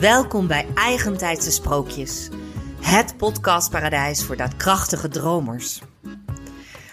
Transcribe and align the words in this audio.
Welkom 0.00 0.46
bij 0.46 0.66
Eigentijdse 0.74 1.50
Sprookjes, 1.50 2.28
het 2.80 3.16
podcastparadijs 3.16 4.24
voor 4.24 4.36
daadkrachtige 4.36 5.08
dromers. 5.08 5.80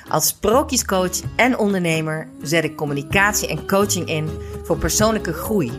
Als 0.10 0.28
sprookjescoach 0.28 1.22
en 1.36 1.58
ondernemer 1.58 2.28
zet 2.42 2.64
ik 2.64 2.76
communicatie 2.76 3.48
en 3.48 3.68
coaching 3.68 4.08
in 4.08 4.30
voor 4.64 4.78
persoonlijke 4.78 5.34
groei. 5.34 5.72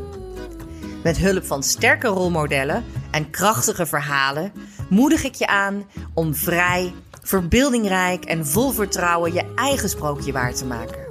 Met 1.02 1.16
hulp 1.16 1.44
van 1.44 1.62
sterke 1.62 2.06
rolmodellen 2.06 2.84
en 3.10 3.30
krachtige 3.30 3.86
verhalen 3.86 4.52
moedig 4.88 5.24
ik 5.24 5.34
je 5.34 5.46
aan 5.46 5.84
om 6.14 6.34
vrij, 6.34 6.94
verbeeldingrijk 7.22 8.24
en 8.24 8.46
vol 8.46 8.70
vertrouwen 8.70 9.32
je 9.32 9.52
eigen 9.54 9.88
sprookje 9.88 10.32
waar 10.32 10.54
te 10.54 10.66
maken. 10.66 11.06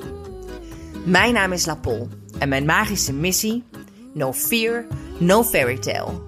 Mijn 1.06 1.34
naam 1.34 1.52
is 1.52 1.66
Lapol 1.66 2.10
en 2.40 2.50
mijn 2.50 2.66
magische 2.66 3.14
missie: 3.14 3.64
No 4.14 4.34
fear, 4.34 4.86
no 5.20 5.44
fairy 5.44 5.78
tale. 5.78 6.22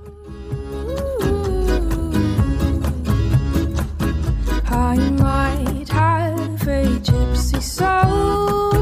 I 4.70 4.96
might 5.12 5.90
have 5.90 6.68
a 6.68 6.86
gypsy 7.02 7.62
soul, 7.62 8.77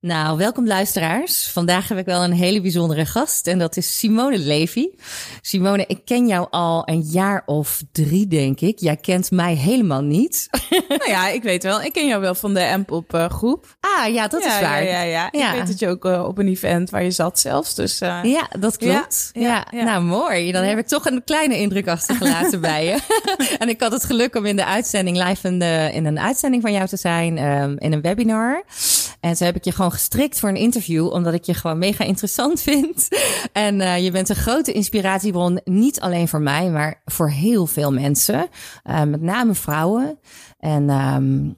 Nou, 0.00 0.38
welkom 0.38 0.66
luisteraars. 0.66 1.48
Vandaag 1.48 1.88
heb 1.88 1.98
ik 1.98 2.04
wel 2.04 2.24
een 2.24 2.32
hele 2.32 2.60
bijzondere 2.60 3.06
gast 3.06 3.46
en 3.46 3.58
dat 3.58 3.76
is 3.76 3.98
Simone 3.98 4.38
Levy. 4.38 4.88
Simone, 5.40 5.84
ik 5.86 6.04
ken 6.04 6.26
jou 6.26 6.46
al 6.50 6.82
een 6.88 7.00
jaar 7.00 7.42
of 7.46 7.82
drie, 7.92 8.26
denk 8.26 8.60
ik. 8.60 8.78
Jij 8.78 8.96
kent 8.96 9.30
mij 9.30 9.54
helemaal 9.54 10.02
niet. 10.02 10.48
Nou 10.88 11.10
ja, 11.10 11.28
ik 11.28 11.42
weet 11.42 11.62
wel. 11.62 11.82
Ik 11.82 11.92
ken 11.92 12.06
jou 12.06 12.20
wel 12.20 12.34
van 12.34 12.54
de 12.54 12.74
M-pop 12.76 13.14
eh, 13.14 13.30
groep. 13.30 13.76
Ah, 13.80 14.12
ja, 14.12 14.28
dat 14.28 14.42
ja, 14.42 14.54
is 14.54 14.60
waar. 14.60 14.84
Ja, 14.84 14.90
ja, 14.90 15.02
ja. 15.02 15.28
Ja. 15.32 15.52
Ik 15.52 15.58
weet 15.58 15.66
dat 15.66 15.78
je 15.78 15.88
ook 15.88 16.04
eh, 16.04 16.24
op 16.24 16.38
een 16.38 16.48
event 16.48 16.90
waar 16.90 17.02
je 17.02 17.10
zat 17.10 17.38
zelfs. 17.38 17.74
Dus 17.74 18.00
eh, 18.00 18.20
Ja, 18.22 18.48
dat 18.58 18.76
klopt. 18.76 19.30
Ja, 19.32 19.66
nou 19.70 20.02
mooi. 20.02 20.52
Dan 20.52 20.62
heb 20.62 20.78
ik 20.78 20.86
toch 20.86 21.06
een 21.06 21.24
kleine 21.24 21.58
indruk 21.58 21.88
achtergelaten 21.88 22.60
bij 22.70 22.84
je. 22.84 22.98
en 23.58 23.68
ik 23.68 23.80
had 23.80 23.92
het 23.92 24.04
geluk 24.04 24.36
om 24.36 24.46
in 24.46 24.56
de 24.56 24.64
uitzending 24.64 25.24
live 25.24 25.48
in, 25.48 25.58
de, 25.58 25.90
in 25.92 26.06
een 26.06 26.20
uitzending 26.20 26.62
van 26.62 26.72
jou 26.72 26.86
te 26.86 26.96
zijn, 26.96 27.38
ehm, 27.38 27.74
in 27.78 27.92
een 27.92 28.00
webinar. 28.00 28.64
En 29.20 29.36
zo 29.36 29.44
heb 29.44 29.56
ik 29.56 29.64
je 29.64 29.72
gewoon 29.72 29.92
gestrikt 29.92 30.40
voor 30.40 30.48
een 30.48 30.56
interview, 30.56 31.12
omdat 31.12 31.34
ik 31.34 31.44
je 31.44 31.54
gewoon 31.54 31.78
mega 31.78 32.04
interessant 32.04 32.60
vind. 32.70 33.08
En 33.52 33.80
eh, 33.80 34.04
je 34.04 34.10
bent 34.10 34.28
een 34.28 34.36
grote 34.36 34.72
inspiratiebron, 34.72 35.60
niet 35.64 36.00
alleen 36.00 36.28
voor 36.28 36.40
mij, 36.40 36.70
maar 36.70 37.02
voor 37.04 37.30
heel 37.30 37.66
veel 37.66 37.92
mensen. 37.92 38.48
Eh, 38.82 39.02
met 39.02 39.22
name 39.22 39.54
vrouwen. 39.54 40.18
En 40.58 40.90
ehm, 40.90 41.48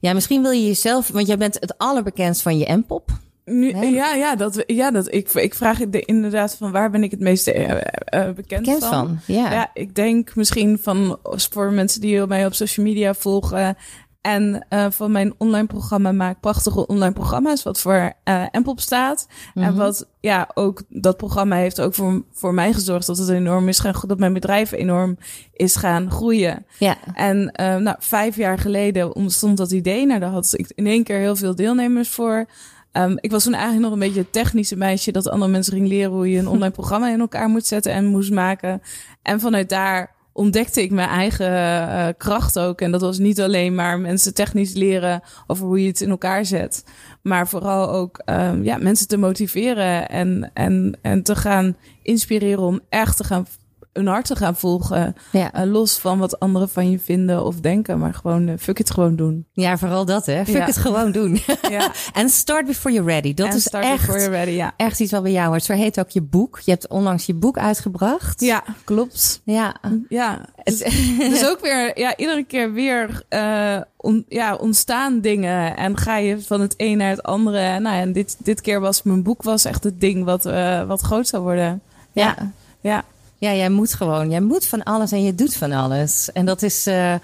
ja, 0.00 0.12
misschien 0.12 0.42
wil 0.42 0.50
je 0.50 0.66
jezelf, 0.66 1.08
want 1.08 1.26
jij 1.26 1.38
bent 1.38 1.54
het 1.60 1.78
allerbekendst 1.78 2.42
van 2.42 2.58
je 2.58 2.72
M-pop. 2.72 3.10
nu, 3.44 3.72
Nee. 3.72 3.92
ja, 3.92 4.14
ja, 4.14 4.36
dat, 4.36 4.62
ja 4.66 4.90
dat, 4.90 5.14
ik, 5.14 5.32
ik 5.32 5.54
vraag 5.54 5.78
de, 5.78 6.00
inderdaad 6.00 6.56
van 6.56 6.70
waar 6.70 6.90
ben 6.90 7.02
ik 7.02 7.10
het 7.10 7.20
meeste 7.20 7.52
eh, 7.52 8.30
bekend 8.30 8.64
Bekend 8.64 8.84
van? 8.84 8.90
van, 8.90 9.18
ja. 9.26 9.52
Ja, 9.52 9.70
ik 9.74 9.94
denk 9.94 10.34
misschien 10.34 10.78
van 10.82 11.18
voor 11.50 11.72
mensen 11.72 12.00
die 12.00 12.26
mij 12.26 12.46
op 12.46 12.54
social 12.54 12.86
media 12.86 13.14
volgen. 13.14 13.76
En 14.22 14.66
eh, 14.68 14.86
van 14.90 15.12
mijn 15.12 15.34
online 15.38 15.66
programma 15.66 16.12
maak 16.12 16.40
prachtige 16.40 16.86
online 16.86 17.12
programma's, 17.12 17.62
wat 17.62 17.80
voor 17.80 18.12
eh 18.24 18.44
Empop 18.50 18.80
staat. 18.80 19.26
En 19.54 19.62
Mhm. 19.62 19.74
wat, 19.74 20.06
ja, 20.20 20.48
ook 20.54 20.82
dat 20.88 21.16
programma 21.16 21.56
heeft 21.56 21.80
ook 21.80 21.94
voor, 21.94 22.22
voor 22.32 22.54
mij 22.54 22.72
gezorgd 22.72 23.06
dat 23.06 23.18
het 23.18 23.28
enorm 23.28 23.68
is 23.68 23.78
gaan, 23.78 23.94
dat 24.06 24.18
mijn 24.18 24.32
bedrijf 24.32 24.72
enorm 24.72 25.18
is 25.52 25.76
gaan 25.76 26.10
groeien. 26.10 26.66
Ja. 26.78 26.96
En 27.14 27.50
eh, 27.50 27.76
nou, 27.76 27.96
vijf 28.00 28.36
jaar 28.36 28.58
geleden 28.58 29.14
ontstond 29.14 29.56
dat 29.56 29.70
idee. 29.70 30.06
Nou, 30.06 30.20
daar 30.20 30.30
had 30.30 30.54
ik 30.56 30.72
in 30.74 30.86
één 30.86 31.04
keer 31.04 31.18
heel 31.18 31.36
veel 31.36 31.54
deelnemers 31.54 32.08
voor. 32.08 32.46
Ehm, 32.92 33.16
ik 33.20 33.30
was 33.30 33.44
toen 33.44 33.54
eigenlijk 33.54 33.82
nog 33.84 33.92
een 33.92 33.98
beetje 34.06 34.20
het 34.20 34.32
technische 34.32 34.76
meisje 34.76 35.12
dat 35.12 35.28
andere 35.28 35.50
mensen 35.50 35.72
ging 35.72 35.88
leren 35.88 36.12
hoe 36.12 36.30
je 36.30 36.38
een 36.38 36.48
online 36.54 36.70
programma 36.72 37.10
in 37.10 37.20
elkaar 37.20 37.48
moet 37.48 37.66
zetten 37.66 37.92
en 37.92 38.04
moest 38.06 38.30
maken. 38.32 38.82
En 39.22 39.40
vanuit 39.40 39.68
daar 39.68 40.14
ontdekte 40.32 40.82
ik 40.82 40.90
mijn 40.90 41.08
eigen 41.08 41.56
eh, 41.56 42.08
kracht 42.16 42.58
ook. 42.58 42.80
En 42.80 42.90
dat 42.90 43.00
was 43.00 43.18
niet 43.18 43.40
alleen 43.40 43.74
maar 43.74 44.00
mensen 44.00 44.34
technisch 44.34 44.74
leren 44.74 45.22
over 45.46 45.66
hoe 45.66 45.82
je 45.82 45.88
het 45.88 46.00
in 46.00 46.10
elkaar 46.10 46.44
zet, 46.44 46.84
maar 47.22 47.48
vooral 47.48 47.90
ook 47.90 48.22
ehm, 48.24 48.62
ja, 48.62 48.76
mensen 48.76 49.08
te 49.08 49.16
motiveren 49.16 50.08
en, 50.08 50.50
en, 50.54 50.98
en 51.02 51.22
te 51.22 51.36
gaan 51.36 51.76
inspireren 52.02 52.64
om 52.64 52.80
echt 52.88 53.16
te 53.16 53.24
gaan 53.24 53.46
hun 53.92 54.06
hart 54.06 54.26
te 54.26 54.36
gaan 54.36 54.56
volgen. 54.56 55.16
Ja. 55.32 55.52
Eh, 55.52 55.70
los 55.70 55.98
van 55.98 56.18
wat 56.18 56.40
anderen 56.40 56.68
van 56.68 56.90
je 56.90 56.98
vinden 56.98 57.44
of 57.44 57.60
denken, 57.60 57.98
maar 57.98 58.14
gewoon 58.14 58.48
uh, 58.48 58.54
fuck 58.58 58.78
it 58.78 58.90
gewoon 58.90 59.16
doen. 59.16 59.46
Ja, 59.52 59.78
vooral 59.78 60.04
dat 60.04 60.26
hè. 60.26 60.44
Fuck 60.44 60.54
Ja. 60.56 60.64
het 60.64 60.76
gewoon 60.76 61.12
doen. 61.12 61.40
Ja. 61.70 61.92
En 62.12 62.28
start 62.28 62.66
before 62.66 62.94
you're 62.94 63.10
ready. 63.12 63.34
Dat 63.34 63.54
is 63.54 63.68
echt, 63.68 64.26
ready, 64.26 64.50
ja. 64.50 64.72
echt 64.76 65.00
iets 65.00 65.12
wat 65.12 65.22
bij 65.22 65.32
jou 65.32 65.48
hoort. 65.48 65.64
Zo 65.64 65.72
heet 65.72 66.00
ook 66.00 66.08
je 66.10 66.22
boek. 66.22 66.60
Je 66.64 66.70
hebt 66.70 66.88
onlangs 66.88 67.26
je 67.26 67.34
boek 67.34 67.58
uitgebracht. 67.58 68.40
Ja, 68.40 68.64
klopt. 68.84 69.40
Ja. 69.44 69.74
Ja. 70.08 70.40
Dus, 70.64 70.78
dus 71.18 71.48
ook 71.48 71.60
weer, 71.60 71.98
ja, 71.98 72.16
iedere 72.16 72.44
keer 72.44 72.72
weer 72.72 73.22
eh, 73.28 73.76
on- 73.96 74.24
ja, 74.28 74.54
ontstaan 74.54 75.20
dingen 75.20 75.76
en 75.76 75.96
ga 75.96 76.16
je 76.16 76.40
van 76.42 76.60
het 76.60 76.74
een 76.76 76.96
naar 76.96 77.10
het 77.10 77.22
andere. 77.22 77.58
En, 77.58 77.82
nou, 77.82 77.96
en 77.96 78.12
dit, 78.12 78.36
dit 78.38 78.60
keer 78.60 78.80
was 78.80 79.02
mijn 79.02 79.22
boek 79.22 79.42
was 79.42 79.64
echt 79.64 79.84
het 79.84 80.00
ding 80.00 80.24
wat, 80.24 80.46
eh, 80.46 80.82
wat 80.86 81.00
groot 81.00 81.28
zou 81.28 81.42
worden. 81.42 81.80
Ja. 82.12 82.52
Ja. 82.80 83.04
Ja, 83.42 83.54
jij 83.54 83.70
moet 83.70 83.94
gewoon. 83.94 84.30
Jij 84.30 84.40
moet 84.40 84.66
van 84.66 84.82
alles 84.82 85.12
en 85.12 85.22
je 85.22 85.34
doet 85.34 85.54
van 85.56 85.72
alles. 85.72 86.32
En 86.32 86.44
dat 86.46 86.62
is. 86.62 86.86
eh, 86.86 87.12
eh, 87.14 87.20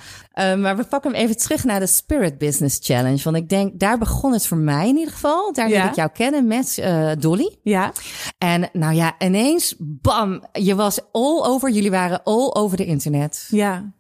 maar 0.59 0.77
we 0.77 0.85
pakken 0.85 1.11
hem 1.13 1.21
even 1.21 1.37
terug 1.37 1.65
naar 1.65 1.81
de 1.81 1.87
Spirit 1.87 2.39
Business 2.39 2.79
Challenge. 2.83 3.23
Want 3.23 3.37
ik 3.37 3.49
denk, 3.49 3.81
daar 3.81 3.99
begon 3.99 4.33
het 4.33 4.47
voor 4.47 4.57
mij 4.57 4.89
in 4.89 4.97
ieder 4.97 5.13
geval. 5.13 5.53
Daar 5.53 5.69
Ja. 5.69 5.89
ik 5.89 5.95
jou 5.95 6.11
kennen 6.13 6.47
met 6.47 6.79
eh, 6.79 7.11
Dolly. 7.19 7.57
Ja. 7.63 7.93
En 8.39 8.69
nou 8.73 8.95
ja, 8.95 9.15
ineens, 9.19 9.75
bam, 9.79 10.43
je 10.53 10.75
was 10.75 10.99
all 11.13 11.43
over. 11.43 11.71
Jullie 11.71 11.91
waren 11.91 12.23
all 12.23 12.51
over 12.53 12.77
de 12.77 12.85
internet. 12.87 13.47
Ja. 13.51 13.93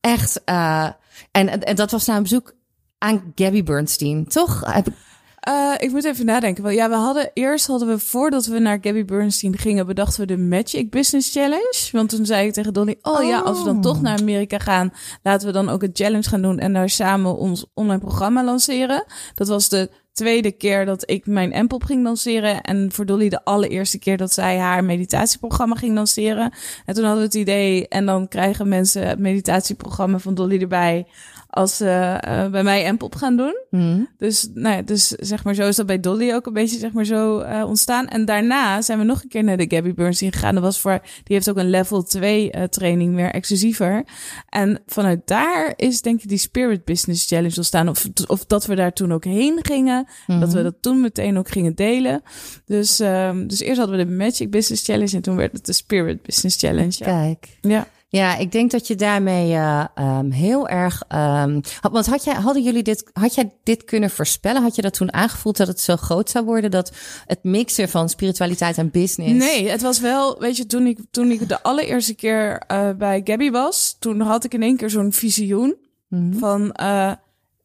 Echt. 0.00 0.44
en, 0.44 1.62
en 1.64 1.76
dat 1.76 1.90
was 1.90 2.06
na 2.06 2.16
een 2.16 2.22
bezoek 2.22 2.54
aan 2.98 3.32
Gabby 3.34 3.62
Bernstein, 3.62 4.26
toch? 4.26 4.62
Heb 4.74 4.86
ik- 4.86 4.94
Eh, 5.42 5.72
ik 5.78 5.90
moet 5.90 6.04
even 6.04 6.26
nadenken. 6.26 6.62
Want 6.62 6.74
ja, 6.74 6.88
we 6.88 6.94
hadden 6.94 7.30
eerst 7.34 7.66
hadden 7.66 7.88
we 7.88 7.98
voordat 7.98 8.46
we 8.46 8.58
naar 8.58 8.78
Gabby 8.80 9.04
Bernstein 9.04 9.58
gingen, 9.58 9.86
bedachten 9.86 10.20
we 10.20 10.26
de 10.26 10.36
Magic 10.38 10.90
Business 10.90 11.32
Challenge. 11.32 11.88
Want 11.92 12.08
toen 12.08 12.26
zei 12.26 12.46
ik 12.46 12.52
tegen 12.52 12.72
Dolly: 12.72 12.98
Oh, 13.02 13.22
ja, 13.24 13.38
als 13.38 13.58
we 13.58 13.64
dan 13.64 13.76
Oh. 13.76 13.82
toch 13.82 14.00
naar 14.02 14.18
Amerika 14.18 14.58
gaan, 14.58 14.92
laten 15.22 15.46
we 15.46 15.52
dan 15.52 15.68
ook 15.68 15.82
een 15.82 15.90
challenge 15.92 16.28
gaan 16.28 16.42
doen 16.42 16.58
en 16.58 16.72
daar 16.72 16.88
samen 16.88 17.36
ons 17.36 17.66
online 17.74 18.00
programma 18.00 18.44
lanceren. 18.44 19.04
Dat 19.34 19.48
was 19.48 19.68
de 19.68 19.90
tweede 20.12 20.52
keer 20.52 20.84
dat 20.84 21.10
ik 21.10 21.26
mijn 21.26 21.64
M-pop 21.64 21.84
ging 21.84 22.02
lanceren. 22.04 22.60
En 22.60 22.92
voor 22.92 23.06
Dolly 23.06 23.28
de 23.28 23.44
allereerste 23.44 23.98
keer 23.98 24.16
dat 24.16 24.32
zij 24.32 24.58
haar 24.58 24.84
meditatieprogramma 24.84 25.74
ging 25.74 25.94
lanceren. 25.94 26.52
En 26.86 26.94
toen 26.94 27.04
hadden 27.04 27.20
we 27.20 27.26
het 27.26 27.34
idee, 27.34 27.88
en 27.88 28.06
dan 28.06 28.28
krijgen 28.28 28.68
mensen 28.68 29.06
het 29.08 29.18
meditatieprogramma 29.18 30.18
van 30.18 30.34
Dolly 30.34 30.60
erbij 30.60 31.06
als 31.52 31.76
ze 31.76 32.18
eh, 32.20 32.50
bij 32.50 32.62
mij 32.62 32.92
M-pop 32.92 33.14
gaan 33.14 33.36
doen. 33.36 33.56
Hm. 33.70 34.04
Dus, 34.18 34.48
nou 34.54 34.76
ja, 34.76 34.82
dus 34.82 35.08
zeg 35.08 35.44
maar 35.44 35.54
zo 35.54 35.68
is 35.68 35.76
dat 35.76 35.86
bij 35.86 36.00
Dolly 36.00 36.32
ook 36.32 36.46
een 36.46 36.52
beetje 36.52 36.78
zeg 36.78 36.92
maar 36.92 37.04
zo 37.04 37.38
eh, 37.38 37.64
ontstaan. 37.66 38.08
En 38.08 38.24
daarna 38.24 38.82
zijn 38.82 38.98
we 38.98 39.04
nog 39.04 39.22
een 39.22 39.28
keer 39.28 39.44
naar 39.44 39.56
de 39.56 39.66
Gabby 39.68 39.94
Bernstein 39.94 40.32
gegaan. 40.32 40.54
Dat 40.54 40.62
was 40.62 40.80
voor, 40.80 41.00
die 41.02 41.36
heeft 41.36 41.50
ook 41.50 41.56
een 41.56 41.70
level 41.70 42.02
2 42.02 42.50
eh, 42.50 42.62
training, 42.62 43.14
meer 43.14 43.30
exclusiever. 43.30 44.04
En 44.48 44.82
vanuit 44.86 45.20
daar 45.24 45.72
is 45.76 46.02
denk 46.02 46.22
ik 46.22 46.28
die 46.28 46.38
Spirit 46.38 46.84
Business 46.84 47.26
Challenge 47.26 47.56
ontstaan. 47.56 47.88
Of, 47.88 48.08
of 48.26 48.44
dat 48.46 48.66
we 48.66 48.74
daar 48.74 48.92
toen 48.92 49.12
ook 49.12 49.24
heen 49.24 49.58
gingen. 49.62 50.08
Dat 50.26 50.52
we 50.52 50.62
dat 50.62 50.74
toen 50.80 51.00
meteen 51.00 51.38
ook 51.38 51.48
gingen 51.48 51.74
delen. 51.74 52.22
Dus, 52.64 53.00
ehm, 53.00 53.46
dus 53.46 53.60
eerst 53.60 53.78
hadden 53.78 53.96
we 53.96 54.04
de 54.04 54.10
Magic 54.10 54.50
Business 54.50 54.84
Challenge 54.84 55.16
en 55.16 55.22
toen 55.22 55.36
werd 55.36 55.52
het 55.52 55.66
de 55.66 55.72
Spirit 55.72 56.22
Business 56.22 56.58
Challenge. 56.58 56.94
Ja. 56.98 57.04
Kijk. 57.04 57.58
ja. 57.60 57.86
Ja, 58.14 58.36
ik 58.36 58.52
denk 58.52 58.70
dat 58.70 58.86
je 58.86 58.94
daarmee 58.94 59.52
eh, 59.52 59.84
ehm, 59.94 60.30
heel 60.30 60.68
erg. 60.68 61.02
ehm, 61.08 61.60
had- 61.80 61.92
want 61.92 62.06
had 62.06 62.24
jij, 62.24 62.34
hadden 62.34 62.62
jullie 62.62 62.82
dit, 62.82 63.10
had 63.12 63.34
jij 63.34 63.52
dit 63.62 63.84
kunnen 63.84 64.10
voorspellen? 64.10 64.62
Had 64.62 64.74
je 64.76 64.82
dat 64.82 64.94
toen 64.94 65.12
aangevoeld 65.12 65.56
dat 65.56 65.66
het 65.66 65.80
zo 65.80 65.96
groot 65.96 66.30
zou 66.30 66.44
worden? 66.44 66.70
Dat 66.70 66.92
het 67.26 67.38
mixen 67.44 67.88
van 67.88 68.08
spiritualiteit 68.08 68.78
en 68.78 68.90
business. 68.90 69.32
Nee, 69.44 69.68
het 69.68 69.82
was 69.82 70.00
wel, 70.00 70.38
weet 70.40 70.56
je, 70.56 70.66
toen 70.66 70.86
ik, 70.86 70.98
toen 71.10 71.30
ik 71.30 71.48
de 71.48 71.62
allereerste 71.62 72.14
keer 72.14 72.58
eh, 72.66 72.90
bij 72.98 73.20
Gabby 73.24 73.50
was, 73.50 73.96
toen 73.98 74.20
had 74.20 74.44
ik 74.44 74.54
in 74.54 74.62
één 74.62 74.76
keer 74.76 74.90
zo'n 74.90 75.12
visioen 75.12 75.76
Mhm. 76.08 76.38
van, 76.38 76.72
eh, 76.72 77.12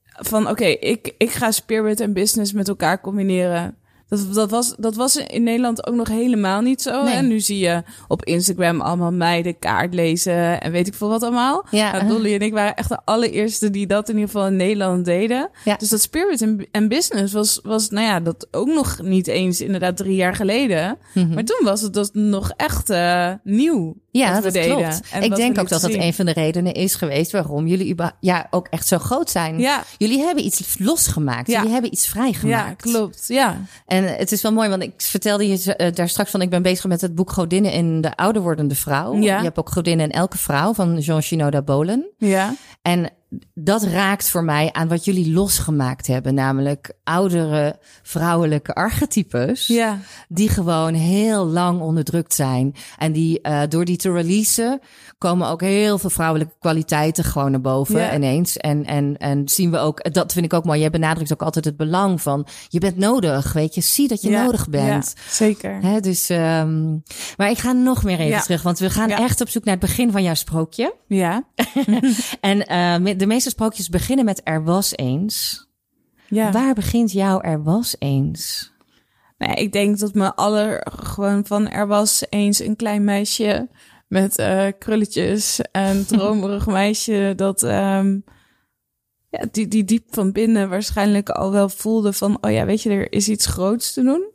van 0.03 0.49
oké, 0.49 0.65
ik, 0.65 1.13
ik 1.17 1.29
ga 1.31 1.51
spirit 1.51 1.99
en 1.99 2.13
business 2.13 2.51
met 2.53 2.67
elkaar 2.67 3.01
combineren. 3.01 3.77
Dat, 4.09 4.33
dat, 4.33 4.49
was, 4.49 4.75
dat 4.77 4.95
was 4.95 5.15
in 5.15 5.43
Nederland 5.43 5.87
ook 5.87 5.95
nog 5.95 6.07
helemaal 6.07 6.61
niet 6.61 6.81
zo. 6.81 7.03
Nee. 7.03 7.13
En 7.13 7.27
nu 7.27 7.39
zie 7.39 7.59
je 7.59 7.83
op 8.07 8.25
Instagram 8.25 8.81
allemaal 8.81 9.11
meiden 9.11 9.59
kaart 9.59 9.93
lezen 9.93 10.61
en 10.61 10.71
weet 10.71 10.87
ik 10.87 10.93
veel 10.93 11.09
wat 11.09 11.23
allemaal. 11.23 11.65
Ja. 11.71 11.91
Nou, 11.91 12.07
Dolly 12.07 12.33
en 12.33 12.41
ik 12.41 12.53
waren 12.53 12.75
echt 12.75 12.89
de 12.89 12.99
allereerste 13.05 13.69
die 13.69 13.87
dat 13.87 14.09
in 14.09 14.15
ieder 14.15 14.29
geval 14.29 14.47
in 14.47 14.55
Nederland 14.55 15.05
deden. 15.05 15.49
Ja. 15.63 15.75
Dus 15.75 15.89
dat 15.89 16.01
spirit 16.01 16.67
en, 16.71 16.87
business 16.87 17.33
was, 17.33 17.59
was, 17.63 17.89
nou 17.89 18.05
ja, 18.05 18.19
dat 18.19 18.47
ook 18.51 18.67
nog 18.67 19.01
niet 19.01 19.27
eens 19.27 19.61
inderdaad 19.61 19.97
drie 19.97 20.15
jaar 20.15 20.35
geleden. 20.35 20.97
Mhm. 21.13 21.33
Maar 21.33 21.43
toen 21.43 21.61
was 21.63 21.81
het 21.81 21.93
dus 21.93 22.09
nog 22.13 22.51
echt 22.55 22.89
eh, 22.89 23.31
nieuw. 23.43 23.95
Ja, 24.17 24.41
dat 24.41 24.53
deden. 24.53 24.77
klopt. 24.77 25.01
En 25.11 25.23
ik 25.23 25.35
denk 25.35 25.59
ook 25.59 25.69
dat 25.69 25.81
dat 25.81 25.93
een 25.93 26.13
van 26.13 26.25
de 26.25 26.33
redenen 26.33 26.73
is 26.73 26.95
geweest 26.95 27.31
waarom 27.31 27.67
jullie 27.67 27.95
ja, 28.19 28.47
ook 28.49 28.67
echt 28.67 28.87
zo 28.87 28.97
groot 28.97 29.29
zijn. 29.29 29.59
Ja. 29.59 29.83
Jullie 29.97 30.19
hebben 30.19 30.45
iets 30.45 30.75
losgemaakt. 30.79 31.47
Ja. 31.47 31.57
Jullie 31.57 31.73
hebben 31.73 31.91
iets 31.91 32.05
Ja, 32.05 32.11
vrijgemaakt. 32.11 32.81
klopt. 32.81 33.23
Ja. 33.27 33.61
En 33.85 34.03
het 34.17 34.31
is 34.31 34.41
wel 34.41 34.51
mooi, 34.53 34.69
want 34.69 34.81
ik 34.83 34.93
vertelde 34.97 35.47
je 35.47 35.75
eh, 35.75 35.93
daar 35.93 36.09
straks 36.09 36.31
van, 36.31 36.41
ik 36.41 36.49
ben 36.49 36.61
bezig 36.61 36.85
met 36.85 37.01
het 37.01 37.15
boek 37.15 37.31
Godinnen 37.31 37.71
in 37.71 38.01
de 38.01 38.15
ouder 38.15 38.41
wordende 38.41 38.75
vrouw. 38.75 39.15
Ja. 39.15 39.37
Je 39.37 39.43
hebt 39.43 39.57
ook 39.59 39.69
Godinnen 39.69 40.05
in 40.05 40.11
elke 40.11 40.37
vrouw 40.37 40.73
van 40.73 40.99
Jean 40.99 41.21
Shinoda 41.21 41.61
Bolen. 41.61 42.09
Ja. 42.17 42.55
En 42.81 43.09
dat 43.53 43.83
raakt 43.83 44.29
voor 44.29 44.43
mij 44.43 44.69
aan 44.73 44.87
wat 44.87 45.05
jullie 45.05 45.31
losgemaakt 45.33 46.07
hebben, 46.07 46.33
namelijk 46.33 46.93
oudere 47.03 47.79
vrouwelijke 48.03 48.73
archetypes. 48.73 49.67
Ja. 49.67 49.99
Die 50.27 50.49
gewoon 50.49 50.93
heel 50.93 51.45
lang 51.45 51.81
onderdrukt 51.81 52.33
zijn. 52.33 52.75
En 52.97 53.11
die 53.11 53.41
eh, 53.41 53.61
door 53.69 53.85
die 53.85 53.97
te 53.97 54.11
releasen 54.11 54.79
komen 55.17 55.47
ook 55.47 55.61
heel 55.61 55.97
veel 55.97 56.09
vrouwelijke 56.09 56.53
kwaliteiten 56.59 57.23
gewoon 57.23 57.51
naar 57.51 57.61
boven 57.61 57.99
Ja. 57.99 58.15
ineens. 58.15 58.57
En, 58.57 58.85
en, 58.85 59.17
en 59.17 59.49
zien 59.49 59.71
we 59.71 59.77
ook, 59.77 60.13
dat 60.13 60.33
vind 60.33 60.45
ik 60.45 60.53
ook 60.53 60.65
mooi. 60.65 60.79
Jij 60.79 60.89
benadrukt 60.89 61.33
ook 61.33 61.41
altijd 61.41 61.65
het 61.65 61.77
belang 61.77 62.21
van 62.21 62.47
je 62.69 62.79
bent 62.79 62.97
nodig. 62.97 63.53
Weet 63.53 63.75
je, 63.75 63.81
zie 63.81 64.07
dat 64.07 64.21
je 64.21 64.29
Ja. 64.29 64.43
nodig 64.43 64.69
bent. 64.69 65.13
Ja, 65.15 65.21
zeker. 65.31 65.81
Hè, 65.81 65.99
dus, 65.99 66.29
ehm, 66.29 66.91
maar 67.37 67.49
ik 67.49 67.57
ga 67.57 67.71
nog 67.71 68.03
meer 68.03 68.19
even 68.19 68.41
terug, 68.41 68.61
want 68.61 68.79
we 68.79 68.89
gaan 68.89 69.09
echt 69.09 69.41
op 69.41 69.49
zoek 69.49 69.63
naar 69.63 69.75
het 69.75 69.85
begin 69.85 70.11
van 70.11 70.23
jouw 70.23 70.33
sprookje. 70.33 70.93
Ja. 71.07 71.43
En 72.41 72.65
eh, 72.67 72.97
met- 72.97 73.16
de 73.17 73.25
meeste 73.25 73.49
sprookjes 73.49 73.89
beginnen 73.89 74.25
met 74.25 74.41
er 74.43 74.63
was 74.63 74.97
eens. 74.97 75.65
Ja. 76.27 76.51
Waar 76.51 76.73
begint 76.73 77.11
jouw 77.11 77.41
er 77.41 77.63
was 77.63 77.95
eens? 77.99 78.71
Nee, 79.37 79.55
ik 79.55 79.71
denk 79.71 79.99
dat 79.99 80.13
me 80.13 80.35
aller 80.35 80.87
gewoon 80.91 81.45
van 81.45 81.69
er 81.69 81.87
was 81.87 82.23
eens 82.29 82.59
een 82.59 82.75
klein 82.75 83.03
meisje 83.03 83.69
met 84.07 84.37
eh, 84.37 84.67
krulletjes 84.79 85.61
en 85.71 86.05
dromerig 86.07 86.67
meisje 86.67 87.33
dat 87.35 87.63
ehm, 87.63 88.19
ja, 89.29 89.45
die, 89.51 89.67
die 89.67 89.83
diep 89.83 90.07
van 90.09 90.31
binnen 90.31 90.69
waarschijnlijk 90.69 91.29
al 91.29 91.51
wel 91.51 91.69
voelde 91.69 92.13
van 92.13 92.37
oh 92.41 92.51
ja, 92.51 92.65
weet 92.65 92.81
je, 92.81 92.89
er 92.89 93.11
is 93.11 93.29
iets 93.29 93.45
groots 93.45 93.93
te 93.93 94.03
doen. 94.03 94.31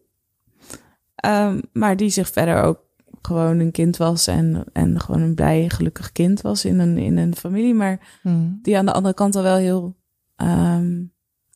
Ehm, 1.14 1.60
maar 1.72 1.96
die 1.96 2.10
zich 2.10 2.28
verder 2.28 2.62
ook 2.62 2.81
gewoon 3.22 3.58
een 3.58 3.70
kind 3.70 3.96
was 3.96 4.26
en, 4.26 4.64
en 4.72 5.00
gewoon 5.00 5.20
een 5.20 5.34
blij, 5.34 5.68
gelukkig 5.68 6.12
kind 6.12 6.40
was 6.40 6.64
in 6.64 6.78
een, 6.78 6.98
in 6.98 7.16
een 7.16 7.36
familie. 7.36 7.74
Maar 7.74 8.18
die 8.62 8.78
aan 8.78 8.86
de 8.86 8.92
andere 8.92 9.14
kant 9.14 9.36
al 9.36 9.42
wel 9.42 9.56
heel, 9.56 9.96
ehm, 10.36 10.98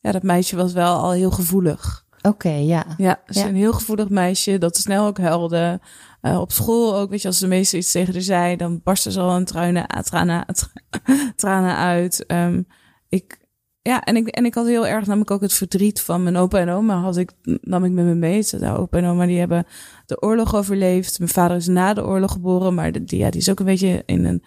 ja, 0.00 0.12
dat 0.12 0.22
meisje 0.22 0.56
was 0.56 0.72
wel 0.72 0.96
al 0.96 1.10
heel 1.12 1.30
gevoelig. 1.30 2.04
Oké, 2.22 2.48
ja. 2.50 2.84
Ja, 2.96 3.20
ze 3.26 3.32
is 3.32 3.40
Ja. 3.42 3.48
een 3.48 3.54
heel 3.54 3.72
gevoelig 3.72 4.08
meisje 4.08 4.58
dat 4.58 4.76
snel 4.76 5.06
ook 5.06 5.18
huilde. 5.18 5.80
Eh, 6.20 6.40
op 6.40 6.52
school 6.52 6.96
ook, 6.96 7.10
weet 7.10 7.22
je, 7.22 7.28
als 7.28 7.38
de 7.38 7.46
meester 7.46 7.78
iets 7.78 7.90
tegen 7.92 8.12
haar 8.12 8.22
zei, 8.22 8.56
dan 8.56 8.80
barstte 8.84 9.12
ze 9.12 9.20
al 9.20 9.36
een 9.36 9.44
tranen, 9.44 9.86
tranen, 10.04 10.44
tranen 11.36 11.76
uit. 11.76 12.26
Ehm, 12.26 12.62
ik, 13.08 13.38
ja, 13.86 14.04
en 14.04 14.16
ik, 14.16 14.26
en 14.26 14.44
ik 14.44 14.54
had 14.54 14.66
heel 14.66 14.86
erg 14.86 15.06
namelijk 15.06 15.30
ook 15.30 15.40
het 15.40 15.52
verdriet 15.52 16.00
van 16.00 16.22
mijn 16.22 16.36
opa 16.36 16.58
en 16.58 16.68
oma 16.68 17.00
had 17.00 17.16
ik, 17.16 17.30
nam 17.60 17.84
ik 17.84 17.92
met 17.92 18.04
me 18.04 18.14
mee. 18.14 18.44
De 18.50 18.76
opa 18.76 18.98
en 18.98 19.04
oma 19.04 19.26
die 19.26 19.38
hebben 19.38 19.66
de 20.06 20.22
oorlog 20.22 20.54
overleefd. 20.54 21.18
Mijn 21.18 21.30
vader 21.30 21.56
is 21.56 21.66
na 21.66 21.94
de 21.94 22.06
oorlog 22.06 22.32
geboren, 22.32 22.74
maar 22.74 22.92
de, 22.92 23.04
die, 23.04 23.18
ja, 23.18 23.30
die 23.30 23.40
is 23.40 23.50
ook 23.50 23.58
een 23.58 23.66
beetje 23.66 24.02
in 24.06 24.24
een 24.24 24.42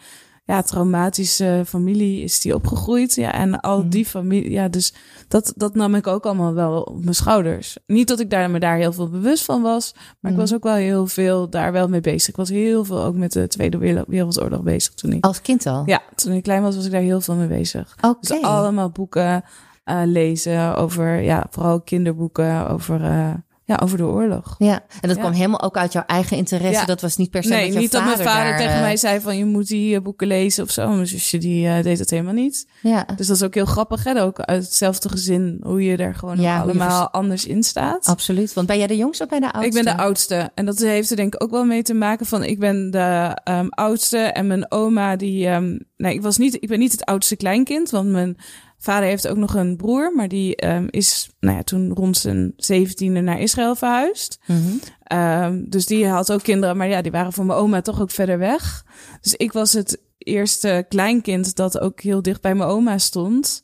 ja, 0.49 0.61
traumatische 0.61 1.63
familie 1.67 2.23
is 2.23 2.39
die 2.41 2.55
opgegroeid. 2.55 3.15
Ja, 3.15 3.33
en 3.33 3.59
al 3.59 3.79
Mhm. 3.79 3.89
die 3.89 4.05
familie, 4.05 4.51
ja, 4.51 4.67
dus 4.67 4.93
dat, 5.27 5.53
dat 5.55 5.75
nam 5.75 5.95
ik 5.95 6.07
ook 6.07 6.25
allemaal 6.25 6.53
wel 6.53 6.81
op 6.81 7.03
mijn 7.03 7.15
schouders. 7.15 7.77
Niet 7.87 8.07
dat 8.07 8.19
ik 8.19 8.29
daar, 8.29 8.49
me 8.49 8.59
daar 8.59 8.77
heel 8.77 8.93
veel 8.93 9.09
bewust 9.09 9.45
van 9.45 9.61
was, 9.61 9.91
maar 9.95 10.03
Mhm. 10.21 10.31
ik 10.33 10.37
was 10.37 10.53
ook 10.53 10.63
wel 10.63 10.73
heel 10.75 11.07
veel 11.07 11.49
daar 11.49 11.71
wel 11.71 11.87
mee 11.87 12.01
bezig. 12.01 12.29
Ik 12.29 12.35
was 12.35 12.49
heel 12.49 12.85
veel 12.85 13.03
ook 13.03 13.15
met 13.15 13.31
de 13.31 13.47
Tweede 13.47 13.77
Wereld- 13.77 14.07
Wereldoorlog 14.07 14.61
bezig 14.61 14.93
toen 14.93 15.11
ik. 15.11 15.25
Als 15.25 15.41
kind 15.41 15.65
al? 15.65 15.83
Ja, 15.85 16.01
toen 16.15 16.33
ik 16.33 16.43
klein 16.43 16.61
was, 16.61 16.75
was 16.75 16.85
ik 16.85 16.91
daar 16.91 17.01
heel 17.01 17.21
veel 17.21 17.35
mee 17.35 17.47
bezig. 17.47 17.95
Oké. 18.01 18.17
Dus 18.27 18.41
allemaal 18.41 18.89
boeken 18.89 19.43
eh, 19.83 20.01
lezen 20.05 20.75
over, 20.75 21.21
ja, 21.21 21.47
vooral 21.49 21.81
kinderboeken 21.81 22.69
over, 22.69 23.03
eh, 23.03 23.33
ja, 23.69 23.79
over 23.83 23.97
de 23.97 24.03
oorlog. 24.05 24.55
Ja, 24.57 24.73
en 25.01 25.07
dat 25.07 25.15
Ja. 25.15 25.21
kwam 25.21 25.31
helemaal 25.31 25.61
ook 25.61 25.77
uit 25.77 25.93
jouw 25.93 26.03
eigen 26.05 26.37
interesse. 26.37 26.79
Ja. 26.79 26.85
Dat 26.85 27.01
was 27.01 27.17
niet 27.17 27.29
per 27.31 27.43
se 27.43 27.49
Nee, 27.49 27.71
dat 27.71 27.81
niet 27.81 27.91
dat 27.91 28.03
mijn 28.03 28.17
vader 28.17 28.49
daar, 28.49 28.57
tegen 28.57 28.73
eh, 28.73 28.81
mij 28.81 28.97
zei 28.97 29.19
van 29.19 29.37
je 29.37 29.45
moet 29.45 29.67
die 29.67 29.95
eh, 29.95 30.01
boeken 30.01 30.27
lezen 30.27 30.63
of 30.63 30.71
zo. 30.71 30.87
Mijn 30.89 31.07
zusje 31.07 31.37
die 31.37 31.67
eh, 31.67 31.83
deed 31.83 31.97
dat 31.97 32.09
helemaal 32.09 32.33
niet. 32.33 32.67
Ja. 32.81 33.05
Dus 33.15 33.27
dat 33.27 33.35
is 33.35 33.43
ook 33.43 33.53
heel 33.53 33.65
grappig, 33.65 34.03
hè? 34.03 34.21
Ook 34.21 34.39
uit 34.39 34.63
hetzelfde 34.63 35.09
gezin, 35.09 35.59
hoe 35.63 35.83
je 35.83 35.97
er 35.97 36.15
gewoon 36.15 36.41
Ja, 36.41 36.59
allemaal 36.61 36.97
vers- 36.99 37.11
anders 37.11 37.45
in 37.45 37.63
staat. 37.63 38.05
Absoluut. 38.05 38.53
Want 38.53 38.67
ben 38.67 38.77
jij 38.77 38.87
de 38.87 38.97
jongste 38.97 39.23
of 39.23 39.29
ben 39.29 39.39
je 39.39 39.45
de 39.45 39.53
oudste? 39.53 39.77
Ik 39.79 39.83
ben 39.85 39.95
de 39.95 40.01
oudste. 40.01 40.51
En 40.55 40.65
dat 40.65 40.77
heeft 40.79 41.09
er 41.09 41.15
denk 41.15 41.33
ik 41.33 41.43
ook 41.43 41.51
wel 41.51 41.65
mee 41.65 41.83
te 41.83 41.93
maken 41.93 42.25
van 42.25 42.43
ik 42.43 42.59
ben 42.59 42.91
de 42.91 43.37
ehm, 43.43 43.67
oudste 43.69 44.17
en 44.17 44.47
mijn 44.47 44.71
oma 44.71 45.15
die... 45.15 45.47
ehm, 45.47 45.77
nee, 45.97 46.13
ik, 46.13 46.21
was 46.21 46.37
niet, 46.37 46.53
ik 46.59 46.67
ben 46.67 46.79
niet 46.79 46.91
het 46.91 47.05
oudste 47.05 47.35
kleinkind, 47.35 47.89
want 47.89 48.09
mijn 48.09 48.37
vader 48.79 49.09
heeft 49.09 49.27
ook 49.27 49.37
nog 49.37 49.55
een 49.55 49.77
broer. 49.77 50.13
Maar 50.15 50.27
die 50.27 50.55
ehm, 50.55 50.87
is 50.89 51.29
nou 51.39 51.55
ja, 51.55 51.63
toen 51.63 51.93
rond 51.93 52.17
zijn 52.17 52.53
zeventiende 52.55 53.21
naar 53.21 53.39
Israël 53.39 53.75
verhuisd. 53.75 54.39
Mhm. 54.45 54.59
Ehm, 55.03 55.63
dus 55.67 55.85
die 55.85 56.07
had 56.07 56.31
ook 56.31 56.43
kinderen, 56.43 56.77
maar 56.77 56.87
ja, 56.87 57.01
die 57.01 57.11
waren 57.11 57.33
voor 57.33 57.45
mijn 57.45 57.59
oma 57.59 57.81
toch 57.81 58.01
ook 58.01 58.11
verder 58.11 58.37
weg. 58.37 58.85
Dus 59.21 59.35
ik 59.35 59.51
was 59.51 59.73
het 59.73 60.01
eerste 60.17 60.85
kleinkind 60.89 61.55
dat 61.55 61.79
ook 61.79 62.01
heel 62.01 62.21
dicht 62.21 62.41
bij 62.41 62.55
mijn 62.55 62.69
oma 62.69 62.97
stond. 62.97 63.63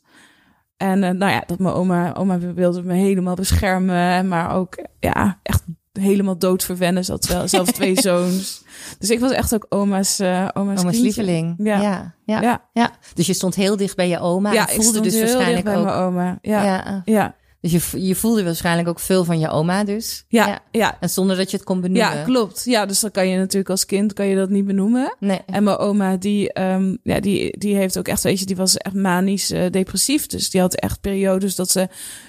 En 0.76 1.02
eh, 1.02 1.10
nou 1.10 1.32
ja, 1.32 1.42
dat 1.46 1.58
mijn 1.58 1.74
oma, 1.74 2.14
oma 2.14 2.38
wilde 2.38 2.82
me 2.82 2.94
helemaal 2.94 3.34
beschermen, 3.34 4.28
maar 4.28 4.54
ook 4.54 4.76
ja, 5.00 5.40
echt 5.42 5.62
helemaal 5.96 6.38
doodverwennen. 6.38 7.04
Ze 7.04 7.12
had 7.12 7.26
wel 7.26 7.48
zelf 7.56 7.70
twee 7.72 8.00
zoons. 8.00 8.64
Dus 8.98 9.10
ik 9.10 9.20
was 9.20 9.30
echt 9.30 9.54
ook 9.54 9.66
oma's, 9.68 10.18
eh 10.18 10.48
oma's, 10.54 10.82
lieveling. 10.98 11.54
Ja. 11.58 11.80
Ja. 11.80 12.14
Ja. 12.24 12.40
Ja. 12.40 12.64
Ja. 12.72 12.90
Dus 13.14 13.26
je 13.26 13.32
stond 13.32 13.54
heel 13.54 13.76
dicht 13.76 13.96
bij 13.96 14.08
je 14.08 14.18
oma. 14.18 14.52
Ja, 14.52 14.68
en 14.68 14.74
ik 14.74 14.82
voelde 14.82 14.88
stond 14.88 15.04
dus 15.04 15.12
heel 15.12 15.22
dicht 15.22 15.32
waarschijnlijk 15.34 15.64
bij 15.64 15.76
ook. 15.76 15.84
mijn 15.84 15.96
oma. 15.96 16.38
Ja, 16.42 16.64
ja. 16.64 17.02
Ja. 17.04 17.34
Ja. 17.60 17.68
Dus 17.68 17.90
je, 17.90 18.06
je 18.06 18.14
voelde 18.14 18.44
waarschijnlijk 18.44 18.88
ook 18.88 19.00
veel 19.00 19.24
van 19.24 19.38
je 19.38 19.48
oma 19.48 19.84
dus. 19.84 20.24
ja, 20.28 20.60
ja. 20.70 20.96
En 21.00 21.10
zonder 21.10 21.36
dat 21.36 21.50
je 21.50 21.56
het 21.56 21.66
kon 21.66 21.80
benoemen. 21.80 22.24
klopt. 22.24 22.64
Ja, 22.64 22.86
dus 22.86 23.00
dan 23.00 23.10
kan 23.10 23.28
je 23.28 23.36
natuurlijk 23.36 23.70
als 23.70 23.86
kind 23.86 24.12
kan 24.12 24.26
je 24.26 24.36
dat 24.36 24.50
niet 24.50 24.66
benoemen. 24.66 25.16
Nee. 25.18 25.40
En 25.46 25.64
mijn 25.64 25.76
oma, 25.76 26.16
die, 26.16 26.52
ehm, 26.52 26.96
ja, 27.02 27.20
die, 27.20 27.58
die 27.58 27.76
heeft 27.76 27.98
ook 27.98 28.08
echt, 28.08 28.22
weet 28.22 28.38
je, 28.38 28.46
die 28.46 28.56
was 28.56 28.76
echt 28.76 28.94
manisch 28.94 29.50
eh, 29.50 29.70
depressief. 29.70 30.26
Dus 30.26 30.50
die 30.50 30.60
had 30.60 30.74
echt 30.74 31.00
periodes 31.00 31.54
dat 31.54 31.70
ze 31.70 31.88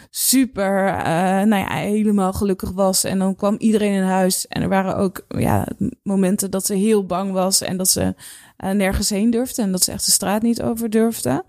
super, 0.10 0.88
eh, 0.88 1.04
nou 1.42 1.56
ja, 1.56 1.74
helemaal 1.74 2.34
gelukkig 2.34 2.72
was. 2.72 3.04
En 3.04 3.20
dan 3.20 3.36
kwam 3.36 3.56
iedereen 3.58 3.94
in 3.94 4.04
huis. 4.04 4.48
En 4.48 4.62
er 4.62 4.70
waren 4.70 4.96
ook 4.98 5.26
ja, 5.28 5.68
momenten 6.04 6.52
dat 6.52 6.66
ze 6.66 6.74
heel 6.74 7.06
bang 7.06 7.32
was 7.32 7.62
en 7.62 7.78
dat 7.78 7.90
ze 7.90 8.16
eh, 8.58 8.72
nergens 8.72 9.10
heen 9.10 9.30
durfde. 9.30 9.62
En 9.62 9.72
dat 9.72 9.84
ze 9.84 9.92
echt 9.92 10.06
de 10.06 10.12
straat 10.12 10.42
niet 10.42 10.62
over 10.62 10.90
durfde. 10.90 11.44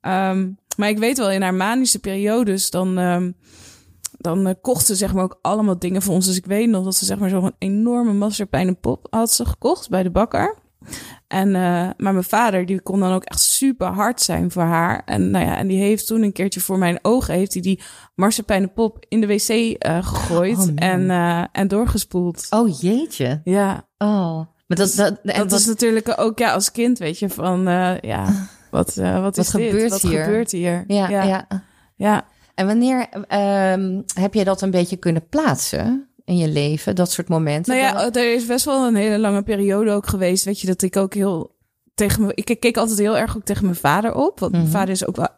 Ehm, 0.00 0.48
maar 0.76 0.88
ik 0.88 0.98
weet 0.98 1.18
wel, 1.18 1.30
in 1.30 1.42
haar 1.42 1.54
manische 1.54 1.98
periodes, 1.98 2.70
dan, 2.70 2.98
ehm, 2.98 3.32
dan 4.18 4.46
eh, 4.46 4.54
kocht 4.60 4.86
ze 4.86 4.94
zeg 4.94 5.14
maar 5.14 5.24
ook 5.24 5.38
allemaal 5.42 5.78
dingen 5.78 6.02
voor 6.02 6.14
ons. 6.14 6.26
Dus 6.26 6.36
ik 6.36 6.46
weet 6.46 6.68
nog 6.68 6.84
dat 6.84 6.94
ze 6.94 7.04
zeg 7.04 7.18
maar 7.18 7.28
zo'n 7.28 7.54
enorme 7.58 8.12
masserpijnenpop 8.12 9.06
had 9.10 9.32
ze 9.32 9.46
gekocht 9.46 9.88
bij 9.88 10.02
de 10.02 10.10
bakker. 10.10 10.60
En, 11.28 11.48
uh, 11.48 11.54
maar 11.96 12.12
mijn 12.12 12.24
vader, 12.24 12.66
die 12.66 12.80
kon 12.80 13.00
dan 13.00 13.12
ook 13.12 13.24
echt 13.24 13.40
super 13.40 13.86
hard 13.86 14.20
zijn 14.20 14.50
voor 14.50 14.62
haar. 14.62 15.02
En, 15.04 15.30
nou 15.30 15.44
ja, 15.44 15.56
en 15.56 15.66
die 15.66 15.78
heeft 15.78 16.06
toen 16.06 16.22
een 16.22 16.32
keertje 16.32 16.60
voor 16.60 16.78
mijn 16.78 16.98
ogen, 17.02 17.34
heeft 17.34 17.52
hij 17.52 17.62
die 17.62 17.80
marsepeijnenpop 18.14 19.04
in 19.08 19.20
de 19.20 19.26
wc 19.26 19.48
uh, 19.48 20.06
gegooid 20.06 20.58
Oh, 20.58 20.68
en, 20.74 21.10
en 21.52 21.68
doorgespoeld. 21.68 22.46
Oh 22.50 22.80
jeetje. 22.80 23.40
Ja, 23.44 23.86
Oh. 23.98 24.36
Maar 24.66 24.76
dat, 24.76 24.94
dat, 24.94 25.18
en 25.22 25.38
dat 25.38 25.50
wat, 25.50 25.60
is 25.60 25.66
natuurlijk 25.66 26.14
ook 26.16 26.38
ja, 26.38 26.52
als 26.52 26.72
kind, 26.72 26.98
weet 26.98 27.18
je, 27.18 27.28
van 27.28 27.62
ja, 28.00 28.26
wat, 28.72 28.96
uh, 28.98 29.20
wat 29.22 29.38
is 29.38 29.52
Wat 29.52 29.60
dit? 29.60 29.70
gebeurt 29.70 29.90
wat 29.90 30.02
hier? 30.02 30.22
gebeurt 30.24 30.50
hier? 30.50 30.84
ja, 30.86 31.08
ja. 31.08 31.22
ja. 31.22 31.46
ja. 31.96 32.24
En 32.54 32.66
wanneer 32.66 33.08
um, 33.72 34.04
heb 34.14 34.34
je 34.34 34.44
dat 34.44 34.62
een 34.62 34.70
beetje 34.70 34.96
kunnen 34.96 35.28
plaatsen 35.28 36.08
in 36.24 36.36
je 36.36 36.48
leven, 36.48 36.94
dat 36.94 37.10
soort 37.10 37.28
momenten? 37.28 37.76
Nou 37.76 37.86
ja, 37.86 38.10
er 38.20 38.34
is 38.34 38.46
best 38.46 38.64
wel 38.64 38.86
een 38.86 38.94
hele 38.94 39.18
lange 39.18 39.42
periode 39.42 39.90
ook 39.90 40.06
geweest, 40.06 40.44
weet 40.44 40.60
je, 40.60 40.66
dat 40.66 40.82
ik 40.82 40.96
ook 40.96 41.14
heel 41.14 41.54
tegen 41.94 42.26
me, 42.26 42.32
ik 42.34 42.56
keek 42.60 42.76
altijd 42.76 42.98
heel 42.98 43.16
erg 43.18 43.36
ook 43.36 43.44
tegen 43.44 43.64
mijn 43.64 43.76
vader 43.76 44.14
op, 44.14 44.40
want 44.40 44.52
mijn 44.52 44.64
Mhm. 44.64 44.72
vader 44.72 44.88
is 44.90 45.06
ook 45.06 45.16
wel 45.16 45.28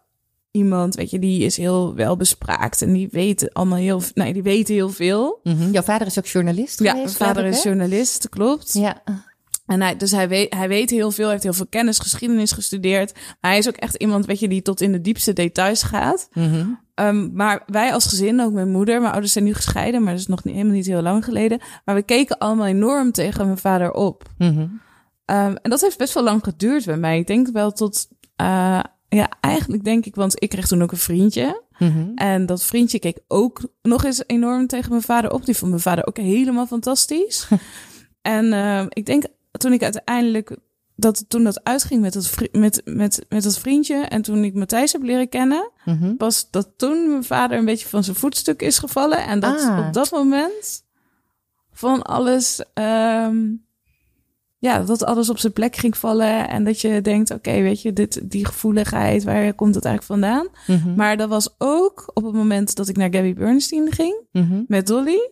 iemand, 0.50 0.95
weet 0.95 1.11
je, 1.11 1.19
die 1.19 1.45
is 1.45 1.57
heel 1.57 1.95
welbespraakt 1.95 2.83
en 2.83 2.93
die 2.93 3.09
weet 3.11 3.55
allemaal 3.55 3.79
heel, 3.79 4.00
nee, 4.14 4.33
die 4.33 4.43
weet 4.43 4.69
heel 4.69 4.88
veel. 4.88 5.41
Mhm. 5.43 5.71
Jouw 5.71 5.83
vader 5.83 6.07
is 6.07 6.19
ook 6.19 6.26
journalist 6.26 6.79
Ja, 6.83 6.91
geweest? 6.93 7.19
mijn 7.19 7.35
vader 7.35 7.49
is 7.50 7.62
hè? 7.62 7.69
journalist, 7.71 8.29
klopt. 8.29 8.73
Ja. 8.73 9.03
En 9.66 9.83
hij, 9.83 9.97
dus 9.97 10.11
hij 10.11 10.28
weet, 10.28 10.54
hij 10.54 10.68
weet 10.68 10.90
heel 10.90 11.11
veel, 11.11 11.30
heeft 11.30 11.42
heel 11.42 11.52
veel 11.52 11.66
kennis, 11.66 11.99
geschiedenis 11.99 12.52
gestudeerd. 12.52 13.12
Maar 13.14 13.50
hij 13.50 13.59
is 13.59 13.68
ook 13.68 13.76
echt 13.76 13.94
iemand, 13.94 14.26
weet 14.26 14.40
je, 14.40 14.49
die 14.49 14.62
tot 14.62 14.80
in 14.80 14.92
de 14.92 15.00
diepste 15.00 15.33
details 15.33 15.83
gaat. 15.83 16.28
Mhm. 16.33 16.66
Um, 16.94 17.30
maar 17.33 17.62
wij 17.66 17.92
als 17.92 18.06
gezin, 18.06 18.40
ook 18.40 18.52
mijn 18.52 18.71
moeder, 18.71 19.00
mijn 19.00 19.12
ouders 19.12 19.33
zijn 19.33 19.44
nu 19.44 19.54
gescheiden, 19.54 20.02
maar 20.02 20.12
dat 20.12 20.21
is 20.21 20.26
nog 20.26 20.44
niet, 20.44 20.54
helemaal 20.54 20.76
niet 20.76 20.87
heel 20.87 21.02
lang 21.02 21.25
geleden. 21.25 21.61
Maar 21.85 21.94
we 21.94 22.02
keken 22.02 22.38
allemaal 22.38 22.66
enorm 22.66 23.12
tegen 23.12 23.44
mijn 23.44 23.59
vader 23.59 23.92
op. 23.92 24.25
Mhm. 24.38 24.59
Um, 24.59 25.56
en 25.56 25.71
dat 25.71 25.80
heeft 25.80 25.99
best 25.99 26.14
wel 26.14 26.23
lang 26.23 26.44
geduurd 26.44 26.85
bij 26.85 26.97
mij. 26.97 27.18
Ik 27.18 27.26
denk 27.26 27.49
wel 27.49 27.73
tot, 27.73 28.09
uh, 28.40 28.80
ja, 29.09 29.28
eigenlijk 29.40 29.85
denk 29.85 30.06
ik, 30.06 30.14
want 30.14 30.42
ik 30.42 30.49
kreeg 30.49 30.66
toen 30.66 30.83
ook 30.83 30.92
een 30.92 30.99
vriendje. 30.99 31.62
Mhm. 31.78 32.11
En 32.14 32.47
dat 32.47 32.64
vriendje 32.64 32.99
keek 32.99 33.18
ook 33.28 33.68
nog 33.83 34.04
eens 34.04 34.23
enorm 34.26 34.66
tegen 34.66 34.90
mijn 34.90 35.02
vader 35.02 35.33
op. 35.33 35.44
Die 35.44 35.56
vond 35.56 35.71
mijn 35.71 35.83
vader 35.83 36.06
ook 36.06 36.16
helemaal 36.16 36.66
fantastisch. 36.66 37.49
en 38.23 38.44
uh, 38.44 38.85
ik 38.88 39.06
denk 39.06 39.25
toen 39.58 39.73
ik 39.73 39.82
uiteindelijk 39.82 40.56
dat 40.96 41.25
toen 41.28 41.44
dat 41.44 41.64
uitging 41.64 42.00
met 42.00 42.12
dat, 42.12 42.34
met, 42.52 42.82
met, 42.84 43.26
met 43.28 43.42
dat 43.42 43.58
vriendje 43.58 43.96
en 43.96 44.23
toen 44.23 44.44
ik 44.44 44.54
Matthijs 44.54 44.92
heb 44.92 45.02
leren 45.02 45.28
kennen, 45.28 45.70
Mhm. 45.84 46.14
was 46.18 46.50
dat 46.50 46.68
toen 46.76 47.08
mijn 47.11 47.25
vader 47.25 47.58
een 47.58 47.64
beetje 47.64 47.88
van 47.88 48.04
zijn 48.04 48.16
voetstuk 48.16 48.62
is 48.62 48.78
gevallen 48.78 49.26
en 49.26 49.40
dat 49.40 49.61
Ah. 49.61 49.87
op 49.87 49.92
dat 49.92 50.11
moment 50.11 50.82
van 51.73 52.02
alles, 52.02 52.62
ehm, 52.75 53.37
ja, 54.58 54.78
dat 54.82 55.04
alles 55.04 55.30
op 55.30 55.38
zijn 55.38 55.52
plek 55.52 55.76
ging 55.76 55.96
vallen 55.96 56.49
en 56.49 56.64
dat 56.64 56.80
je 56.80 57.00
denkt, 57.00 57.30
oké, 57.30 57.52
weet 57.62 57.82
je, 57.82 57.92
dit, 57.92 58.30
die 58.30 58.46
gevoeligheid, 58.46 59.25
waar 59.25 59.54
komt 59.54 59.75
het 59.75 59.84
eigenlijk 59.84 60.20
vandaan? 60.20 60.46
Mhm. 60.66 60.94
Maar 60.94 61.16
dat 61.16 61.28
was 61.28 61.54
ook 61.58 62.11
op 62.14 62.25
het 62.25 62.34
moment 62.34 62.75
dat 62.76 62.88
ik 62.88 62.96
naar 62.96 63.12
Gabby 63.14 63.34
Bernstein 63.34 63.92
ging 63.92 64.20
Mhm. 64.32 64.62
met 64.66 64.87
Dolly. 64.87 65.30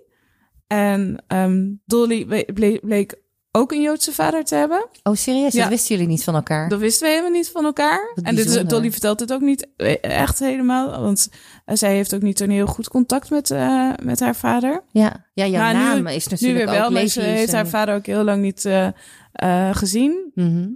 En 0.67 1.25
ehm, 1.27 1.71
Dolly 1.85 2.27
ble- 2.27 2.53
ble- 2.55 2.79
bleek 2.83 3.21
ook 3.53 3.73
een 3.73 3.81
Joodse 3.83 4.13
vader 4.13 4.45
te 4.45 4.55
hebben. 4.55 4.87
Oh, 5.03 5.15
serieus? 5.15 5.53
Ja. 5.53 5.61
Dat 5.61 5.69
wisten 5.71 5.95
jullie 5.95 6.11
niet 6.11 6.25
van 6.25 6.35
elkaar? 6.35 6.69
Dat 6.69 6.79
wisten 6.79 7.03
we 7.07 7.11
helemaal 7.11 7.33
niet 7.33 7.51
van 7.51 7.65
elkaar. 7.65 8.11
Wat 8.15 8.25
En 8.25 8.31
dit 8.35 8.39
is, 8.39 8.45
bijzonder. 8.45 8.69
Dolly 8.79 8.91
vertelt 8.91 9.21
het 9.21 9.33
ook 9.33 9.41
niet 9.41 9.67
e- 9.77 9.93
echt 10.01 10.39
helemaal. 10.39 11.01
Want 11.01 11.29
eh, 11.65 11.77
zij 11.77 11.95
heeft 11.95 12.15
ook 12.15 12.23
niet 12.23 12.41
een 12.41 12.51
heel 12.51 12.67
goed 12.67 12.89
contact 12.89 13.31
met, 13.31 13.51
eh, 13.51 13.91
met 14.03 14.21
haar 14.21 14.37
vader. 14.37 14.83
Ja, 14.91 15.27
ja 15.35 15.47
jouw 15.47 15.61
Maar 15.63 15.75
nu- 15.75 15.81
naam 15.81 16.07
is 16.07 16.27
Nu 16.27 16.31
natuurlijk 16.33 16.65
weer 16.65 16.75
wel, 16.79 16.87
ook 16.87 16.93
maar 16.93 17.07
ze 17.07 17.21
heeft 17.21 17.49
en- 17.49 17.55
haar 17.55 17.67
vader 17.69 17.95
ook 17.95 18.07
heel 18.07 18.25
lang 18.25 18.43
niet 18.43 18.65
eh, 18.65 18.87
eh, 19.33 19.69
gezien. 19.77 20.31
Mhm. 20.35 20.69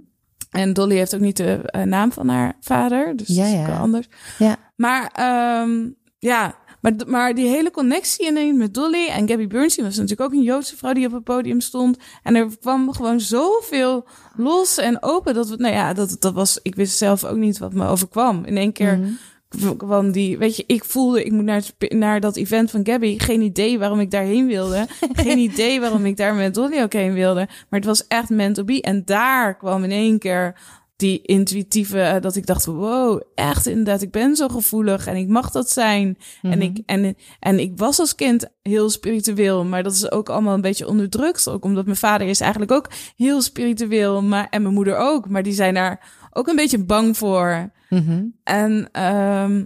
En 0.51 0.73
Dolly 0.73 0.95
heeft 0.95 1.15
ook 1.15 1.21
niet 1.21 1.37
de 1.37 1.59
eh, 1.65 1.81
naam 1.81 2.11
van 2.11 2.27
haar 2.29 2.55
vader. 2.61 3.15
Dus 3.17 3.27
Ja, 3.27 3.35
dat 3.35 3.45
is 3.45 3.53
ja. 3.53 3.59
ook 3.61 3.67
wel 3.67 3.77
anders. 3.77 4.07
Ja. 4.37 4.55
Maar 4.75 5.09
ehm, 5.13 5.89
ja, 6.19 6.55
maar, 6.81 6.93
maar 7.07 7.35
die 7.35 7.47
hele 7.47 7.71
connectie 7.71 8.27
ineens 8.27 8.57
met 8.57 8.73
Dolly 8.73 9.07
en 9.07 9.27
Gabby 9.27 9.47
Bernstein 9.47 9.87
was 9.87 9.95
natuurlijk 9.97 10.29
ook 10.29 10.37
een 10.37 10.43
Joodse 10.43 10.77
vrouw 10.77 10.93
die 10.93 11.05
op 11.05 11.11
het 11.11 11.23
podium 11.23 11.59
stond. 11.61 11.97
En 12.23 12.35
er 12.35 12.47
kwam 12.59 12.93
gewoon 12.93 13.19
zoveel 13.19 14.05
los 14.35 14.77
en 14.77 15.03
open. 15.03 15.33
Dat, 15.33 15.49
we, 15.49 15.55
nou 15.55 15.73
ja, 15.73 15.93
dat, 15.93 16.15
dat 16.19 16.33
was, 16.33 16.59
ik 16.61 16.75
wist 16.75 16.97
zelf 16.97 17.23
ook 17.23 17.37
niet 17.37 17.57
wat 17.57 17.73
me 17.73 17.87
overkwam. 17.87 18.45
In 18.45 18.57
één 18.57 18.71
keer 18.71 18.99
Mhm. 18.99 19.75
kwam 19.77 20.11
die, 20.11 20.37
weet 20.37 20.55
je, 20.55 20.63
ik 20.67 20.83
voelde, 20.83 21.23
ik 21.23 21.31
moet 21.31 21.43
naar, 21.43 21.61
het 21.77 21.93
naar 21.93 22.19
dat 22.19 22.35
event 22.35 22.71
van 22.71 22.85
Gabby. 22.85 23.19
Geen 23.19 23.41
idee 23.41 23.79
waarom 23.79 23.99
ik 23.99 24.11
daarheen 24.11 24.47
wilde. 24.47 24.85
Geen 25.13 25.37
idee 25.37 25.79
waarom 25.79 26.05
ik 26.05 26.17
daar 26.17 26.35
met 26.35 26.53
Dolly 26.53 26.81
ook 26.81 26.93
heen 26.93 27.13
wilde. 27.13 27.45
Maar 27.69 27.79
het 27.79 27.85
was 27.85 28.07
echt 28.07 28.29
meant 28.29 28.55
to 28.55 28.63
be. 28.63 28.81
En 28.81 29.01
daar 29.05 29.57
kwam 29.57 29.83
in 29.83 29.91
één 29.91 30.19
keer 30.19 30.59
die 30.97 31.21
intuïtieve, 31.21 32.01
eh, 32.01 32.21
dat 32.21 32.35
ik 32.35 32.45
dacht, 32.45 32.65
wow, 32.65 33.21
echt 33.35 33.65
inderdaad, 33.65 34.01
ik 34.01 34.11
ben 34.11 34.35
zo 34.35 34.47
gevoelig 34.47 35.07
en 35.07 35.15
ik 35.15 35.27
mag 35.27 35.51
dat 35.51 35.69
zijn. 35.69 36.17
En, 36.41 36.61
ik, 36.61 36.79
en, 36.85 37.15
en 37.39 37.59
ik 37.59 37.71
was 37.75 37.99
als 37.99 38.15
kind 38.15 38.47
heel 38.61 38.89
spiritueel, 38.89 39.65
maar 39.65 39.83
dat 39.83 39.93
is 39.93 40.11
ook 40.11 40.29
allemaal 40.29 40.53
een 40.53 40.61
beetje 40.61 40.87
onderdrukt. 40.87 41.49
Ook 41.49 41.63
omdat 41.63 41.85
mijn 41.85 41.97
vader 41.97 42.27
is 42.27 42.39
eigenlijk 42.39 42.71
ook 42.71 42.89
heel 43.15 43.41
spiritueel, 43.41 44.21
maar, 44.21 44.47
en 44.49 44.61
mijn 44.61 44.73
moeder 44.73 44.97
ook. 44.97 45.29
Maar 45.29 45.43
die 45.43 45.53
zijn 45.53 45.73
daar 45.73 46.27
ook 46.31 46.47
een 46.47 46.55
beetje 46.55 46.83
bang 46.83 47.17
voor. 47.17 47.71
Mhm. 47.89 48.25
En 48.43 48.89
ehm, 48.91 49.63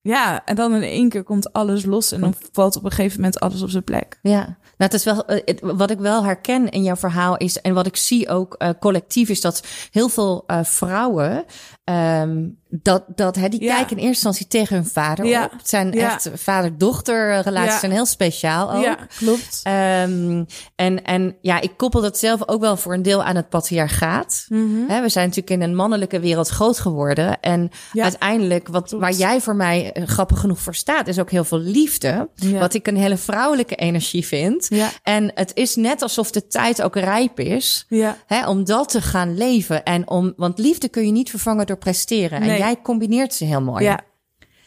ja, 0.00 0.44
en 0.44 0.56
dan 0.56 0.74
in 0.74 0.82
één 0.82 1.08
keer 1.08 1.22
komt 1.22 1.52
alles 1.52 1.84
los 1.84 2.12
en 2.12 2.20
dan 2.20 2.34
valt 2.52 2.76
op 2.76 2.84
een 2.84 2.90
gegeven 2.90 3.16
moment 3.16 3.40
alles 3.40 3.62
op 3.62 3.70
zijn 3.70 3.84
plek. 3.84 4.18
Ja, 4.22 4.58
het 4.82 4.94
is 4.94 5.04
wel, 5.04 5.26
eh, 5.26 5.54
wat 5.60 5.90
ik 5.90 5.98
wel 5.98 6.24
herken 6.24 6.68
in 6.68 6.82
jouw 6.82 6.96
verhaal 6.96 7.36
is, 7.36 7.60
en 7.60 7.74
wat 7.74 7.86
ik 7.86 7.96
zie 7.96 8.28
ook 8.28 8.54
eh, 8.54 8.68
collectief, 8.80 9.28
is 9.28 9.40
dat 9.40 9.62
heel 9.90 10.08
veel 10.08 10.44
eh, 10.46 10.58
vrouwen, 10.62 11.44
ehm, 11.84 12.48
dat, 12.82 13.04
dat 13.14 13.36
hè, 13.36 13.48
die 13.48 13.62
Ja. 13.62 13.74
kijken 13.74 13.90
in 13.90 14.02
eerste 14.02 14.08
instantie 14.28 14.46
tegen 14.46 14.76
hun 14.76 14.86
vader 14.86 15.26
Ja. 15.26 15.44
op. 15.44 15.50
Het 15.52 15.68
zijn 15.68 15.92
Ja. 15.92 16.12
echt 16.12 16.30
vader-dochter 16.34 17.40
relaties, 17.40 17.80
zijn 17.80 17.92
heel 17.92 18.06
speciaal 18.06 18.72
ook. 18.72 18.82
Ja, 18.84 18.98
klopt. 19.16 19.60
Ehm, 19.62 20.44
en, 20.76 21.04
en 21.04 21.36
ja, 21.40 21.60
ik 21.60 21.76
koppel 21.76 22.00
dat 22.00 22.18
zelf 22.18 22.48
ook 22.48 22.60
wel 22.60 22.76
voor 22.76 22.94
een 22.94 23.02
deel 23.02 23.24
aan 23.24 23.36
het 23.36 23.48
patriarchaat. 23.48 24.44
Mhm. 24.48 24.88
Hè, 24.88 25.00
we 25.00 25.08
zijn 25.08 25.28
natuurlijk 25.28 25.62
in 25.62 25.68
een 25.68 25.74
mannelijke 25.76 26.20
wereld 26.20 26.48
groot 26.48 26.78
geworden. 26.78 27.40
En 27.40 27.70
uiteindelijk, 27.94 28.68
wat, 28.68 28.88
Klopt. 28.88 29.02
waar 29.02 29.12
jij 29.12 29.40
voor 29.40 29.56
mij 29.56 29.92
eh, 29.92 30.06
grappig 30.06 30.40
genoeg 30.40 30.58
voor 30.60 30.74
staat, 30.74 31.08
is 31.08 31.18
ook 31.18 31.30
heel 31.30 31.44
veel 31.44 31.58
liefde. 31.60 32.28
Wat 32.58 32.74
ik 32.74 32.86
een 32.86 32.96
hele 32.96 33.16
vrouwelijke 33.16 33.74
energie 33.74 34.26
vind. 34.26 34.66
Ja. 34.68 34.88
En 35.02 35.30
het 35.34 35.50
is 35.54 35.76
net 35.76 36.02
alsof 36.02 36.30
de 36.30 36.46
tijd 36.46 36.82
ook 36.82 36.96
rijp 36.96 37.40
is. 37.40 37.84
Ja. 37.88 38.16
Hè, 38.26 38.48
om 38.48 38.64
dat 38.64 38.88
te 38.88 39.00
gaan 39.00 39.36
leven. 39.36 39.84
En 39.84 40.08
om, 40.08 40.32
want 40.36 40.58
liefde 40.58 40.88
kun 40.88 41.06
je 41.06 41.12
niet 41.12 41.30
vervangen 41.30 41.66
door 41.66 41.78
presteren. 41.78 42.42
En. 42.42 42.60
Jij 42.64 42.82
combineert 42.82 43.34
ze 43.34 43.44
heel 43.44 43.62
mooi. 43.62 43.84
Ja. 43.84 44.00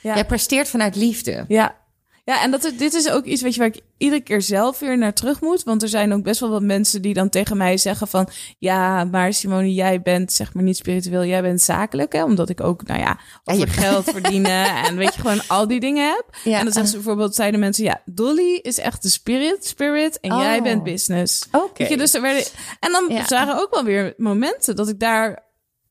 Ja. 0.02 0.14
Jij 0.14 0.26
presteert 0.26 0.68
vanuit 0.68 0.96
liefde. 0.96 1.46
Ja. 1.48 1.84
Ja, 2.24 2.42
en 2.42 2.52
dat, 2.52 2.72
dit 2.78 2.94
is 2.94 3.10
ook 3.10 3.26
iets 3.26 3.42
weet 3.42 3.54
je, 3.54 3.60
waar 3.60 3.68
ik 3.68 3.82
iedere 3.98 4.22
keer 4.22 4.42
zelf 4.42 4.80
weer 4.80 4.98
naar 4.98 5.14
terug 5.14 5.42
moet. 5.42 5.64
Want 5.64 5.82
er 5.84 5.90
zijn 5.90 6.14
ook 6.14 6.24
best 6.24 6.40
wel 6.40 6.50
wat 6.50 6.62
mensen 6.62 7.02
die 7.02 7.14
dan 7.14 7.30
tegen 7.30 7.58
mij 7.58 7.78
zeggen 7.78 8.08
van... 8.08 8.30
Ja, 8.60 9.04
maar 9.04 9.34
Simone, 9.34 9.74
jij 9.74 10.02
bent 10.02 10.32
zeg 10.32 10.54
maar 10.54 10.64
niet 10.64 10.78
spiritueel, 10.78 11.26
jij 11.26 11.42
bent 11.42 11.62
zakelijk. 11.62 12.14
Hè? 12.14 12.24
Omdat 12.24 12.50
ik 12.50 12.62
ook, 12.62 12.88
nou 12.88 13.00
ja, 13.00 13.20
over 13.44 13.66
je- 13.68 13.74
geld 13.74 14.04
verdienen 14.04 14.66
en 14.86 14.96
weet 14.98 15.14
je, 15.16 15.22
gewoon 15.22 15.42
al 15.48 15.68
die 15.68 15.80
dingen 15.80 16.08
heb. 16.08 16.26
Ja. 16.44 16.58
En 16.58 16.64
dan 16.64 16.74
zeggen 16.74 16.92
ze 16.92 16.96
bijvoorbeeld, 16.98 17.36
zeiden 17.36 17.60
mensen... 17.60 17.84
Ja, 17.84 18.02
Dolly 18.06 18.60
is 18.62 18.78
echt 18.80 19.02
de 19.02 19.10
spirit, 19.10 19.66
spirit 19.66 20.20
en 20.20 20.38
jij 20.38 20.58
Oh. 20.58 20.64
bent 20.64 20.84
business. 20.84 21.48
Oké. 21.52 21.96
Dus 21.96 22.14
er 22.14 22.22
werden... 22.22 22.44
En 22.80 22.92
dan 22.92 23.06
Ja. 23.10 23.26
waren 23.28 23.56
ook 23.62 23.74
wel 23.74 23.84
weer 23.84 24.14
momenten 24.18 24.76
dat 24.76 24.90
ik 24.90 25.00
daar 25.00 25.44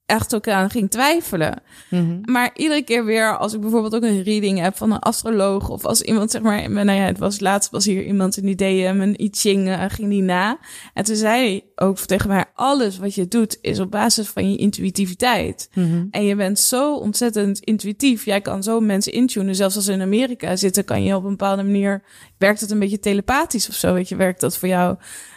echt 0.07 0.35
ook 0.35 0.49
aan 0.49 0.71
ging 0.71 0.91
twijfelen. 0.91 1.63
Mhm. 1.91 2.21
Maar 2.23 2.51
iedere 2.55 2.83
keer 2.83 3.05
weer, 3.05 3.37
als 3.37 3.53
ik 3.53 3.61
bijvoorbeeld 3.61 3.95
ook 3.95 4.03
een 4.03 4.23
reading 4.23 4.61
heb 4.61 4.77
van 4.77 4.93
een 4.93 4.99
astroloog, 4.99 5.69
of 5.69 5.85
als 5.85 6.03
iemand 6.03 6.31
zeg 6.31 6.43
maar, 6.43 6.71
nou 6.71 6.91
ja, 6.91 7.05
het 7.05 7.19
was 7.19 7.41
laatst 7.41 7.71
was 7.71 7.85
hier 7.85 8.05
iemand 8.05 8.37
in 8.37 8.47
die 8.47 8.55
DM 8.55 8.99
een 9.01 9.21
I 9.21 9.29
Ching 9.33 9.69
eh, 9.69 9.85
ging 9.89 10.09
die 10.09 10.23
na. 10.23 10.59
En 10.95 11.05
toen 11.05 11.17
zei 11.17 11.41
hij 11.49 11.87
ook 11.87 11.99
tegen 11.99 12.29
mij: 12.29 12.45
alles 12.55 12.99
wat 12.99 13.15
je 13.15 13.29
doet 13.29 13.59
is 13.61 13.81
op 13.81 13.91
basis 13.91 14.29
van 14.29 14.51
je 14.51 14.57
intuïtiviteit. 14.57 15.69
Mhm. 15.75 16.07
En 16.11 16.25
je 16.25 16.37
bent 16.37 16.59
zo 16.59 16.97
ontzettend 16.97 17.59
intuïtief. 17.59 18.25
Jij 18.25 18.41
kan 18.41 18.63
zo 18.63 18.81
mensen 18.81 19.13
intunen. 19.13 19.55
Zelfs 19.55 19.77
als 19.77 19.85
ze 19.85 19.93
in 19.93 20.03
Amerika 20.03 20.57
zitten, 20.57 20.85
kan 20.85 21.03
je 21.05 21.17
op 21.17 21.25
een 21.25 21.31
bepaalde 21.31 21.63
manier 21.63 22.03
werkt 22.39 22.61
het 22.61 22.71
een 22.71 22.79
beetje 22.79 23.01
telepathisch 23.01 23.69
of 23.69 23.75
zo. 23.75 23.93
Weet 23.93 24.09
je, 24.09 24.17
werkt 24.17 24.41
dat 24.41 24.59
voor 24.59 24.69
jou? 24.69 24.97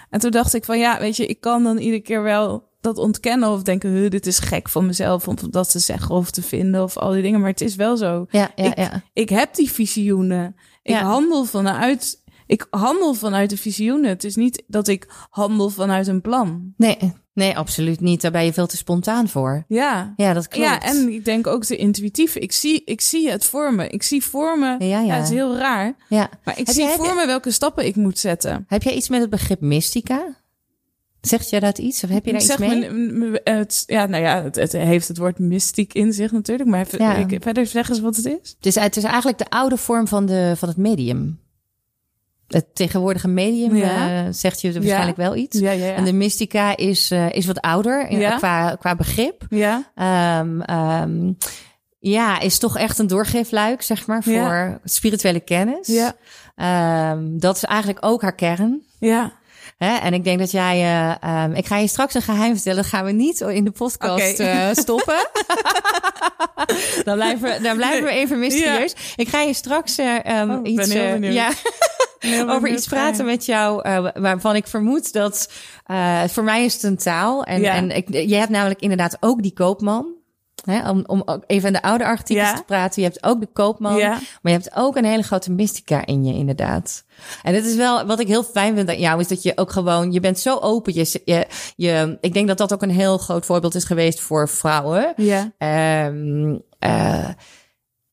En 0.10 0.20
toen 0.20 0.32
dacht 0.32 0.54
ik 0.54 0.66
van 0.66 0.80
ja, 0.80 1.00
weet 1.00 1.16
je, 1.16 1.26
ik 1.26 1.40
kan 1.40 1.64
dan 1.64 1.78
iedere 1.78 2.02
keer 2.02 2.24
wel 2.24 2.67
dat 2.82 2.98
ontkennen 2.98 3.50
of 3.50 3.64
denken, 3.64 3.90
huh, 3.92 4.10
dit 4.10 4.26
is 4.28 4.40
gek 4.40 4.70
van 4.70 4.86
mezelf 4.86 5.28
om 5.28 5.36
dat 5.50 5.72
te 5.72 5.80
zeggen 5.80 6.16
of 6.16 6.32
te 6.32 6.42
vinden 6.42 6.84
of 6.84 6.98
al 6.98 7.12
die 7.12 7.22
dingen. 7.22 7.40
Maar 7.40 7.50
het 7.50 7.62
is 7.62 7.76
wel 7.76 7.98
zo. 7.98 8.26
Ja, 8.30 8.52
ja, 8.56 8.66
ik, 8.66 8.78
ja. 8.78 9.04
ik 9.14 9.30
heb 9.30 9.56
die 9.56 9.72
visioenen. 9.72 10.56
Ik 10.84 10.96
handel 10.96 11.44
vanuit. 11.46 12.24
Ik 12.46 12.68
handel 12.70 13.14
vanuit 13.14 13.50
de 13.50 13.58
visioenen. 13.58 14.10
Het 14.10 14.24
is 14.24 14.36
niet 14.36 14.64
dat 14.68 14.88
ik 14.88 15.08
handel 15.30 15.70
vanuit 15.70 16.08
een 16.08 16.22
plan. 16.22 16.74
Nee, 16.78 16.98
nee, 17.34 17.58
absoluut 17.58 18.00
niet. 18.00 18.22
Daar 18.22 18.32
ben 18.32 18.46
je 18.46 18.54
veel 18.54 18.68
te 18.68 18.78
spontaan 18.78 19.28
voor. 19.30 19.64
Ja. 19.68 20.14
Ja, 20.16 20.34
dat 20.34 20.48
klopt. 20.48 20.68
Ja, 20.68 20.82
en 20.82 21.10
ik 21.14 21.26
denk 21.26 21.48
ook 21.48 21.68
de 21.68 21.76
intuïtieve. 21.76 22.40
Ik 22.40 22.52
zie, 22.52 22.82
ik 22.86 23.02
zie 23.02 23.30
het 23.30 23.46
voor 23.46 23.74
me. 23.74 23.88
Ik 23.90 24.04
zie 24.04 24.24
voor 24.24 24.60
me. 24.60 24.76
Ja, 24.86 25.00
ja. 25.02 25.14
het 25.16 25.24
is 25.24 25.30
heel 25.30 25.58
raar. 25.58 25.96
ja. 26.10 26.30
Maar 26.44 26.60
ik 26.60 26.66
Heb 26.66 26.76
zie 26.76 26.84
jij- 26.84 26.96
voor 26.96 27.16
me 27.16 27.26
welke 27.26 27.52
stappen 27.52 27.86
ik 27.86 27.96
moet 27.96 28.20
zetten. 28.20 28.66
Heb 28.68 28.84
jij 28.84 28.94
iets 28.94 29.10
met 29.10 29.22
het 29.22 29.30
begrip 29.30 29.62
mystica? 29.62 30.37
Zegt 31.22 31.50
jij 31.50 31.60
dat 31.60 31.78
iets? 31.78 32.04
Of 32.04 32.10
heb 32.10 32.26
je 32.26 32.32
daar 32.32 32.42
iets 32.42 32.58
mee? 32.58 32.92
me- 32.92 33.12
me- 33.30 33.42
het, 33.44 33.84
ja, 33.86 34.06
nou 34.06 34.24
ja, 34.24 34.44
het, 34.44 34.56
het 34.56 34.72
heeft 34.72 35.08
het 35.08 35.18
woord 35.18 35.40
mystiek 35.40 35.94
in 35.94 36.14
zich 36.14 36.32
natuurlijk. 36.32 36.70
Maar 36.70 36.80
even, 36.80 37.00
Ja. 37.00 37.16
ik, 37.16 37.38
verder 37.44 37.66
zeggen 37.66 37.96
ze 37.96 38.02
wat 38.02 38.16
het 38.16 38.26
is. 38.26 38.56
Het 38.58 38.66
is, 38.66 38.76
het 38.76 38.98
is 38.98 39.04
eigenlijk 39.04 39.38
de 39.38 39.50
oude 39.50 39.78
vorm 39.78 40.08
van, 40.08 40.26
de, 40.26 40.54
van 40.58 40.68
het 40.70 40.78
medium. 40.78 41.40
Het 42.48 42.66
tegenwoordige 42.76 43.28
medium 43.28 43.76
Ja. 43.76 44.26
eh, 44.26 44.28
zegt 44.32 44.62
je 44.62 44.74
waarschijnlijk 44.74 45.18
wel 45.18 45.36
iets. 45.36 45.60
Ja. 45.60 45.72
En 45.72 46.04
de 46.06 46.14
mystica 46.14 46.78
is, 46.78 47.12
eh, 47.12 47.32
is 47.32 47.46
wat 47.46 47.62
ouder 47.62 48.06
eh, 48.08 48.20
Ja. 48.20 48.38
qua, 48.38 48.76
qua 48.76 48.96
begrip. 48.96 49.46
ja, 49.50 49.92
ehm, 49.96 51.32
ja, 52.00 52.40
is 52.40 52.58
toch 52.58 52.78
echt 52.78 53.00
een 53.00 53.08
doorgeefluik, 53.08 53.82
zeg 53.82 54.08
maar, 54.08 54.24
voor 54.24 54.80
spirituele 54.84 55.40
kennis. 55.40 55.88
ja, 55.88 56.16
Ehm, 56.56 57.38
dat 57.38 57.56
is 57.56 57.64
eigenlijk 57.64 58.06
ook 58.06 58.22
haar 58.22 58.36
kern. 58.36 58.82
ja. 59.00 59.32
Hè? 59.78 59.96
En 59.98 60.14
ik 60.14 60.24
denk 60.24 60.40
dat 60.40 60.52
jij... 60.52 60.82
ehm, 61.20 61.52
ik 61.52 61.66
ga 61.66 61.78
je 61.78 61.88
straks 61.88 62.14
een 62.14 62.22
geheim 62.22 62.54
vertellen. 62.54 62.82
Dat 62.82 62.92
gaan 62.92 63.06
we 63.06 63.12
niet 63.12 63.40
in 63.42 63.64
de 63.64 63.72
podcast 63.72 64.40
eh, 64.40 64.68
stoppen. 64.72 65.28
dan, 67.04 67.16
blijven, 67.22 67.64
dan 67.64 67.76
blijven 67.78 68.04
we 68.04 68.10
even 68.10 68.40
mysterieus. 68.40 68.96
Ik 69.16 69.28
ga 69.28 69.42
je 69.42 69.54
straks 69.54 70.00
Oh, 70.00 70.60
ik 70.64 70.68
iets, 70.68 70.94
ja, 70.94 71.52
over 72.54 72.70
iets 72.70 72.88
praten 72.88 73.26
met 73.26 73.46
jou... 73.46 73.82
waarvan 74.14 74.56
ik 74.56 74.68
vermoed 74.68 75.14
dat... 75.14 75.52
voor 76.28 76.44
mij 76.44 76.66
is 76.66 76.74
het 76.74 76.84
een 76.84 76.98
taal. 76.98 77.44
En, 77.44 77.62
Ja. 77.62 77.74
en 77.74 77.92
ik, 77.92 78.08
je 78.10 78.36
hebt 78.36 78.50
namelijk 78.52 78.80
inderdaad 78.80 79.18
ook 79.20 79.42
die 79.42 79.54
koopman. 79.54 80.17
Hè, 80.68 80.90
om, 80.90 81.04
om 81.08 81.22
ook 81.26 81.44
even 81.48 81.68
aan 81.68 81.74
de 81.74 81.82
oude 81.82 82.06
archetypes 82.06 82.44
Ja. 82.50 82.54
te 82.56 82.64
praten. 82.64 83.02
Je 83.02 83.08
hebt 83.08 83.24
ook 83.24 83.40
de 83.40 83.48
koopman. 83.54 83.96
Ja. 83.96 84.10
Maar 84.10 84.52
je 84.52 84.60
hebt 84.60 84.72
ook 84.76 84.96
een 84.96 85.06
hele 85.06 85.24
grote 85.24 85.52
mystica 85.52 86.06
in 86.06 86.26
je, 86.26 86.34
inderdaad. 86.34 87.04
En 87.44 87.54
het 87.54 87.66
is 87.66 87.76
wel, 87.76 88.06
wat 88.06 88.20
ik 88.20 88.28
heel 88.28 88.44
fijn 88.44 88.76
vind 88.76 88.90
aan 88.90 89.00
jou, 89.00 89.20
is 89.20 89.28
dat 89.28 89.44
je 89.44 89.52
ook 89.56 89.72
gewoon, 89.72 90.12
je 90.12 90.20
bent 90.20 90.40
zo 90.40 90.58
open. 90.58 90.94
Je, 90.94 91.22
je, 91.26 91.48
je, 91.76 92.18
ik 92.22 92.34
denk 92.34 92.48
dat 92.48 92.58
dat 92.58 92.74
ook 92.74 92.82
een 92.82 92.90
heel 92.90 93.18
groot 93.18 93.46
voorbeeld 93.46 93.76
is 93.76 93.84
geweest 93.84 94.20
voor 94.20 94.50
vrouwen. 94.50 95.14
Ja, 95.16 95.52
Ehm, 95.58 96.56
eh, 96.80 97.30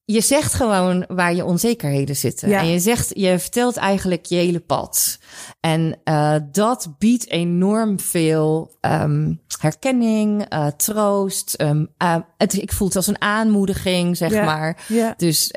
je 0.04 0.20
zegt 0.20 0.54
gewoon 0.54 1.04
waar 1.08 1.34
je 1.34 1.44
onzekerheden 1.44 2.16
zitten. 2.16 2.48
Ja. 2.48 2.58
En 2.60 2.66
je 2.66 2.78
zegt, 2.78 3.10
je 3.14 3.38
vertelt 3.38 3.76
eigenlijk 3.76 4.26
je 4.26 4.36
hele 4.36 4.60
pad. 4.60 5.18
En 5.60 5.98
eh, 6.04 6.34
dat 6.52 6.94
biedt 6.98 7.28
enorm 7.30 8.00
veel 8.00 8.76
ehm, 8.80 9.32
herkenning, 9.60 10.44
eh, 10.48 10.66
troost. 10.66 11.54
ehm, 11.54 11.84
eh, 11.96 12.16
het, 12.38 12.52
ik 12.54 12.72
voel 12.72 12.86
het 12.86 12.96
als 12.96 13.06
een 13.06 13.20
aanmoediging, 13.20 14.16
zeg 14.16 14.30
Ja. 14.32 14.44
maar. 14.44 14.84
Ja. 14.88 15.14
Dus 15.16 15.50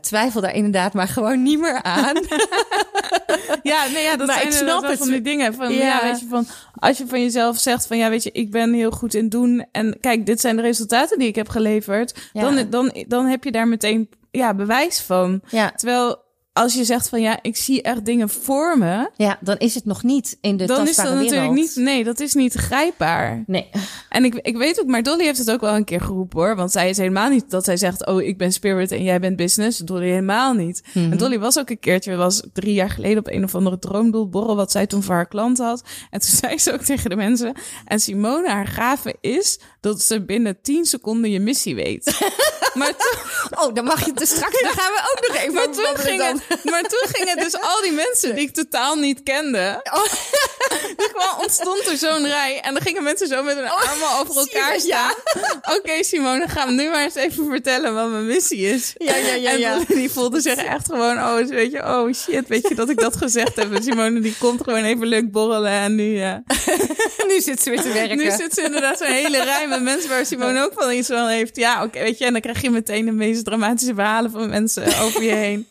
twijfel 0.00 0.40
daar 0.40 0.54
inderdaad 0.54 0.92
maar 0.92 1.08
gewoon 1.08 1.42
niet 1.42 1.60
meer 1.60 1.82
aan. 1.82 2.16
Ja, 3.62 3.86
nee, 3.92 4.02
ja, 4.02 4.16
dat 4.16 4.26
Maar 4.26 4.36
zijn 4.36 4.48
ik 4.48 4.52
snap 4.54 4.82
het. 4.82 4.98
van 4.98 5.08
die 5.08 5.20
dingen. 5.20 5.54
Van, 5.54 5.72
Ja. 5.72 6.00
weet 6.02 6.20
je, 6.20 6.26
van, 6.28 6.46
als 6.74 6.98
je 6.98 7.06
van 7.06 7.20
jezelf 7.20 7.58
zegt 7.58 7.86
van, 7.86 7.96
ja, 7.96 8.08
weet 8.10 8.22
je, 8.22 8.30
ik 8.32 8.50
ben 8.50 8.72
heel 8.72 8.90
goed 8.90 9.14
in 9.14 9.28
doen. 9.28 9.66
En 9.72 9.96
kijk, 10.00 10.26
dit 10.26 10.40
zijn 10.40 10.56
de 10.56 10.62
resultaten 10.62 11.18
die 11.18 11.28
ik 11.28 11.34
heb 11.34 11.48
geleverd. 11.48 12.14
Dan, 12.32 12.66
dan, 12.70 12.94
dan 13.08 13.26
heb 13.26 13.44
je 13.44 13.52
daar 13.52 13.68
meteen, 13.74 14.08
ja, 14.30 14.54
bewijs 14.54 15.02
van. 15.02 15.40
ja. 15.48 15.70
Terwijl 15.70 16.23
als 16.54 16.74
je 16.74 16.84
zegt 16.84 17.08
van, 17.08 17.20
ja, 17.20 17.38
ik 17.42 17.56
zie 17.56 17.82
echt 17.82 18.04
dingen 18.04 18.28
voor 18.28 18.78
me. 18.78 19.10
ja, 19.16 19.38
dan 19.40 19.56
is 19.56 19.74
het 19.74 19.84
nog 19.84 20.02
niet 20.02 20.38
in 20.40 20.56
de 20.56 20.66
dan 20.66 20.88
is 20.88 20.96
dat 20.96 21.14
natuurlijk 21.14 21.52
niet, 21.52 21.76
nee, 21.76 22.04
dat 22.04 22.20
is 22.20 22.34
niet 22.34 22.54
grijpbaar. 22.54 23.44
Nee. 23.46 23.70
En 24.08 24.24
ik, 24.24 24.34
ik 24.34 24.56
weet 24.56 24.80
ook, 24.80 24.86
maar 24.86 25.02
Dolly 25.02 25.24
heeft 25.24 25.38
het 25.38 25.50
ook 25.50 25.60
wel 25.60 25.74
een 25.74 25.84
keer 25.84 26.00
geroepen 26.00 26.38
hoor. 26.38 26.56
Want 26.56 26.70
zij 26.70 26.88
is 26.88 26.96
helemaal 26.96 27.28
niet 27.28 27.50
dat 27.50 27.64
zij 27.64 27.76
zegt, 27.76 28.06
oh, 28.06 28.22
ik 28.22 28.38
ben 28.38 28.52
spirit 28.52 28.92
en 28.92 29.02
jij 29.02 29.20
bent 29.20 29.36
business. 29.36 29.78
Dolly 29.78 30.08
helemaal 30.08 30.52
niet. 30.52 30.82
Mhm. 30.92 31.12
En 31.12 31.18
Dolly 31.18 31.38
was 31.38 31.58
ook 31.58 31.70
een 31.70 31.78
keertje, 31.78 32.16
was 32.16 32.42
drie 32.52 32.74
jaar 32.74 32.90
geleden 32.90 33.18
op 33.18 33.28
een 33.28 33.44
of 33.44 33.54
andere 33.54 33.78
droomdoelborrel, 33.78 34.56
wat 34.56 34.70
zij 34.70 34.86
toen 34.86 35.02
voor 35.02 35.14
haar 35.14 35.28
klant 35.28 35.58
had. 35.58 35.82
En 36.10 36.20
toen 36.20 36.36
zei 36.42 36.58
ze 36.58 36.72
ook 36.72 36.82
tegen 36.82 37.10
de 37.10 37.16
mensen, 37.16 37.52
en 37.84 38.00
Simone, 38.00 38.48
haar 38.48 38.66
gave 38.66 39.16
is 39.20 39.58
dat 39.80 40.02
ze 40.02 40.24
binnen 40.24 40.60
10 40.62 40.84
seconden 40.84 41.30
je 41.30 41.40
missie 41.40 41.74
weet. 41.74 42.04
maar 42.74 42.96
toen, 42.96 43.22
Oh, 43.58 43.74
dan 43.74 43.84
mag 43.84 44.00
je 44.00 44.10
het 44.10 44.18
dus 44.18 44.28
straks. 44.28 44.60
Dan 44.60 44.70
gaan 44.70 44.92
we 44.92 45.12
ook 45.12 45.28
nog 45.28 45.36
even 45.36 45.54
maar 45.54 45.70
toen, 45.70 45.96
ging 45.96 46.22
het, 46.22 46.43
maar 46.70 46.82
toen 46.82 47.08
gingen 47.12 47.36
dus 47.36 47.60
al 47.60 47.80
die 47.82 47.92
mensen 47.92 48.34
die 48.34 48.46
ik 48.46 48.54
totaal 48.54 48.96
niet 48.96 49.22
kende. 49.22 49.80
Oh. 49.92 50.04
Kwam, 51.12 51.38
ontstond 51.40 51.86
er 51.86 51.96
zo'n 51.96 52.26
rij. 52.26 52.60
En 52.60 52.72
dan 52.74 52.82
gingen 52.82 53.02
mensen 53.02 53.28
zo 53.28 53.42
met 53.42 53.56
hun 53.56 53.68
armen 53.68 54.08
over 54.20 54.36
Oh, 54.36 54.42
zie 54.42 54.50
je 54.50 54.58
elkaar 54.58 54.72
dat? 54.72 54.86
Ja. 54.86 55.14
staan. 55.32 55.60
Oké, 55.76 56.02
Simone, 56.02 56.48
ga 56.48 56.64
me 56.64 56.72
nu 56.72 56.88
maar 56.88 57.02
eens 57.02 57.14
even 57.14 57.46
vertellen 57.46 57.94
wat 57.94 58.10
mijn 58.10 58.26
missie 58.26 58.58
is. 58.58 58.94
Ja, 58.98 59.16
ja, 59.16 59.34
ja, 59.34 59.50
en 59.50 59.58
ja. 59.58 59.78
Die 59.88 60.10
voelde 60.10 60.40
zich 60.40 60.56
echt 60.56 60.86
gewoon, 60.86 61.18
oh, 61.18 61.36
weet 61.36 61.72
je, 61.72 61.82
oh 61.82 62.12
shit, 62.12 62.48
weet 62.48 62.68
je 62.68 62.74
dat 62.74 62.88
ik 62.88 63.00
dat 63.00 63.16
gezegd 63.16 63.56
heb. 63.56 63.72
En 63.74 63.82
Simone 63.82 64.20
die 64.20 64.36
komt 64.38 64.62
gewoon 64.62 64.84
even 64.84 65.06
leuk 65.06 65.30
borrelen. 65.30 65.70
En 65.70 65.94
nu, 65.94 66.18
ja. 66.18 66.42
Nu 67.26 67.40
zit 67.40 67.62
ze 67.62 67.70
weer 67.70 67.82
te 67.82 67.92
werken. 67.92 68.16
nu 68.16 68.30
zit 68.30 68.54
ze 68.54 68.62
inderdaad 68.62 68.98
zo'n 68.98 69.06
hele 69.06 69.42
rij 69.42 69.68
met 69.68 69.82
mensen 69.82 70.10
waar 70.10 70.26
Simone 70.26 70.62
ook 70.62 70.72
van 70.74 70.92
iets 70.92 71.08
van 71.08 71.28
heeft. 71.28 71.56
Ja, 71.56 71.84
oké, 71.84 71.98
weet 71.98 72.18
je, 72.18 72.24
en 72.24 72.32
dan 72.32 72.40
krijg 72.40 72.62
je 72.62 72.70
meteen 72.70 73.04
de 73.04 73.12
meest 73.12 73.44
dramatische 73.44 73.94
verhalen 73.94 74.30
van 74.30 74.48
mensen 74.48 75.00
over 75.00 75.22
je 75.22 75.32
heen. 75.32 75.68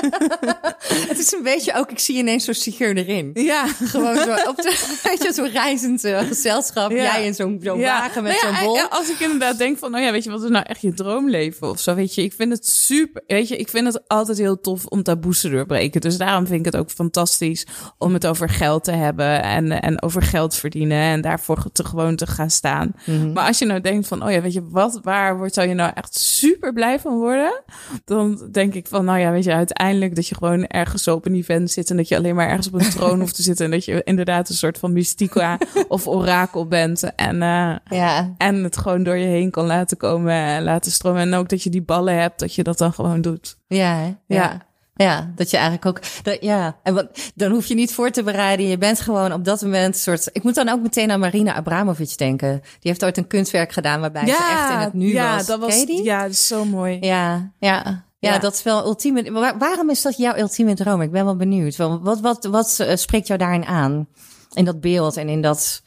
Het 1.08 1.18
is 1.18 1.32
een 1.32 1.42
beetje 1.42 1.74
ook, 1.74 1.90
ik 1.90 1.98
zie 1.98 2.16
ineens 2.16 2.44
zo'n 2.44 2.54
figuur 2.54 2.96
erin. 2.96 3.30
Ja, 3.34 3.66
Gewoon 3.66 4.16
zo, 4.16 4.34
op 4.48 4.56
de, 4.56 4.84
weet 5.08 5.22
je, 5.22 5.32
zo'n 5.32 5.50
reizend 5.50 6.04
eh, 6.04 6.18
gezelschap. 6.18 6.90
Ja. 6.90 6.96
Jij 6.96 7.24
in 7.26 7.34
zo'n 7.34 7.60
zo'n 7.62 7.80
wagen 7.80 8.22
met 8.22 8.32
Nou 8.32 8.52
ja, 8.52 8.58
zo'n 8.58 8.66
bol. 8.66 8.76
ja, 8.76 8.86
Als 8.90 9.10
ik 9.10 9.20
inderdaad 9.20 9.58
denk 9.58 9.78
van, 9.78 9.90
nou 9.90 10.04
ja, 10.04 10.12
weet 10.12 10.24
je, 10.24 10.30
wat 10.30 10.42
is 10.42 10.50
nou 10.50 10.64
echt 10.68 10.80
je 10.80 10.94
droomleven 10.94 11.68
of 11.68 11.80
zo, 11.80 11.94
weet 11.94 12.14
je. 12.14 12.22
Ik 12.22 12.32
vind 12.32 12.52
het 12.52 12.66
super, 12.66 13.22
weet 13.26 13.48
je, 13.48 13.56
ik 13.56 13.68
vind 13.68 13.86
het 13.92 14.08
altijd 14.08 14.38
heel 14.38 14.60
tof 14.60 14.86
om 14.86 15.02
taboes 15.02 15.40
te 15.40 15.48
doorbreken. 15.48 16.00
Dus 16.00 16.16
daarom 16.16 16.46
vind 16.46 16.58
ik 16.58 16.64
het 16.72 16.76
ook 16.76 16.90
fantastisch 16.90 17.66
om 17.98 18.12
het 18.12 18.26
over 18.26 18.48
geld 18.48 18.84
te 18.84 18.92
hebben 18.92 19.42
en, 19.42 19.80
en 19.80 20.02
over 20.02 20.22
geld 20.22 20.54
verdienen 20.54 21.00
en 21.00 21.20
daarvoor 21.20 21.64
te 21.72 21.84
gewoon 21.84 22.16
te 22.16 22.26
gaan 22.26 22.50
staan. 22.50 22.94
Mhm. 23.04 23.32
Maar 23.32 23.46
als 23.46 23.58
je 23.58 23.64
nou 23.64 23.80
denkt 23.80 24.08
van, 24.08 24.24
oh 24.24 24.30
ja, 24.30 24.40
weet 24.40 24.52
je, 24.52 24.68
wat, 24.68 25.00
waar 25.02 25.36
wordt, 25.36 25.54
zou 25.54 25.68
je 25.68 25.74
nou 25.74 25.92
echt 25.94 26.18
super 26.18 26.72
blij 26.72 27.00
van 27.00 27.18
worden? 27.18 27.62
Dan 28.04 28.48
denk 28.52 28.74
ik 28.74 28.86
van, 28.86 29.04
nou 29.04 29.18
ja, 29.18 29.30
weet 29.30 29.44
je, 29.44 29.52
uiteindelijk 29.52 29.84
dat 30.14 30.28
je 30.28 30.34
gewoon 30.34 30.66
ergens 30.66 31.08
op 31.08 31.26
een 31.26 31.34
event 31.34 31.70
zit 31.70 31.90
en 31.90 31.96
dat 31.96 32.08
je 32.08 32.16
alleen 32.16 32.34
maar 32.34 32.48
ergens 32.48 32.66
op 32.66 32.74
een 32.74 32.90
troon 32.90 33.20
hoeft 33.20 33.34
te 33.34 33.42
zitten 33.42 33.64
en 33.64 33.70
dat 33.70 33.84
je 33.84 34.02
inderdaad 34.04 34.48
een 34.48 34.54
soort 34.54 34.78
van 34.78 34.92
mystica 34.92 35.58
of 35.88 36.06
orakel 36.06 36.66
bent 36.66 37.14
en, 37.14 37.42
eh, 37.42 37.76
Ja, 37.98 38.34
en 38.38 38.64
het 38.64 38.76
gewoon 38.76 39.02
door 39.02 39.16
je 39.16 39.26
heen 39.26 39.50
kan 39.50 39.66
laten 39.66 39.96
komen 39.96 40.32
en 40.32 40.62
laten 40.62 40.92
stromen. 40.92 41.20
En 41.20 41.34
ook 41.34 41.48
dat 41.48 41.62
je 41.62 41.70
die 41.70 41.82
ballen 41.82 42.18
hebt, 42.18 42.40
dat 42.40 42.54
je 42.54 42.62
dat 42.62 42.78
dan 42.78 42.92
gewoon 42.92 43.20
doet. 43.20 43.58
ja, 43.66 44.00
ja. 44.00 44.16
Ja. 44.26 44.66
Ja, 44.98 45.32
dat 45.34 45.50
je 45.50 45.56
eigenlijk 45.56 45.86
ook, 45.86 46.00
dat, 46.22 46.36
ja, 46.40 46.76
en 46.82 46.94
wat, 46.94 47.32
dan 47.34 47.50
hoef 47.50 47.66
je 47.66 47.74
niet 47.74 47.94
voor 47.94 48.10
te 48.10 48.22
bereiden. 48.22 48.68
Je 48.68 48.78
bent 48.78 49.00
gewoon 49.00 49.32
op 49.32 49.44
dat 49.44 49.62
moment 49.62 49.94
een 49.94 50.00
soort. 50.00 50.28
Ik 50.32 50.42
moet 50.42 50.54
dan 50.54 50.68
ook 50.68 50.80
meteen 50.80 51.10
aan 51.10 51.20
Marina 51.20 51.54
Abramovic 51.54 52.18
denken. 52.18 52.60
Die 52.60 52.90
heeft 52.90 53.04
ooit 53.04 53.16
een 53.16 53.26
kunstwerk 53.26 53.72
gedaan 53.72 54.00
waarbij 54.00 54.26
ze 54.26 54.32
echt 54.32 54.70
in 54.72 54.78
het 54.78 54.92
nu 54.92 55.12
ja, 55.12 55.34
was. 55.34 55.46
dat 55.46 55.60
was 55.60 55.84
ja, 55.86 56.22
dat 56.22 56.30
is 56.30 56.46
zo 56.46 56.64
mooi. 56.64 56.98
Ja, 57.00 57.52
ja. 57.58 58.05
Ja, 58.18 58.32
Ja. 58.32 58.38
dat 58.38 58.52
is 58.54 58.62
wel 58.62 58.84
ultieme. 58.86 59.32
Waar- 59.32 59.58
waarom 59.58 59.90
is 59.90 60.02
dat 60.02 60.16
jouw 60.16 60.36
ultieme 60.36 60.74
droom? 60.74 61.00
Ik 61.02 61.10
ben 61.10 61.24
wel 61.24 61.36
benieuwd. 61.36 61.76
Wel, 61.76 62.00
Wat, 62.02 62.20
wat, 62.20 62.44
wat 62.44 62.80
eh, 62.80 62.96
spreekt 62.96 63.26
jou 63.26 63.38
daarin 63.38 63.64
aan? 63.64 64.08
In 64.52 64.64
dat 64.64 64.80
beeld 64.80 65.16
en 65.16 65.28
in 65.28 65.42
dat. 65.42 65.82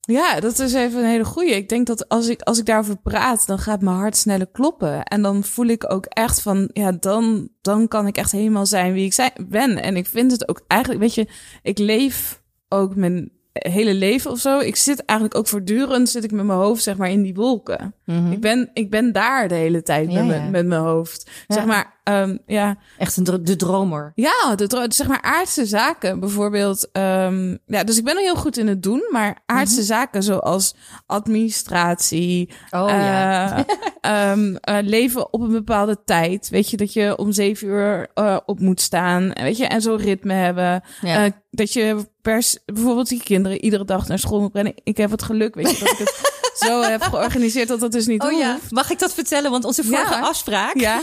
Ja, 0.00 0.40
dat 0.40 0.58
is 0.58 0.72
even 0.72 0.98
een 1.00 1.08
hele 1.10 1.24
goeie. 1.24 1.50
Ik 1.54 1.68
denk 1.68 1.86
dat 1.86 2.08
als 2.08 2.26
ik, 2.28 2.42
als 2.42 2.58
ik 2.58 2.66
daarover 2.66 2.96
praat, 2.96 3.46
dan 3.46 3.58
gaat 3.58 3.80
mijn 3.80 3.96
hart 3.96 4.16
sneller 4.16 4.46
kloppen. 4.50 5.02
En 5.02 5.22
dan 5.22 5.44
voel 5.44 5.66
ik 5.66 5.92
ook 5.92 6.04
echt 6.04 6.40
van, 6.42 6.70
ja, 6.72 6.92
dan, 6.92 7.48
dan 7.60 7.88
kan 7.88 8.06
ik 8.06 8.16
echt 8.16 8.32
helemaal 8.32 8.66
zijn 8.66 8.92
wie 8.92 9.04
ik 9.04 9.12
zijn, 9.12 9.32
ben. 9.48 9.82
En 9.82 9.96
ik 9.96 10.06
vind 10.06 10.30
het 10.30 10.48
ook 10.48 10.60
eigenlijk, 10.66 11.00
weet 11.00 11.14
je, 11.14 11.28
ik 11.62 11.78
leef 11.78 12.42
ook 12.68 12.96
mijn 12.96 13.32
hele 13.52 13.94
leven 13.94 14.30
of 14.30 14.38
zo. 14.38 14.58
Ik 14.58 14.76
zit 14.76 15.04
eigenlijk 15.04 15.38
ook 15.38 15.48
voortdurend, 15.48 16.08
zit 16.08 16.24
ik 16.24 16.32
met 16.32 16.44
mijn 16.44 16.58
hoofd, 16.58 16.82
zeg 16.82 16.96
maar, 16.96 17.10
in 17.10 17.22
die 17.22 17.34
wolken. 17.34 17.94
Ik, 18.30 18.40
ben, 18.40 18.70
ik 18.72 18.90
ben 18.90 19.12
daar 19.12 19.48
de 19.48 19.54
hele 19.54 19.82
tijd 19.82 20.06
Mhm. 20.08 20.16
Ja, 20.16 20.24
met, 20.24 20.36
ja. 20.36 20.48
met 20.48 20.66
mijn 20.66 20.80
hoofd. 20.80 21.30
Zeg 21.48 21.64
maar, 21.64 22.00
ehm, 22.02 22.36
ja, 22.46 22.76
Echt 22.98 23.16
een 23.16 23.24
de 23.44 23.56
dromer. 23.56 24.12
ja, 24.14 24.54
de, 24.56 24.66
dro- 24.66 24.84
zeg 24.88 25.06
maar 25.06 25.22
aardse 25.22 25.66
zaken. 25.66 26.20
Bijvoorbeeld, 26.20 26.88
ehm, 26.92 27.56
ja, 27.66 27.84
dus 27.84 27.98
ik 27.98 28.04
ben 28.04 28.16
er 28.16 28.22
heel 28.22 28.36
goed 28.36 28.56
in 28.58 28.66
het 28.68 28.82
doen, 28.82 29.02
maar 29.10 29.42
aardse 29.46 29.82
zaken 29.82 30.22
zoals 30.22 30.74
administratie, 31.06 32.48
Oh 32.70 32.88
ja. 32.88 33.64
eh, 33.66 33.74
ehm, 34.30 34.54
eh, 34.54 34.78
leven 34.82 35.32
op 35.32 35.40
een 35.40 35.52
bepaalde 35.52 35.98
tijd. 36.04 36.48
Weet 36.48 36.70
je, 36.70 36.76
dat 36.76 36.92
je 36.92 37.16
om 37.16 37.32
zeven 37.32 37.68
uur 37.68 38.10
eh, 38.14 38.36
op 38.46 38.60
moet 38.60 38.80
staan. 38.80 39.32
En 39.32 39.44
Weet 39.44 39.56
je, 39.56 39.66
en 39.66 39.80
zo'n 39.82 39.96
ritme 39.96 40.32
hebben. 40.32 40.82
Ja. 41.02 41.30
Dat 41.50 41.72
je 41.72 42.06
pers, 42.22 42.58
bijvoorbeeld 42.64 43.08
die 43.08 43.22
kinderen 43.22 43.60
iedere 43.64 43.84
dag 43.84 44.08
naar 44.08 44.18
school 44.18 44.40
moet 44.40 44.52
brengen. 44.52 44.74
Ik 44.84 44.96
heb 44.96 45.10
het 45.10 45.22
geluk, 45.22 45.54
weet 45.54 45.70
je, 45.70 45.78
dat 45.84 45.90
ik 45.92 45.98
het 45.98 46.40
zo 46.54 46.80
heb 46.82 47.02
georganiseerd 47.02 47.68
dat 47.68 47.80
dat 47.80 47.92
dus 47.92 48.06
niet 48.06 48.22
Oh 48.22 48.28
hoeft. 48.28 48.40
ja, 48.42 48.58
mag 48.68 48.90
ik 48.90 48.98
dat 48.98 49.14
vertellen? 49.14 49.50
Want 49.50 49.64
onze 49.64 49.84
vorige 49.84 50.14
Ja. 50.14 50.20
afspraak, 50.20 50.78
Ja, 50.80 51.00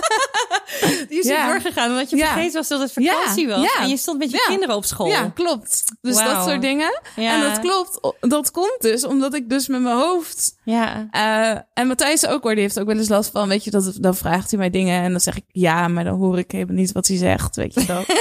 die 1.08 1.18
is 1.18 1.26
Ja. 1.26 1.46
doorgegaan. 1.50 1.90
Omdat 1.90 2.10
je 2.10 2.16
vergeten 2.16 2.52
was 2.52 2.68
dat 2.68 2.80
het 2.80 2.92
vakantie 2.92 3.48
was. 3.48 3.62
Ja. 3.62 3.80
En 3.80 3.88
je 3.88 3.96
stond 3.96 4.18
met 4.18 4.30
je 4.30 4.44
kinderen 4.46 4.74
op 4.76 4.84
school. 4.84 5.06
ja, 5.06 5.30
klopt. 5.34 5.84
Dus 6.00 6.16
dat 6.16 6.44
soort 6.48 6.60
dingen. 6.62 7.00
Ja. 7.16 7.34
En 7.34 7.40
dat 7.40 7.58
klopt. 7.60 7.98
Dat 8.20 8.50
komt 8.50 8.76
dus 8.80 9.04
omdat 9.04 9.34
ik 9.34 9.48
dus 9.48 9.66
met 9.68 9.80
mijn 9.80 9.96
hoofd. 9.96 10.54
Ja. 10.64 11.08
eh, 11.10 11.60
en 11.74 11.86
Matthijs 11.86 12.26
ook 12.26 12.42
hoor, 12.42 12.52
die 12.52 12.62
heeft 12.62 12.80
ook 12.80 12.86
wel 12.86 12.96
eens 12.96 13.08
last 13.08 13.30
van. 13.30 13.48
Weet 13.48 13.64
je, 13.64 13.70
dat, 13.70 13.92
dan 14.00 14.14
vraagt 14.16 14.50
hij 14.50 14.58
mij 14.58 14.70
dingen. 14.70 15.02
En 15.02 15.10
dan 15.10 15.20
zeg 15.20 15.36
ik 15.36 15.44
ja, 15.52 15.88
maar 15.88 16.04
dan 16.04 16.18
hoor 16.18 16.38
ik 16.38 16.50
helemaal 16.50 16.74
niet 16.76 16.92
wat 16.92 17.06
hij 17.06 17.16
zegt. 17.16 17.56
Weet 17.56 17.74
je 17.74 17.84
dat? 17.86 18.04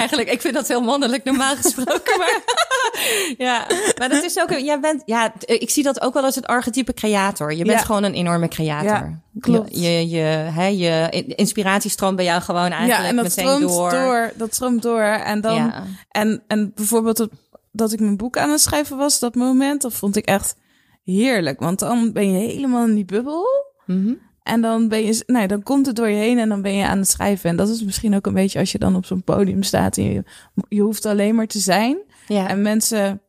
Eigenlijk, 0.00 0.30
ik 0.30 0.40
vind 0.40 0.54
dat 0.54 0.68
heel 0.68 0.80
mannelijk 0.80 1.24
normaal 1.24 1.56
gesproken. 1.56 2.18
Maar, 2.18 2.40
ja, 3.46 3.66
maar 3.98 4.08
dat 4.08 4.22
is 4.24 4.38
ook, 4.40 4.50
jij 4.50 4.80
bent, 4.80 5.02
ja, 5.04 5.32
ik 5.46 5.70
zie 5.70 5.82
dat 5.82 6.00
ook 6.00 6.14
wel 6.14 6.22
als 6.24 6.34
het 6.34 6.46
archetype 6.46 6.94
creator. 6.94 7.52
Je 7.52 7.64
bent 7.64 7.78
Ja. 7.78 7.84
gewoon 7.84 8.02
een 8.02 8.14
enorme 8.14 8.48
creator. 8.48 8.88
Ja, 8.90 9.20
klopt. 9.40 9.68
Je, 9.76 9.80
je, 9.80 10.08
je, 10.08 10.22
hè, 10.50 10.66
je 10.66 11.08
inspiratie 11.26 11.90
stroomt 11.90 12.16
bij 12.16 12.24
jou 12.24 12.42
gewoon 12.42 12.70
eigenlijk 12.70 13.00
ja, 13.02 13.08
en 13.08 13.16
dat 13.16 13.24
meteen 13.24 13.44
stroomt 13.44 13.68
door. 13.72 13.90
door. 13.90 14.32
Dat 14.36 14.54
stroomt 14.54 14.82
door. 14.82 15.00
En 15.02 15.40
dan. 15.40 15.54
Ja. 15.54 15.84
En, 16.10 16.42
en 16.46 16.72
bijvoorbeeld 16.74 17.18
het- 17.18 17.30
dat 17.72 17.92
ik 17.92 18.00
mijn 18.00 18.16
boek 18.16 18.36
aan 18.38 18.50
het 18.50 18.60
schrijven 18.60 18.96
was, 18.96 19.18
dat 19.18 19.34
moment, 19.34 19.82
dat 19.82 19.92
vond 19.94 20.16
ik 20.16 20.24
echt 20.26 20.56
heerlijk. 21.04 21.60
Want 21.60 21.78
dan 21.78 22.12
ben 22.12 22.32
je 22.32 22.38
helemaal 22.52 22.86
in 22.86 22.94
die 22.94 23.04
bubbel. 23.04 23.46
Mhm. 23.86 24.12
En 24.42 24.60
dan 24.60 24.88
ben 24.88 25.04
je, 25.04 25.22
nee, 25.26 25.46
dan 25.48 25.62
komt 25.62 25.86
het 25.86 25.96
door 25.96 26.08
je 26.08 26.16
heen 26.16 26.38
en 26.38 26.48
dan 26.48 26.62
ben 26.62 26.74
je 26.74 26.84
aan 26.86 26.98
het 26.98 27.08
schrijven. 27.08 27.50
En 27.50 27.56
dat 27.56 27.68
is 27.68 27.84
misschien 27.84 28.14
ook 28.14 28.26
een 28.26 28.34
beetje 28.34 28.58
als 28.58 28.72
je 28.72 28.78
dan 28.78 28.96
op 28.96 29.06
zo'n 29.06 29.22
podium 29.22 29.62
staat 29.62 29.96
en 29.96 30.04
je, 30.12 30.22
je 30.68 30.80
hoeft 30.80 31.06
alleen 31.06 31.34
maar 31.34 31.46
te 31.46 31.58
zijn. 31.58 31.98
Ja. 32.28 32.48
En 32.48 32.62
mensen, 32.62 33.20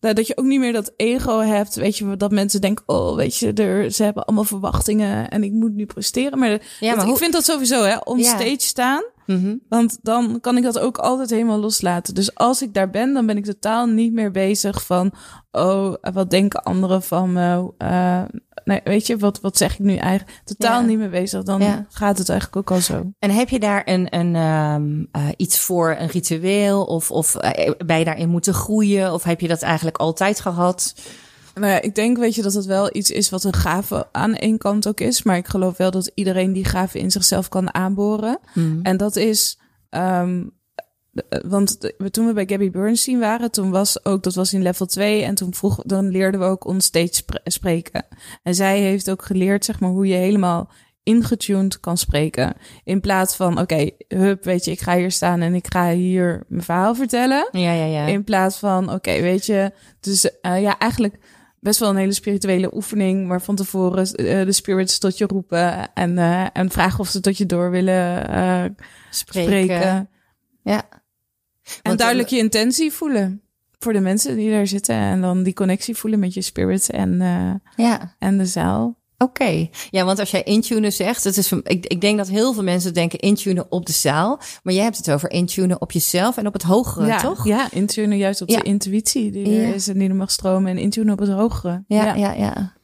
dat 0.00 0.16
dat 0.16 0.26
je 0.26 0.36
ook 0.36 0.44
niet 0.44 0.60
meer 0.60 0.72
dat 0.72 0.92
ego 0.96 1.38
hebt, 1.40 1.74
weet 1.74 1.96
je, 1.98 2.16
dat 2.16 2.30
mensen 2.30 2.60
denken, 2.60 2.84
oh, 2.88 3.16
weet 3.16 3.36
je, 3.36 3.52
er, 3.52 3.90
ze 3.90 4.02
hebben 4.02 4.24
allemaal 4.24 4.44
verwachtingen 4.44 5.28
en 5.30 5.42
ik 5.44 5.52
moet 5.52 5.74
nu 5.74 5.86
presteren. 5.86 6.38
Maar, 6.38 6.50
Ja, 6.50 6.58
dat- 6.94 6.96
maar 6.96 7.08
ik 7.08 7.16
vind 7.16 7.32
dat 7.32 7.44
sowieso, 7.44 7.82
hè, 7.84 7.96
on 7.96 8.18
Ja. 8.18 8.24
stage 8.24 8.56
staan. 8.58 9.02
Mhm. 9.26 9.56
Want 9.68 9.98
dan 10.02 10.40
kan 10.40 10.56
ik 10.56 10.62
dat 10.62 10.78
ook 10.78 10.98
altijd 10.98 11.30
helemaal 11.30 11.58
loslaten. 11.58 12.14
Dus 12.14 12.34
als 12.34 12.62
ik 12.62 12.74
daar 12.74 12.90
ben, 12.90 13.12
dan 13.14 13.26
ben 13.26 13.36
ik 13.36 13.44
totaal 13.44 13.86
niet 13.86 14.12
meer 14.12 14.30
bezig 14.30 14.84
van... 14.84 15.12
oh, 15.50 15.94
wat 16.12 16.30
denken 16.30 16.62
anderen 16.62 17.02
van 17.02 17.32
me? 17.32 17.72
Eh, 17.78 18.22
nee, 18.64 18.80
weet 18.84 19.06
je, 19.06 19.16
wat, 19.16 19.40
wat 19.40 19.56
zeg 19.56 19.72
ik 19.72 19.78
nu 19.78 19.96
eigenlijk? 19.96 20.40
Totaal 20.44 20.80
Ja. 20.80 20.86
niet 20.86 20.98
meer 20.98 21.10
bezig. 21.10 21.42
Dan 21.42 21.60
Ja. 21.60 21.86
gaat 21.88 22.18
het 22.18 22.28
eigenlijk 22.28 22.58
ook 22.58 22.76
al 22.76 22.82
zo. 22.82 23.10
En 23.18 23.30
heb 23.30 23.48
je 23.48 23.58
daar 23.60 23.82
een, 23.84 24.16
een, 24.18 24.34
ehm, 24.36 25.04
eh, 25.12 25.28
iets 25.36 25.58
voor, 25.58 25.96
een 25.98 26.08
ritueel? 26.08 26.84
Of, 26.84 27.10
of 27.10 27.34
eh, 27.34 27.70
ben 27.86 27.98
je 27.98 28.04
daarin 28.04 28.28
moeten 28.28 28.54
groeien? 28.54 29.12
Of 29.12 29.22
heb 29.22 29.40
je 29.40 29.48
dat 29.48 29.62
eigenlijk 29.62 29.96
altijd 29.96 30.40
gehad? 30.40 30.94
Nou 31.60 31.72
ja, 31.72 31.80
ik 31.82 31.94
denk, 31.94 32.16
weet 32.18 32.34
je, 32.34 32.42
dat 32.42 32.54
het 32.54 32.64
wel 32.66 32.88
iets 32.92 33.10
is 33.10 33.30
wat 33.30 33.44
een 33.44 33.54
gave 33.54 34.08
aan 34.12 34.34
één 34.34 34.58
kant 34.58 34.88
ook 34.88 35.00
is. 35.00 35.22
Maar 35.22 35.36
ik 35.36 35.46
geloof 35.46 35.76
wel 35.76 35.90
dat 35.90 36.10
iedereen 36.14 36.52
die 36.52 36.64
gave 36.64 36.98
in 36.98 37.10
zichzelf 37.10 37.48
kan 37.48 37.74
aanboren. 37.74 38.38
En 38.82 38.96
dat 38.96 39.16
is, 39.16 39.58
ehm, 39.90 40.44
eh, 41.28 41.40
want 41.46 41.92
toen 42.10 42.26
we 42.26 42.32
bij 42.32 42.46
Gabby 42.46 42.70
Bernstein 42.70 43.18
waren, 43.18 43.50
toen 43.50 43.70
was 43.70 44.04
ook, 44.04 44.22
dat 44.22 44.34
was 44.34 44.52
in 44.52 44.62
level 44.62 44.86
2. 44.86 45.22
En 45.22 45.34
toen 45.34 45.54
vroeg, 45.54 45.82
dan 45.82 46.08
leerden 46.08 46.40
we 46.40 46.46
ook 46.46 46.64
onstage 46.66 47.14
spre- 47.14 47.40
spreken. 47.44 48.06
En 48.42 48.54
zij 48.54 48.80
heeft 48.80 49.10
ook 49.10 49.24
geleerd, 49.24 49.64
zeg 49.64 49.80
maar, 49.80 49.90
hoe 49.90 50.06
je 50.06 50.14
helemaal 50.14 50.70
ingetuned 51.02 51.80
kan 51.80 51.96
spreken. 51.98 52.54
In 52.84 53.00
plaats 53.00 53.36
van, 53.36 53.60
oké, 53.60 53.90
hup, 54.08 54.44
weet 54.44 54.64
je, 54.64 54.70
ik 54.70 54.80
ga 54.80 54.96
hier 54.96 55.10
staan 55.10 55.40
en 55.40 55.54
ik 55.54 55.66
ga 55.72 55.90
hier 55.92 56.44
mijn 56.48 56.62
verhaal 56.62 56.94
vertellen. 56.94 57.48
Ja, 57.52 57.72
ja, 57.72 57.84
ja. 57.84 58.06
In 58.06 58.24
plaats 58.24 58.56
van, 58.58 58.92
oké, 58.92 59.20
weet 59.20 59.46
je, 59.46 59.72
dus 60.00 60.40
eh, 60.40 60.60
ja, 60.62 60.78
eigenlijk 60.78 61.18
best 61.66 61.80
wel 61.80 61.88
een 61.90 61.96
hele 61.96 62.12
spirituele 62.12 62.74
oefening, 62.74 63.26
maar 63.26 63.42
van 63.42 63.54
tevoren 63.54 64.12
eh, 64.12 64.44
de 64.44 64.52
spirits 64.52 64.98
tot 64.98 65.18
je 65.18 65.26
roepen 65.26 65.94
en, 65.94 66.18
eh, 66.18 66.46
en 66.52 66.70
vragen 66.70 67.00
of 67.00 67.08
ze 67.08 67.20
tot 67.20 67.38
je 67.38 67.46
door 67.46 67.70
willen 67.70 68.28
eh, 68.28 68.64
spreken. 69.10 70.08
Ja. 70.62 70.88
En 71.62 71.80
Want, 71.82 71.98
duidelijk 71.98 72.30
eh, 72.30 72.36
je 72.36 72.42
intentie 72.42 72.92
voelen 72.92 73.42
voor 73.78 73.92
de 73.92 74.00
mensen 74.00 74.36
die 74.36 74.50
daar 74.50 74.66
zitten 74.66 74.94
en 74.94 75.20
dan 75.20 75.42
die 75.42 75.52
connectie 75.54 75.96
voelen 75.96 76.18
met 76.18 76.34
je 76.34 76.42
spirits 76.42 76.90
en, 76.90 77.18
Ja. 77.76 78.14
en 78.18 78.38
de 78.38 78.46
zaal. 78.46 78.98
Oké, 79.18 79.68
ja, 79.90 80.04
want 80.04 80.18
als 80.18 80.30
jij 80.30 80.42
intunen 80.42 80.92
zegt, 80.92 81.24
het 81.24 81.36
is, 81.36 81.52
ik, 81.52 81.86
ik 81.86 82.00
denk 82.00 82.16
dat 82.18 82.28
heel 82.28 82.52
veel 82.52 82.62
mensen 82.62 82.94
denken 82.94 83.18
intunen 83.18 83.66
op 83.68 83.86
de 83.86 83.92
zaal, 83.92 84.40
maar 84.62 84.74
jij 84.74 84.82
hebt 84.84 84.96
het 84.96 85.10
over 85.10 85.30
intunen 85.30 85.80
op 85.80 85.92
jezelf 85.92 86.36
en 86.36 86.46
op 86.46 86.52
het 86.52 86.62
hogere, 86.62 87.06
ja, 87.06 87.18
toch? 87.18 87.46
Ja, 87.46 87.68
intunen 87.70 88.18
juist 88.18 88.42
op 88.42 88.48
Ja. 88.48 88.58
de 88.58 88.64
intuïtie 88.64 89.30
die 89.30 89.50
Ja. 89.50 89.62
er 89.62 89.74
is 89.74 89.88
en 89.88 89.98
die 89.98 90.08
er 90.08 90.14
mag 90.14 90.30
stromen 90.30 90.70
en 90.70 90.78
intunen 90.78 91.12
op 91.12 91.18
het 91.18 91.30
hogere. 91.30 91.84
ja, 91.86 92.14
ja, 92.14 92.32
ja. 92.32 92.74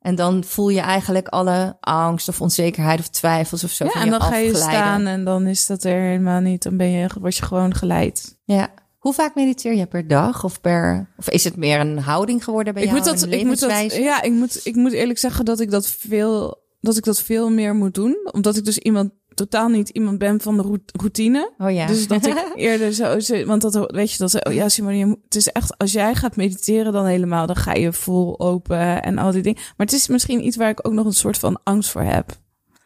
En 0.00 0.14
dan 0.14 0.44
voel 0.44 0.68
je 0.68 0.80
eigenlijk 0.80 1.28
alle 1.28 1.76
angst 1.80 2.28
of 2.28 2.40
onzekerheid 2.40 2.98
of 2.98 3.08
twijfels 3.08 3.64
of 3.64 3.70
zo 3.70 3.84
Ja, 3.84 3.90
van 3.90 4.00
en 4.00 4.06
je 4.06 4.18
dan 4.18 4.20
ga 4.28 4.36
je 4.36 4.54
staan 4.56 5.06
en 5.06 5.24
dan 5.24 5.46
is 5.46 5.66
dat 5.66 5.84
er 5.84 6.00
helemaal 6.00 6.40
niet. 6.40 6.62
Dan 6.62 6.76
ben 6.76 6.90
je, 6.90 7.08
word 7.20 7.36
je 7.36 7.42
gewoon 7.42 7.74
geleid. 7.74 8.38
Ja. 8.44 8.68
Hoe 8.98 9.12
vaak 9.12 9.34
mediteer 9.34 9.74
je 9.74 9.86
per 9.86 10.06
dag 10.08 10.44
of 10.44 10.60
per, 10.60 11.08
of 11.16 11.28
is 11.30 11.44
het 11.44 11.56
meer 11.56 11.80
een 11.80 11.98
houding 11.98 12.44
geworden 12.44 12.74
bij 12.74 12.82
Ik 12.82 12.88
jou? 12.88 13.00
moet 13.00 13.08
dat, 13.20 13.32
ik 13.32 13.44
moet 13.44 13.60
dat, 13.60 13.94
ja, 13.94 14.22
ik 14.22 14.32
moet, 14.32 14.60
ik 14.66 14.74
moet 14.74 14.92
eerlijk 14.92 15.18
zeggen 15.18 15.44
dat 15.44 15.60
ik 15.60 15.70
dat 15.70 15.88
veel, 15.88 16.62
dat 16.80 16.96
ik 16.96 17.04
dat 17.04 17.20
veel 17.22 17.50
meer 17.50 17.74
moet 17.74 17.94
doen, 17.94 18.16
omdat 18.32 18.56
ik 18.56 18.64
dus 18.64 18.78
iemand 18.78 19.10
totaal 19.34 19.68
niet 19.68 19.88
iemand 19.88 20.18
ben 20.18 20.40
van 20.40 20.56
de 20.56 20.62
rout- 20.62 20.92
routine. 20.92 21.52
Oh 21.58 21.70
ja. 21.70 21.86
Dus 21.86 22.06
dat 22.08 22.26
ik 22.26 22.52
eerder 22.54 22.92
zo, 22.92 23.44
want 23.44 23.62
dat 23.62 23.90
weet 23.92 24.12
je 24.12 24.18
dat 24.18 24.30
ze, 24.30 24.44
oh 24.48 24.52
ja, 24.52 24.68
Simone, 24.68 25.18
het 25.24 25.34
is 25.36 25.48
echt 25.48 25.78
als 25.78 25.92
jij 25.92 26.14
gaat 26.14 26.36
mediteren 26.36 26.92
dan 26.92 27.06
helemaal, 27.06 27.46
dan 27.46 27.56
ga 27.56 27.72
je 27.74 27.92
vol 27.92 28.40
open 28.40 29.02
en 29.02 29.18
al 29.18 29.32
die 29.32 29.42
dingen. 29.42 29.60
Maar 29.76 29.86
het 29.86 29.92
is 29.92 30.08
misschien 30.08 30.46
iets 30.46 30.56
waar 30.56 30.70
ik 30.70 30.86
ook 30.86 30.92
nog 30.92 31.06
een 31.06 31.12
soort 31.12 31.38
van 31.38 31.60
angst 31.62 31.90
voor 31.90 32.02
heb. 32.02 32.30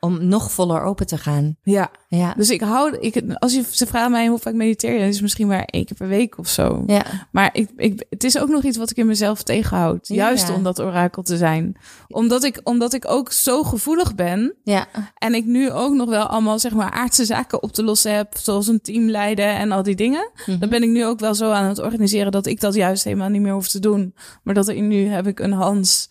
Om 0.04 0.26
nog 0.28 0.52
voller 0.52 0.82
open 0.82 1.06
te 1.06 1.18
gaan. 1.18 1.56
Ja, 1.62 1.90
Ja. 2.08 2.34
dus 2.36 2.50
ik 2.50 2.60
hou, 2.60 2.96
ik, 2.96 3.22
als 3.38 3.54
je 3.54 3.64
ze 3.70 3.86
vraagt 3.86 4.10
mij 4.10 4.26
hoe 4.26 4.38
vaak 4.38 4.54
mediteer 4.54 4.92
je, 4.92 4.98
dan 4.98 5.06
is 5.08 5.12
het 5.12 5.22
misschien 5.22 5.46
maar 5.46 5.64
één 5.64 5.84
keer 5.84 5.96
per 5.96 6.08
week 6.08 6.38
of 6.38 6.48
zo. 6.48 6.82
Ja. 6.86 7.02
Maar 7.30 7.50
ik, 7.52 7.70
ik, 7.76 8.04
het 8.10 8.24
is 8.24 8.38
ook 8.38 8.48
nog 8.48 8.62
iets 8.62 8.76
wat 8.76 8.90
ik 8.90 8.96
in 8.96 9.06
mezelf 9.06 9.42
tegenhoud. 9.42 10.08
Ja. 10.08 10.14
Juist 10.14 10.50
om 10.54 10.62
dat 10.62 10.80
orakel 10.80 11.22
te 11.22 11.36
zijn. 11.36 11.76
Omdat 12.08 12.44
ik, 12.44 12.60
omdat 12.64 12.92
ik 12.92 13.04
ook 13.10 13.32
zo 13.32 13.62
gevoelig 13.62 14.14
ben. 14.14 14.54
Ja. 14.64 14.86
En 15.18 15.34
ik 15.34 15.44
nu 15.44 15.70
ook 15.70 15.94
nog 15.94 16.08
wel 16.08 16.26
allemaal 16.26 16.58
zeg 16.58 16.72
maar 16.72 16.90
aardse 16.90 17.24
zaken 17.24 17.62
op 17.62 17.72
te 17.72 17.82
lossen 17.84 18.14
heb. 18.14 18.36
Zoals 18.36 18.66
een 18.66 18.80
team 18.80 19.08
leiden 19.10 19.46
en 19.56 19.72
al 19.72 19.82
die 19.82 19.96
dingen. 19.96 20.30
Mhm. 20.46 20.58
Dan 20.58 20.68
ben 20.68 20.82
ik 20.82 20.88
nu 20.90 21.06
ook 21.06 21.20
wel 21.20 21.34
zo 21.34 21.50
aan 21.50 21.68
het 21.68 21.78
organiseren 21.78 22.32
dat 22.32 22.46
ik 22.46 22.60
dat 22.60 22.74
juist 22.74 23.04
helemaal 23.04 23.28
niet 23.28 23.42
meer 23.42 23.52
hoef 23.52 23.68
te 23.68 23.78
doen. 23.80 24.14
Maar 24.42 24.54
dat 24.54 24.68
ik 24.68 24.80
nu 24.80 25.06
heb 25.06 25.26
ik 25.26 25.40
een 25.40 25.52
Hans. 25.52 26.10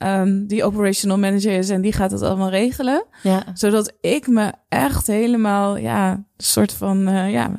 Ehm, 0.00 0.46
die 0.46 0.64
operational 0.64 1.18
manager 1.18 1.52
is 1.52 1.68
en 1.68 1.80
die 1.80 1.92
gaat 1.92 2.10
het 2.10 2.22
allemaal 2.22 2.50
regelen. 2.50 3.04
Ja. 3.22 3.42
Zodat 3.54 3.92
ik 4.00 4.26
me 4.26 4.52
echt 4.68 5.06
helemaal, 5.06 5.76
ja, 5.76 6.24
soort 6.36 6.72
van, 6.72 7.08
eh, 7.08 7.32
ja, 7.32 7.58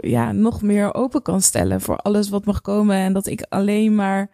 ja, 0.00 0.32
nog 0.32 0.62
meer 0.62 0.94
open 0.94 1.22
kan 1.22 1.42
stellen 1.42 1.80
voor 1.80 1.96
alles 1.96 2.28
wat 2.28 2.44
mag 2.44 2.60
komen. 2.60 2.96
En 2.96 3.12
dat 3.12 3.26
ik 3.26 3.46
alleen 3.48 3.94
maar 3.94 4.30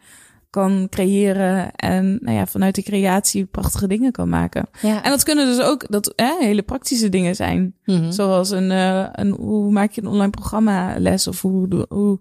kan 0.51 0.87
creëren 0.91 1.73
en 1.73 2.19
nou 2.21 2.37
ja, 2.37 2.47
vanuit 2.47 2.75
die 2.75 2.85
creatie 2.85 3.45
prachtige 3.45 3.87
dingen 3.87 4.13
kan 4.13 4.29
maken. 4.29 4.67
Ja. 4.81 5.03
En 5.03 5.11
dat 5.11 5.23
kunnen 5.23 5.47
dus 5.47 5.61
ook 5.61 5.91
dat, 5.91 6.13
hè, 6.17 6.37
hele 6.39 6.63
praktische 6.63 7.09
dingen 7.09 7.37
zijn. 7.37 7.75
Mhm. 7.85 8.11
Zoals 8.11 8.51
een, 8.51 8.71
eh, 8.71 9.07
een, 9.13 9.31
hoe 9.31 9.71
maak 9.71 9.91
je 9.91 10.01
een 10.01 10.09
online 10.09 10.31
programma 10.31 10.95
les? 10.99 11.29
Of 11.29 11.43
hoe, 11.43 11.87
hoe 11.89 12.19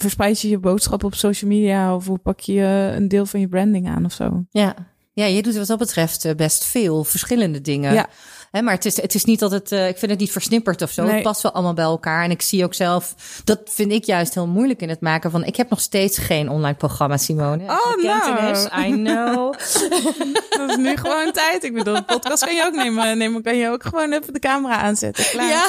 verspreid 0.00 0.40
je 0.40 0.48
je 0.48 0.58
boodschap 0.58 1.04
op 1.04 1.14
social 1.14 1.50
media? 1.50 1.94
Of 1.94 2.06
hoe 2.06 2.18
pak 2.18 2.40
je 2.40 2.92
een 2.96 3.08
deel 3.08 3.26
van 3.26 3.40
je 3.40 3.48
branding 3.48 3.88
aan 3.88 4.04
of 4.04 4.12
zo? 4.12 4.44
Ja. 4.50 4.74
Ja, 5.12 5.24
je 5.24 5.42
doet 5.42 5.56
wat 5.56 5.66
dat 5.66 5.78
betreft 5.78 6.24
eh, 6.24 6.34
best 6.34 6.64
veel 6.64 7.04
verschillende 7.04 7.60
dingen. 7.60 7.92
Ja. 7.92 8.08
Hè, 8.50 8.62
maar 8.62 8.74
het 8.74 8.84
is, 8.84 9.00
het 9.00 9.14
is 9.14 9.24
niet 9.24 9.38
dat 9.38 9.50
het, 9.50 9.72
eh, 9.72 9.88
ik 9.88 9.98
vind 9.98 10.10
het 10.10 10.20
niet 10.20 10.32
versnipperd 10.32 10.82
of 10.82 10.90
zo. 10.90 11.04
Nee. 11.04 11.12
Het 11.12 11.22
past 11.22 11.42
wel 11.42 11.52
allemaal 11.52 11.74
bij 11.74 11.84
elkaar. 11.84 12.24
En 12.24 12.30
ik 12.30 12.42
zie 12.42 12.64
ook 12.64 12.74
zelf, 12.74 13.14
dat 13.44 13.60
vind 13.64 13.92
ik 13.92 14.04
juist 14.04 14.34
heel 14.34 14.46
moeilijk 14.46 14.82
in 14.82 14.88
het 14.88 15.00
maken 15.00 15.30
van, 15.30 15.44
ik 15.44 15.56
heb 15.56 15.70
nog 15.70 15.80
steeds 15.80 16.18
geen 16.18 16.48
online 16.48 16.76
programma, 16.76 17.16
Simone. 17.16 17.64
Oh, 17.64 17.96
Bekentenis, 17.96 18.68
nou. 18.68 18.84
I 18.84 18.92
know. 18.92 19.54
Dat 20.58 20.70
is 20.70 20.76
nu 20.76 20.96
gewoon 20.96 21.32
tijd. 21.32 21.64
Ik 21.64 21.74
bedoel, 21.74 21.96
een 21.96 22.04
podcast 22.04 22.44
kan 22.44 22.54
je 22.54 22.64
ook 22.66 22.74
nemen. 22.74 23.18
nemen 23.18 23.42
kan 23.42 23.56
je 23.56 23.68
ook 23.68 23.84
gewoon 23.84 24.12
even 24.12 24.32
de 24.32 24.38
camera 24.38 24.76
aanzetten. 24.76 25.24
Klaar. 25.24 25.48
Ja, 25.48 25.68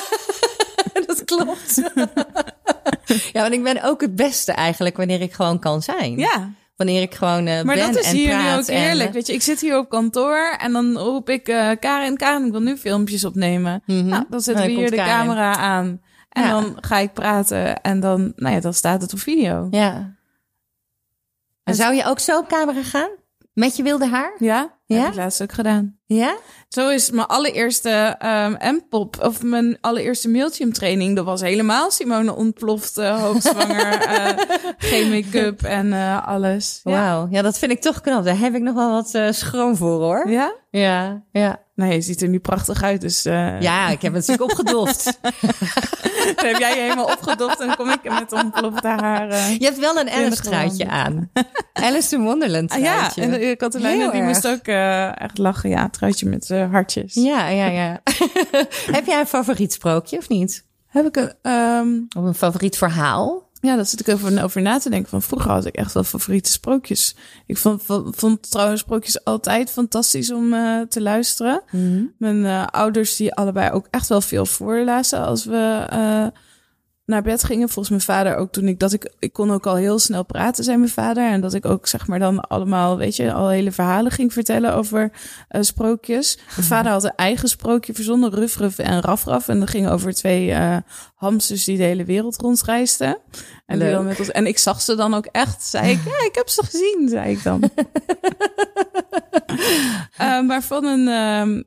dat 1.08 1.24
klopt. 1.24 1.82
ja, 3.34 3.42
want 3.42 3.54
ik 3.54 3.64
ben 3.64 3.84
ook 3.84 4.02
het 4.02 4.16
beste 4.16 4.52
eigenlijk 4.52 4.98
wanneer 4.98 5.22
ik 5.22 5.34
gewoon 5.34 5.60
kan 5.60 5.82
zijn. 5.82 6.18
Ja. 6.18 6.50
Wanneer 6.76 7.02
ik 7.02 7.14
gewoon 7.16 7.48
eh, 7.48 7.64
Maar 7.64 7.76
ben 7.76 7.94
dat 7.94 8.04
is 8.04 8.10
en 8.10 8.16
hier 8.16 8.38
nu 8.38 8.50
ook 8.52 8.66
en, 8.66 8.76
eerlijk. 8.76 9.08
eh, 9.10 9.14
Weet 9.14 9.28
je, 9.28 9.34
ik 9.34 9.42
zit 9.42 9.62
hier 9.62 9.78
op 9.78 9.90
kantoor 9.90 10.56
en 10.58 10.72
dan 10.72 10.98
roep 10.98 11.30
ik 11.30 11.48
eh 11.48 11.70
Karin, 11.80 12.18
Karin, 12.18 12.46
ik 12.46 12.52
wil 12.52 12.62
nu 12.62 12.78
filmpjes 12.78 13.26
opnemen. 13.26 13.84
Mhm. 13.86 14.06
Nou, 14.06 14.24
dan 14.30 14.42
zetten 14.42 14.64
En 14.64 14.70
we 14.70 14.76
hier 14.76 14.90
de 14.90 14.96
Karin. 14.96 15.12
camera 15.14 15.56
aan. 15.56 16.02
En 16.30 16.44
Ja. 16.44 16.50
dan 16.50 16.78
ga 16.82 16.98
ik 16.98 17.14
praten 17.14 17.82
en 17.82 18.00
dan, 18.00 18.34
nou 18.36 18.56
ja, 18.56 18.60
dan 18.62 18.74
staat 18.74 19.02
het 19.02 19.14
op 19.14 19.20
video. 19.20 19.68
Ja. 19.72 20.16
En 21.64 21.76
zou 21.76 21.94
je 21.96 22.06
ook 22.06 22.20
zo 22.20 22.38
op 22.38 22.48
camera 22.48 22.84
gaan? 22.84 23.10
Met 23.54 23.76
je 23.76 23.84
wilde 23.84 24.08
haar? 24.08 24.36
Ja, 24.38 24.78
Ja? 24.86 24.98
heb 25.00 25.08
ik 25.08 25.16
laatst 25.16 25.42
ook 25.42 25.52
gedaan. 25.52 26.00
Ja? 26.16 26.36
Zo 26.68 26.90
is 26.90 27.12
mijn 27.12 27.28
allereerste 27.28 28.16
ehm 28.20 28.52
M-pop, 28.76 29.18
of 29.22 29.44
mijn 29.44 29.78
allereerste 29.82 30.30
Mailchimp 30.30 30.74
training. 30.74 31.16
Dat 31.16 31.26
was 31.26 31.42
helemaal 31.42 31.92
Simone 31.92 32.36
ontploft, 32.36 32.98
eh, 32.98 33.22
hoogzwanger, 33.24 33.94
eh, 34.02 34.38
geen 34.78 35.10
make-up 35.10 35.64
en 35.64 35.94
eh, 35.94 36.28
alles. 36.28 36.80
Ja. 36.84 36.92
Wauw. 36.92 37.28
Ja, 37.32 37.42
dat 37.42 37.58
vind 37.58 37.72
ik 37.72 37.82
toch 37.82 38.02
knap. 38.02 38.24
Daar 38.24 38.40
heb 38.40 38.56
ik 38.56 38.62
nog 38.62 38.74
wel 38.76 38.92
wat 38.92 39.14
eh, 39.14 39.32
schroom 39.32 39.76
voor, 39.76 40.02
hoor. 40.02 40.30
Ja? 40.30 40.54
Ja, 40.70 41.24
ja. 41.32 41.60
Nou, 41.76 41.94
je 41.94 42.02
ziet 42.02 42.22
er 42.22 42.28
nu 42.28 42.40
prachtig 42.40 42.84
uit, 42.84 43.02
dus 43.02 43.24
Ja, 43.24 43.90
ik 43.90 44.02
heb 44.02 44.14
het 44.14 44.28
natuurlijk 44.28 44.52
opgedoft. 44.52 45.04
dan 46.36 46.46
heb 46.46 46.58
jij 46.58 46.76
je 46.76 46.82
helemaal 46.82 47.06
opgedopt 47.06 47.60
en 47.60 47.76
kom 47.76 47.90
ik 47.90 48.04
met 48.04 48.32
ontplofte 48.32 48.88
haar. 48.88 49.28
Je 49.34 49.66
hebt 49.66 49.80
wel 49.80 49.98
een 49.98 50.10
Alice 50.10 50.42
truitje 50.42 50.88
aan. 50.88 51.32
Alice 51.74 52.16
in 52.16 52.24
Wonderland 52.24 52.72
Ah, 52.72 52.80
ja, 52.80 52.98
truitje. 52.98 53.22
en 53.22 53.32
de 53.70 53.88
Heel 53.88 54.12
die 54.12 54.22
moest 54.22 54.48
ook 54.48 54.66
echt 55.18 55.38
lachen. 55.38 55.70
Ja, 55.70 55.88
truitje 56.02 56.26
met 56.30 56.50
eh, 56.50 56.72
hartjes. 56.72 57.14
Ja, 57.14 57.48
ja, 57.48 57.66
ja. 57.68 58.02
heb 58.98 59.06
jij 59.06 59.20
een 59.20 59.26
favoriet 59.28 59.74
sprookje 59.74 60.18
of 60.18 60.30
niet? 60.30 60.66
Heb 60.88 61.06
ik 61.06 61.16
een... 61.16 61.34
ehm, 61.42 61.88
Of 62.18 62.24
een 62.24 62.34
favoriet 62.36 62.78
verhaal? 62.78 63.50
Ja, 63.60 63.76
daar 63.76 63.86
zit 63.86 64.00
ik 64.08 64.14
over, 64.14 64.44
over 64.44 64.62
na 64.62 64.80
te 64.80 64.90
denken. 64.90 65.10
Van 65.10 65.22
vroeger 65.22 65.52
had 65.52 65.66
ik 65.66 65.76
echt 65.76 65.94
wel 65.94 66.04
favoriete 66.04 66.52
sprookjes. 66.52 67.16
Ik 67.46 67.58
vond, 67.58 67.84
vond, 67.84 68.16
vond 68.16 68.52
trouwens 68.52 68.82
sprookjes 68.82 69.24
altijd 69.24 69.70
fantastisch 69.70 70.32
om 70.32 70.54
eh, 70.54 70.82
te 70.82 71.02
luisteren. 71.02 71.62
Mijn 72.18 72.46
eh, 72.46 72.66
ouders 72.66 73.16
die 73.16 73.34
allebei 73.34 73.72
ook 73.72 73.88
echt 73.90 74.08
wel 74.08 74.22
veel 74.22 74.46
voorlazen 74.46 75.20
als 75.26 75.46
we 75.46 75.86
naar 77.12 77.22
bed 77.22 77.44
gingen. 77.44 77.70
Volgens 77.70 77.90
mijn 77.90 78.02
vader 78.02 78.36
ook 78.36 78.52
toen 78.52 78.68
ik 78.68 78.80
dat 78.80 78.94
ik 78.94 79.12
ik 79.20 79.34
kon 79.34 79.52
ook 79.52 79.66
al 79.66 79.76
heel 79.76 80.00
snel 80.00 80.24
praten, 80.24 80.64
zei 80.64 80.78
mijn 80.78 80.90
vader, 80.90 81.32
en 81.32 81.42
dat 81.42 81.54
ik 81.54 81.66
ook 81.66 81.88
zeg 81.88 82.08
maar 82.08 82.20
dan 82.20 82.42
allemaal, 82.42 82.98
weet 82.98 83.16
je, 83.16 83.34
al 83.34 83.50
hele 83.50 83.72
verhalen 83.72 84.12
ging 84.12 84.34
vertellen 84.34 84.76
over 84.76 85.12
eh, 85.48 85.62
sprookjes. 85.62 86.40
Mijn 86.56 86.68
vader 86.74 86.92
had 86.92 87.04
een 87.04 87.16
eigen 87.16 87.50
sprookje 87.50 87.94
verzonnen, 87.94 88.34
Ruf 88.34 88.58
Ruf 88.58 88.78
en 88.78 89.02
Raf 89.02 89.26
Raf, 89.26 89.48
en 89.48 89.60
dat 89.60 89.70
ging 89.70 89.90
over 89.90 90.14
twee 90.14 90.52
eh, 90.52 90.78
hamsters 91.16 91.64
die 91.64 91.78
de 91.78 91.84
hele 91.84 92.06
wereld 92.06 92.38
rondreisden. 92.38 93.18
En, 93.66 93.80
die 93.80 93.92
dan 93.92 94.06
met 94.06 94.20
ons, 94.20 94.32
en 94.32 94.48
ik 94.48 94.58
zag 94.58 94.82
ze 94.82 94.96
dan 94.96 95.14
ook 95.14 95.26
echt, 95.26 95.64
zei 95.64 95.92
ik, 95.92 96.00
ja, 96.06 96.26
ik 96.26 96.36
heb 96.36 96.50
ze 96.50 96.64
gezien, 96.64 97.08
zei 97.10 97.32
ik 97.32 97.44
dan. 97.44 97.62
Eh, 100.18 100.42
maar 100.42 100.64
van 100.64 100.86
een 100.86 101.08
ehm, 101.08 101.62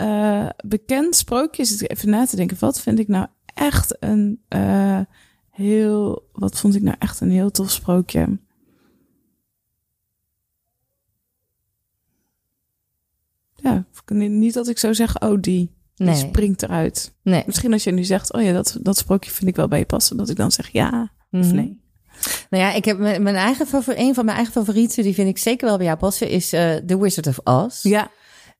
eh, 0.00 0.48
bekend 0.64 1.16
sprookje 1.16 1.62
is 1.62 1.70
het 1.70 1.90
even 1.90 2.10
na 2.10 2.26
te 2.26 2.36
denken. 2.36 2.56
Wat 2.60 2.80
vind 2.80 2.98
ik 2.98 3.08
nou 3.08 3.26
echt 3.60 3.96
een 4.02 4.40
eh, 4.48 5.00
heel. 5.50 6.28
Wat 6.32 6.58
vond 6.58 6.74
ik 6.74 6.82
nou 6.82 6.96
echt 6.98 7.20
een 7.20 7.30
heel 7.30 7.50
tof 7.50 7.70
sprookje? 7.70 8.38
Ja, 13.54 13.84
niet 14.14 14.54
dat 14.54 14.68
ik 14.68 14.78
zou 14.78 14.94
zeggen, 14.94 15.22
oh 15.22 15.40
die, 15.40 15.74
die 15.94 16.06
Nee. 16.06 16.14
springt 16.14 16.62
eruit. 16.62 17.14
Nee. 17.22 17.42
Misschien 17.46 17.72
als 17.72 17.84
je 17.84 17.90
nu 17.92 18.04
zegt, 18.04 18.32
oh 18.32 18.42
ja, 18.42 18.52
dat, 18.52 18.78
dat 18.82 18.96
sprookje 18.96 19.30
vind 19.30 19.48
ik 19.50 19.56
wel 19.56 19.68
bij 19.68 19.78
je 19.78 19.84
passen, 19.86 20.16
dat 20.16 20.28
ik 20.28 20.36
dan 20.36 20.52
zeg 20.52 20.68
ja 20.68 21.12
of 21.30 21.46
Mhm. 21.46 21.54
nee. 21.54 21.78
Nou 22.50 22.62
ja, 22.64 22.72
ik 22.72 22.84
heb 22.84 22.98
mijn, 22.98 23.22
mijn 23.22 23.36
eigen 23.36 23.66
favoriet, 23.66 24.00
een 24.00 24.14
van 24.14 24.24
mijn 24.24 24.36
eigen 24.36 24.54
favorieten, 24.54 25.02
die 25.02 25.14
vind 25.14 25.28
ik 25.28 25.38
zeker 25.38 25.66
wel 25.66 25.76
bij 25.76 25.86
jou 25.86 25.98
passen, 25.98 26.28
is 26.28 26.52
eh 26.52 26.74
The 26.76 26.98
Wizard 27.00 27.26
of 27.26 27.38
Oz. 27.44 27.82
Ja, 27.82 28.10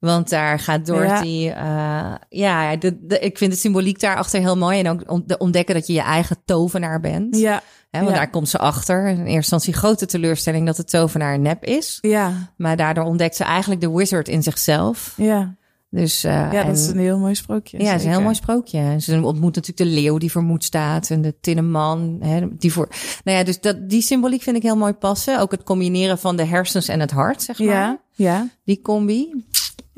Want 0.01 0.29
daar 0.29 0.59
gaat 0.59 0.87
Dorothy, 0.87 1.27
ja, 1.27 2.19
ja 2.29 2.77
de, 2.77 2.99
de, 3.07 3.19
ik 3.19 3.39
vind 3.39 3.53
de 3.53 3.59
symboliek 3.59 4.01
daarachter 4.01 4.41
heel 4.41 4.57
mooi. 4.57 4.79
En 4.79 4.89
ook 4.89 5.03
on- 5.11 5.23
de 5.27 5.39
ontdekken 5.39 5.75
dat 5.75 5.87
je 5.87 5.93
je 5.93 6.01
eigen 6.01 6.37
tovenaar 6.45 7.01
bent. 7.01 7.37
ja, 7.37 7.63
Hè, 7.91 7.99
want 8.01 8.11
ja. 8.11 8.17
daar 8.17 8.31
komt 8.31 8.49
ze 8.49 8.59
achter. 8.59 9.07
In 9.07 9.17
eerste 9.17 9.33
instantie 9.35 9.73
grote 9.73 10.07
teleurstelling 10.07 10.67
dat 10.67 10.77
de 10.77 10.85
tovenaar 10.85 11.39
nep 11.39 11.65
is. 11.65 11.99
ja, 12.01 12.33
Maar 12.57 12.77
daardoor 12.77 13.05
ontdekt 13.05 13.37
ze 13.37 13.45
eigenlijk 13.45 13.81
de 13.81 13.91
wizard 13.91 14.29
in 14.29 14.43
zichzelf. 14.43 15.15
ja. 15.17 15.59
Dus, 15.93 16.25
uh, 16.25 16.33
Ja, 16.53 16.65
dat 16.65 16.77
is 16.79 16.87
een 16.89 16.99
heel 16.99 17.19
mooi 17.19 17.35
sprookje. 17.35 17.79
ja, 17.79 17.85
het 17.85 17.95
is 17.95 18.01
een 18.01 18.01
heel 18.01 18.09
zeker. 18.19 18.23
mooi 18.23 18.35
sprookje. 18.35 18.79
En 18.79 19.01
Ze 19.01 19.23
ontmoet 19.25 19.55
natuurlijk 19.55 19.91
de 19.91 20.01
leeuw 20.01 20.19
die 20.19 20.31
vermoed 20.31 20.65
staat 20.65 21.11
en 21.11 21.23
de 21.23 21.35
tinnen 21.41 21.71
man. 21.71 22.17
Hè, 22.21 22.47
die 22.57 22.73
voor... 22.73 22.89
Nou 23.25 23.39
ja, 23.39 23.45
dus 23.45 23.61
dat, 23.61 23.89
die 23.89 24.03
symboliek 24.03 24.43
vind 24.43 24.57
ik 24.57 24.63
heel 24.63 24.77
mooi 24.77 24.93
passen. 24.93 25.41
Ook 25.41 25.51
het 25.51 25.63
combineren 25.63 26.19
van 26.19 26.37
de 26.37 26.45
hersens 26.45 26.89
en 26.89 27.01
het 27.01 27.11
hart, 27.11 27.43
zeg 27.43 27.59
maar. 27.59 27.67
Ja, 27.69 28.01
ja. 28.15 28.49
Die 28.65 28.81
combi. 28.83 29.45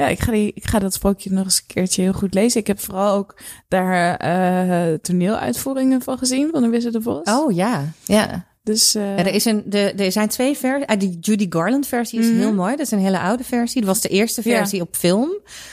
Ja, 0.03 0.09
ik 0.09 0.21
ga, 0.21 0.33
die, 0.33 0.53
ik 0.55 0.67
ga 0.67 0.79
dat 0.79 0.95
sprookje 0.95 1.31
nog 1.31 1.45
eens 1.45 1.59
een 1.59 1.75
keertje 1.75 2.03
heel 2.03 2.13
goed 2.13 2.35
lezen. 2.35 2.61
Ik 2.61 2.67
heb 2.67 2.81
vooral 2.81 3.17
ook 3.17 3.39
daar 3.69 4.17
eh 4.17 4.99
toneeluitvoeringen 4.99 6.03
van 6.03 6.19
gezien, 6.19 6.49
van 6.53 6.63
de 6.63 6.69
Wizard 6.69 6.97
of 6.97 7.07
Oz. 7.07 7.31
Oh 7.31 7.53
ja, 7.55 7.85
ja. 8.05 8.47
Dus 8.63 8.95
eh, 8.95 9.19
er, 9.19 9.27
is 9.27 9.45
een, 9.45 9.63
de, 9.67 9.79
er 9.93 10.13
zijn 10.13 10.29
twee 10.29 10.57
versies. 10.57 10.87
Ah, 10.87 10.99
die 11.01 11.19
Judy 11.21 11.47
Garland 11.49 11.87
versie 11.87 12.19
is 12.21 12.27
Mhm. 12.27 12.39
heel 12.39 12.53
mooi. 12.55 12.71
Dat 12.71 12.87
is 12.87 12.91
een 12.91 12.99
hele 12.99 13.19
oude 13.19 13.45
versie. 13.45 13.81
Dat 13.81 13.91
was 13.91 14.01
de 14.01 14.09
eerste 14.09 14.41
Ja. 14.49 14.57
versie 14.57 14.81
op 14.81 14.97
film. 14.97 15.31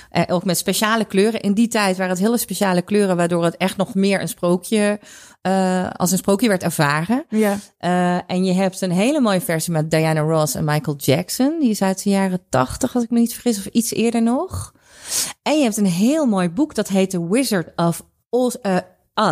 Eh, 0.09 0.23
ook 0.27 0.43
met 0.45 0.57
speciale 0.57 1.05
kleuren. 1.05 1.41
In 1.41 1.53
die 1.53 1.67
tijd 1.67 1.97
waren 1.97 2.11
het 2.13 2.21
hele 2.21 2.37
speciale 2.37 2.81
kleuren, 2.81 3.15
waardoor 3.17 3.43
het 3.43 3.57
echt 3.57 3.77
nog 3.77 3.95
meer 3.95 4.21
een 4.21 4.27
sprookje, 4.27 4.99
eh, 5.41 5.89
als 5.89 6.11
een 6.11 6.17
sprookje 6.17 6.47
werd 6.47 6.63
ervaren. 6.63 7.25
ja, 7.29 7.57
Eh, 7.77 8.19
en 8.27 8.43
je 8.45 8.53
hebt 8.53 8.81
een 8.81 8.91
hele 8.91 9.19
mooie 9.21 9.41
versie 9.41 9.73
met 9.73 9.91
Diana 9.91 10.21
Ross 10.21 10.55
en 10.55 10.63
Michael 10.65 10.97
Jackson. 10.97 11.59
Die 11.59 11.69
is 11.69 11.81
uit 11.81 12.03
de 12.03 12.09
jaren 12.09 12.41
tachtig, 12.49 12.95
als 12.95 13.03
ik 13.03 13.09
me 13.09 13.19
niet 13.19 13.33
vergis, 13.33 13.57
of 13.57 13.65
iets 13.65 13.93
eerder 13.93 14.21
nog. 14.21 14.73
En 15.43 15.57
je 15.57 15.63
hebt 15.63 15.77
een 15.77 15.85
heel 15.85 16.25
mooi 16.25 16.49
boek, 16.49 16.75
dat 16.75 16.87
heet 16.87 17.09
The 17.09 17.27
Wizard 17.29 17.67
of 17.75 18.03
Oz, 18.29 18.55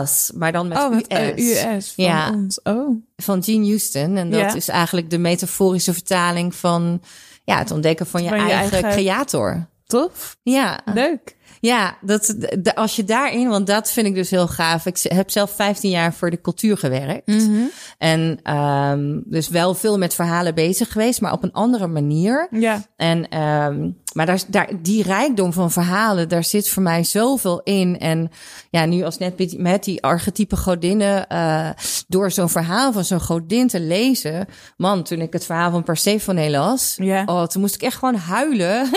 Us, 0.01 0.31
maar 0.35 0.51
dan 0.51 0.67
met 0.67 0.77
oh, 0.77 0.89
met 0.89 1.11
US. 1.39 1.63
US 1.63 1.91
van 1.95 2.03
Ja. 2.05 2.31
ons. 2.31 2.59
Oh, 2.63 3.01
Van 3.17 3.43
Gene 3.43 3.65
Houston. 3.65 4.17
En 4.17 4.29
dat 4.31 4.39
Ja. 4.39 4.53
is 4.55 4.67
eigenlijk 4.67 5.09
de 5.09 5.17
metaforische 5.17 5.93
vertaling 5.93 6.55
van 6.55 7.01
ja, 7.43 7.57
het 7.57 7.71
ontdekken 7.71 8.05
van 8.07 8.23
je, 8.23 8.29
Van 8.29 8.37
je 8.45 8.51
eigen, 8.51 8.71
eigen- 8.83 8.91
creator. 9.01 9.67
tof. 9.85 10.37
Ja, 10.43 10.79
Leuk. 10.93 11.35
ja 11.59 11.97
dat, 12.01 12.35
de, 12.59 12.75
als 12.75 12.95
je 12.95 13.03
daarin, 13.03 13.47
want 13.49 13.67
dat 13.67 13.91
vind 13.91 14.07
ik 14.07 14.15
dus 14.15 14.29
heel 14.29 14.47
gaaf. 14.47 14.85
Ik 14.85 14.97
heb 15.01 15.29
zelf 15.31 15.51
15 15.51 15.89
jaar 15.89 16.13
voor 16.13 16.29
de 16.29 16.41
cultuur 16.41 16.77
gewerkt. 16.77 17.27
Mhm. 17.27 17.61
En 17.97 18.39
ehm, 18.43 19.19
dus 19.25 19.47
wel 19.49 19.73
veel 19.75 19.97
met 19.97 20.13
verhalen 20.13 20.55
bezig 20.55 20.91
geweest, 20.91 21.21
maar 21.21 21.31
op 21.33 21.43
een 21.43 21.53
andere 21.53 21.87
manier. 21.87 22.47
Ja, 22.51 22.83
En, 22.95 23.29
ehm, 23.29 23.89
maar 24.17 24.25
daar, 24.25 24.41
daar, 24.47 24.69
die 24.81 25.03
rijkdom 25.03 25.53
van 25.53 25.71
verhalen, 25.71 26.29
daar 26.29 26.43
zit 26.43 26.69
voor 26.69 26.83
mij 26.83 27.03
zoveel 27.03 27.61
in. 27.63 27.99
En 27.99 28.31
ja, 28.69 28.85
nu 28.85 29.03
als 29.03 29.17
net 29.17 29.57
met, 29.57 29.83
die 29.83 30.03
archetype 30.03 30.55
godinnen, 30.57 31.27
eh, 31.27 31.69
door 32.07 32.31
zo'n 32.31 32.49
verhaal 32.49 32.93
van 32.93 33.03
zo'n 33.05 33.19
godin 33.21 33.67
te 33.67 33.79
lezen. 33.79 34.47
Man, 34.77 35.03
toen 35.03 35.21
ik 35.21 35.33
het 35.33 35.45
verhaal 35.45 35.71
van 35.71 35.83
Persephone 35.83 36.49
las, 36.49 36.95
Ja. 37.01 37.23
oh, 37.25 37.43
toen 37.43 37.61
moest 37.61 37.75
ik 37.75 37.81
echt 37.81 37.97
gewoon 37.97 38.15
huilen. 38.15 38.89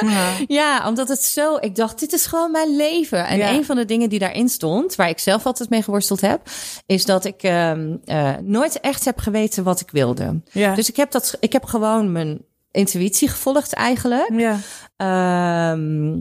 Ja. 0.00 0.30
ja, 0.60 0.88
omdat 0.88 1.08
het 1.08 1.22
zo, 1.22 1.56
ik 1.60 1.74
dacht, 1.74 1.98
dit 2.00 2.12
is 2.12 2.26
gewoon 2.26 2.50
mijn 2.50 2.76
leven. 2.76 3.26
En 3.26 3.36
Ja. 3.38 3.52
een 3.52 3.64
van 3.64 3.76
de 3.76 3.84
dingen 3.84 4.08
die 4.08 4.18
daarin 4.18 4.48
stond, 4.48 4.94
waar 4.94 5.08
ik 5.08 5.18
zelf 5.18 5.46
altijd 5.46 5.70
mee 5.70 5.82
geworsteld 5.82 6.20
heb, 6.20 6.40
is 6.86 7.04
dat 7.04 7.24
ik 7.24 7.42
ehm, 7.42 7.96
eh, 8.04 8.32
nooit 8.42 8.80
echt 8.80 9.04
heb 9.04 9.18
geweten 9.18 9.64
wat 9.64 9.80
ik 9.80 9.90
wilde. 9.90 10.40
Dus 10.52 10.88
ik 10.88 10.96
heb, 10.96 11.10
dat, 11.10 11.36
ik 11.40 11.52
heb 11.52 11.64
gewoon 11.64 12.12
mijn 12.12 12.40
intuïtie 12.76 13.28
gevolgd 13.28 13.72
eigenlijk. 13.72 14.30
ja. 14.32 14.58
Ehm, 14.96 16.20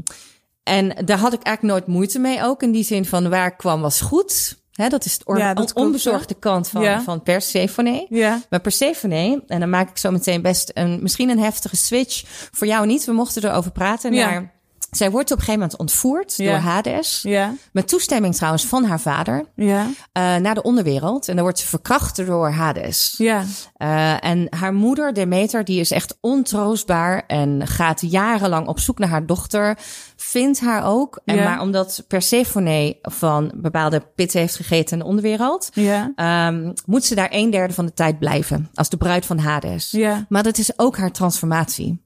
en 0.63 1.05
daar 1.05 1.17
had 1.17 1.33
ik 1.33 1.43
eigenlijk 1.43 1.61
nooit 1.77 1.87
moeite 1.97 2.19
mee 2.19 2.43
ook. 2.43 2.63
In 2.63 2.71
die 2.71 2.83
zin 2.83 3.05
van 3.05 3.29
waar 3.29 3.47
ik 3.47 3.57
kwam 3.57 3.81
was 3.81 4.01
goed. 4.01 4.63
Hè, 4.71 4.87
dat 4.89 5.05
is 5.05 5.13
het 5.13 5.25
or- 5.27 5.37
Ja, 5.37 5.53
dat 5.53 5.57
on- 5.57 5.65
klopt, 5.73 5.85
onbezorgde 5.85 6.33
kant 6.33 6.67
van, 6.69 6.81
Ja. 6.81 7.01
van 7.01 7.23
Persephone. 7.23 8.05
Ja. 8.09 8.41
Maar 8.49 8.59
Persephone, 8.61 9.43
en 9.47 9.59
dan 9.59 9.69
maak 9.69 9.89
ik 9.89 9.97
zo 9.97 10.11
meteen 10.11 10.41
best 10.41 10.71
een, 10.73 10.99
misschien 11.01 11.29
een 11.29 11.39
heftige 11.39 11.75
switch. 11.75 12.23
Voor 12.51 12.67
jou 12.67 12.85
niet, 12.85 13.05
we 13.05 13.11
mochten 13.11 13.43
erover 13.49 13.71
praten. 13.71 14.13
Ja. 14.13 14.53
Zij 14.95 15.11
wordt 15.11 15.31
op 15.31 15.37
een 15.37 15.43
gegeven 15.43 15.59
moment 15.61 15.79
ontvoerd 15.79 16.35
Ja. 16.37 16.51
door 16.51 16.59
Hades. 16.59 17.21
Ja. 17.21 17.53
Met 17.71 17.87
toestemming 17.87 18.35
trouwens 18.35 18.65
van 18.65 18.83
haar 18.83 18.99
vader. 18.99 19.45
Ja. 19.55 19.87
eh, 20.11 20.35
naar 20.35 20.53
de 20.55 20.61
onderwereld. 20.61 21.27
En 21.27 21.33
dan 21.35 21.43
wordt 21.43 21.59
ze 21.59 21.67
verkracht 21.67 22.25
door 22.25 22.49
Hades. 22.49 23.15
Ja. 23.17 23.43
Eh, 23.77 24.23
en 24.23 24.47
haar 24.49 24.73
moeder, 24.73 25.13
Demeter, 25.13 25.63
die 25.63 25.79
is 25.79 25.91
echt 25.91 26.17
ontroostbaar 26.21 27.23
en 27.27 27.67
gaat 27.67 28.01
jarenlang 28.01 28.67
op 28.67 28.79
zoek 28.79 28.99
naar 28.99 29.09
haar 29.09 29.25
dochter. 29.25 29.77
Vindt 30.15 30.59
haar 30.59 30.85
ook. 30.85 31.19
En 31.25 31.35
Ja. 31.35 31.43
maar 31.43 31.59
omdat 31.61 32.03
Persephone 32.07 32.97
van 33.01 33.51
bepaalde 33.55 33.99
pitten 34.15 34.39
heeft 34.39 34.55
gegeten 34.55 34.91
in 34.97 34.99
de 35.03 35.09
onderwereld, 35.09 35.69
Ja. 35.73 36.11
ehm, 36.15 36.71
moet 36.85 37.03
ze 37.05 37.15
daar 37.15 37.29
een 37.31 37.49
derde 37.49 37.73
van 37.73 37.85
de 37.85 37.93
tijd 37.93 38.19
blijven. 38.19 38.69
Als 38.73 38.89
de 38.89 38.97
bruid 38.97 39.25
van 39.25 39.37
Hades. 39.39 39.91
Ja. 39.91 40.25
Maar 40.29 40.43
dat 40.43 40.57
is 40.57 40.79
ook 40.79 40.97
haar 40.97 41.11
transformatie. 41.11 42.03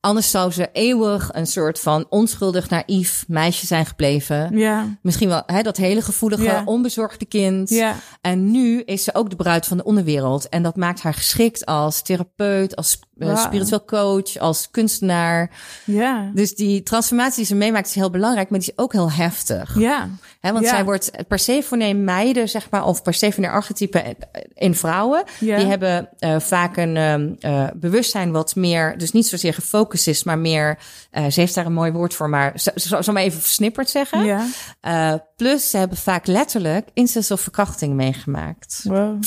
Anders 0.00 0.30
zou 0.30 0.52
ze 0.52 0.68
eeuwig 0.72 1.28
een 1.32 1.46
soort 1.46 1.80
van 1.80 2.06
onschuldig 2.08 2.68
naïef 2.68 3.24
meisje 3.28 3.66
zijn 3.66 3.86
gebleven. 3.86 4.58
Ja. 4.58 4.98
Misschien 5.02 5.28
wel 5.28 5.42
hè, 5.46 5.62
dat 5.62 5.76
hele 5.76 6.02
gevoelige, 6.02 6.42
Ja. 6.42 6.62
onbezorgde 6.64 7.24
kind. 7.24 7.68
Ja. 7.68 7.96
En 8.20 8.50
nu 8.50 8.82
is 8.82 9.04
ze 9.04 9.14
ook 9.14 9.30
de 9.30 9.36
bruid 9.36 9.66
van 9.66 9.76
de 9.76 9.84
onderwereld. 9.84 10.48
En 10.48 10.62
dat 10.62 10.76
maakt 10.76 11.00
haar 11.02 11.14
geschikt 11.14 11.66
als 11.66 12.02
therapeut, 12.02 12.76
als 12.76 13.00
eh, 13.18 13.26
Wauw. 13.26 13.36
spiritueel 13.36 13.84
coach, 13.84 14.36
als 14.38 14.70
kunstenaar. 14.70 15.50
Ja. 15.84 16.30
Dus 16.34 16.54
die 16.54 16.82
transformatie 16.82 17.36
die 17.36 17.44
ze 17.46 17.54
meemaakt 17.54 17.86
is 17.88 17.94
heel 17.94 18.10
belangrijk, 18.10 18.50
maar 18.50 18.58
die 18.60 18.70
is 18.70 18.78
ook 18.78 18.92
heel 18.92 19.10
heftig. 19.12 19.78
Ja. 19.78 20.08
Hè, 20.40 20.52
want 20.52 20.64
Ja. 20.64 20.70
zij 20.70 20.84
wordt 20.84 21.10
Persephone 21.28 21.94
meiden, 21.94 22.48
zeg 22.48 22.70
maar, 22.70 22.84
of 22.84 23.02
Persephone 23.02 23.48
archetypen 23.50 24.02
in 24.54 24.74
vrouwen. 24.74 25.24
Ja. 25.40 25.56
Die 25.56 25.66
hebben 25.66 26.08
eh, 26.18 26.40
vaak 26.40 26.76
een 26.76 26.96
ehm, 26.96 27.32
eh, 27.40 27.68
bewustzijn 27.74 28.30
wat 28.32 28.54
meer, 28.54 28.98
dus 28.98 29.12
niet 29.12 29.26
zozeer 29.26 29.54
gefocust 29.54 30.08
is, 30.08 30.24
maar 30.24 30.38
meer, 30.38 30.78
eh, 31.10 31.26
ze 31.26 31.40
heeft 31.40 31.54
daar 31.54 31.66
een 31.66 31.72
mooi 31.72 31.92
woord 31.92 32.14
voor, 32.14 32.28
maar 32.28 32.52
ze 32.60 32.72
ze- 32.74 32.96
zal 33.02 33.14
maar 33.14 33.22
even 33.22 33.40
versnipperd 33.40 33.90
zeggen. 33.90 34.24
Ja. 34.24 34.46
Eh, 34.80 35.14
plus, 35.36 35.70
ze 35.70 35.76
hebben 35.76 35.96
vaak 35.98 36.26
letterlijk 36.26 36.88
incest 36.94 37.30
of 37.30 37.40
verkrachting 37.40 37.94
meegemaakt. 37.94 38.80
Wow. 38.84 39.22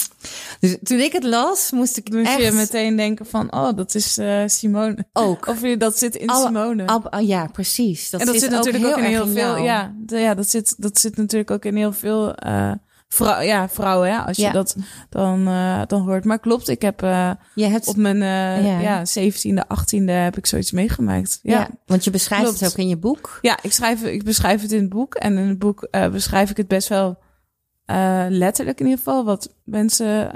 Dus 0.60 0.78
toen 0.84 1.00
ik 1.00 1.12
het 1.14 1.24
las, 1.24 1.72
moest 1.72 1.98
ik 1.98 2.12
Dus 2.12 2.28
echt 2.28 2.42
je 2.44 2.52
meteen 2.52 2.96
denken 2.96 3.26
van, 3.26 3.54
oh, 3.54 3.70
dat 3.80 3.96
is 3.96 4.18
eh, 4.18 4.42
Simone. 4.46 5.06
ook. 5.14 5.48
Of 5.48 5.62
je- 5.62 5.78
dat 5.78 5.98
zit 5.98 6.16
in 6.16 6.28
Alle- 6.30 6.46
Simone. 6.46 6.86
Ab- 6.88 7.08
ah, 7.14 7.28
ja, 7.28 7.48
precies. 7.48 8.10
Dat 8.10 8.20
en 8.20 8.26
dat 8.26 8.40
zit, 8.40 8.50
natuurlijk 8.50 8.86
ook, 8.86 8.98
in 8.98 9.04
erg 9.04 9.12
heel 9.14 9.28
veel. 9.28 9.36
jou. 9.36 9.62
Ja, 9.64 9.94
ja 10.08 10.34
dat, 10.36 10.50
zit, 10.50 10.76
dat 10.78 11.00
zit 11.00 11.18
natuurlijk 11.18 11.52
ook 11.52 11.66
in 11.66 11.76
heel 11.76 11.94
veel 11.94 12.36
vrou- 13.08 13.44
ja, 13.44 13.70
vrouwen. 13.70 14.26
Als 14.26 14.38
je 14.38 14.52
dat 14.52 14.76
dan, 15.10 15.48
eh, 15.48 15.82
dan 15.88 16.02
hoort. 16.02 16.26
Maar 16.26 16.40
klopt, 16.40 16.68
ik 16.70 16.82
heb 16.82 17.00
Je 17.56 17.66
hebt, 17.66 17.88
op 17.88 17.96
mijn 17.96 18.18
Ja. 18.64 18.80
ja. 18.80 19.06
17e, 19.06 19.64
18e 19.68 20.12
heb 20.12 20.38
ik 20.38 20.46
zoiets 20.46 20.72
meegemaakt. 20.72 21.40
ja. 21.44 21.60
Ja. 21.60 21.68
want 21.86 22.04
je 22.04 22.10
beschrijft 22.12 22.44
Klopt. 22.44 22.60
het 22.60 22.70
ook 22.72 22.78
in 22.78 22.88
je 22.88 22.98
boek. 22.98 23.40
Ja, 23.42 23.58
ik, 23.62 23.72
schrijf, 23.72 24.04
ik 24.04 24.24
beschrijf 24.24 24.62
het 24.62 24.72
in 24.72 24.80
het 24.82 24.90
boek. 24.90 25.16
En 25.16 25.38
in 25.38 25.48
het 25.48 25.60
boek 25.60 25.88
beschrijf 26.12 26.50
ik 26.50 26.58
het 26.58 26.68
best 26.68 26.88
wel 26.88 27.18
letterlijk 28.30 28.80
in 28.80 28.86
ieder 28.86 28.98
geval. 29.04 29.26
Wat 29.26 29.54
mensen, 29.64 30.32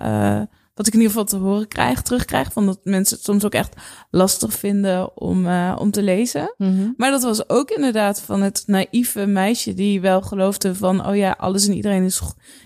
wat 0.74 0.88
ik 0.88 0.94
in 0.94 1.00
ieder 1.00 1.14
geval 1.14 1.28
te 1.40 1.46
horen 1.46 1.68
krijg, 1.68 2.02
terugkrijg. 2.02 2.54
Van 2.54 2.66
dat 2.66 2.80
mensen 2.84 3.16
het 3.16 3.26
soms 3.26 3.46
ook 3.46 3.54
echt 3.54 3.76
lastig 4.10 4.54
vinden 4.54 5.18
om, 5.18 5.48
eh, 5.48 5.76
om 5.80 5.92
te 5.92 6.04
lezen. 6.04 6.54
Maar 6.98 7.12
dat 7.12 7.24
was 7.24 7.50
ook 7.50 7.70
inderdaad 7.70 8.22
van 8.22 8.42
het 8.42 8.64
naïeve 8.66 9.26
meisje 9.26 9.74
die 9.74 10.02
wel 10.02 10.22
geloofde 10.22 10.76
van, 10.76 11.08
oh 11.08 11.16
ja, 11.16 11.36
alles 11.38 11.68
en 11.68 11.74
iedereen 11.76 12.04
is, 12.04 12.22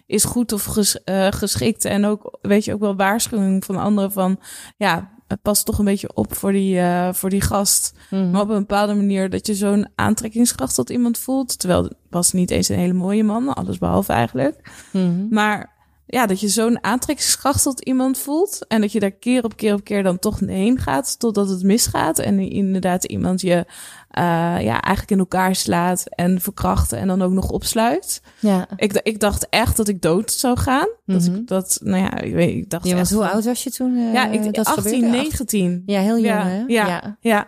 is 0.06 0.24
goed 0.24 0.52
of 0.52 0.64
ges- 0.64 1.04
eh, 1.04 1.28
geschikt. 1.32 1.86
En 1.86 2.06
ook, 2.06 2.38
weet 2.42 2.66
je, 2.66 2.74
ook 2.74 2.80
wel 2.80 2.96
waarschuwing 2.96 3.66
van 3.66 3.76
anderen 3.78 4.12
van, 4.12 4.40
ja, 4.78 5.16
het 5.28 5.42
past 5.42 5.66
toch 5.66 5.80
een 5.80 5.86
beetje 5.86 6.14
op 6.16 6.36
voor 6.36 6.52
die, 6.52 6.80
eh, 6.80 7.14
voor 7.14 7.30
die 7.30 7.42
gast. 7.42 7.94
Mhm. 8.10 8.30
Maar 8.32 8.42
op 8.42 8.50
een 8.50 8.60
bepaalde 8.60 8.94
manier 8.94 9.30
dat 9.30 9.48
je 9.48 9.56
zo'n 9.56 9.88
aantrekkingskracht 9.96 10.76
tot 10.76 10.90
iemand 10.90 11.18
voelt. 11.18 11.60
Terwijl 11.60 11.84
het 11.84 11.96
was 12.10 12.32
niet 12.32 12.52
eens 12.52 12.70
een 12.70 12.78
hele 12.78 12.94
mooie 12.94 13.24
man, 13.24 13.54
alles 13.54 13.78
behalve 13.78 14.14
eigenlijk. 14.14 14.72
Mhm. 14.92 15.28
Maar 15.30 15.76
ja, 16.08 16.26
dat 16.26 16.40
je 16.40 16.48
zo'n 16.48 16.84
aantrekkingskracht 16.84 17.64
tot 17.64 17.80
iemand 17.82 18.18
voelt. 18.18 18.66
En 18.68 18.82
dat 18.82 18.92
je 18.92 19.00
daar 19.00 19.12
keer 19.12 19.44
op 19.44 19.56
keer 19.58 19.74
op 19.74 19.84
keer 19.84 20.04
dan 20.04 20.20
toch 20.20 20.40
heen 20.40 20.78
gaat 20.80 21.20
totdat 21.20 21.50
het 21.50 21.64
misgaat. 21.64 22.20
En 22.20 22.40
inderdaad 22.40 23.04
iemand 23.04 23.42
je 23.42 23.66
eh, 24.10 24.24
ja, 24.60 24.82
eigenlijk 24.82 25.12
in 25.12 25.20
elkaar 25.20 25.56
slaat 25.56 26.04
en 26.10 26.42
verkracht 26.42 26.92
en 26.92 27.08
dan 27.08 27.22
ook 27.22 27.32
nog 27.32 27.50
opsluit. 27.50 28.22
Ja. 28.40 28.68
Ik, 28.76 28.94
ik 29.04 29.20
dacht 29.20 29.48
echt 29.50 29.78
dat 29.78 29.88
ik 29.88 30.02
dood 30.02 30.32
zou 30.32 30.58
gaan. 30.58 30.88
Dat 31.06 31.22
Mhm. 31.28 31.36
ik 31.36 31.48
dat, 31.48 31.80
nou 31.84 32.02
ja, 32.04 32.18
ik, 32.22 32.34
weet, 32.34 32.50
ik 32.56 32.70
dacht 32.70 32.84
Ja, 32.86 32.90
want 32.90 33.02
echt 33.02 33.12
hoe 33.12 33.24
van- 33.24 33.32
oud 33.32 33.46
was 33.46 33.64
je 33.64 33.70
toen? 33.72 33.96
eh, 33.98 34.14
Ja, 34.14 34.28
ik, 34.28 34.54
dat 34.54 34.66
18, 34.66 34.84
gebeurde? 34.94 35.08
19. 35.18 35.84
Ja, 35.86 36.00
heel 36.02 36.14
jong, 36.20 36.26
Ja, 36.26 36.44
hè? 36.48 36.64
ja. 36.68 37.18
Ja. 37.20 37.48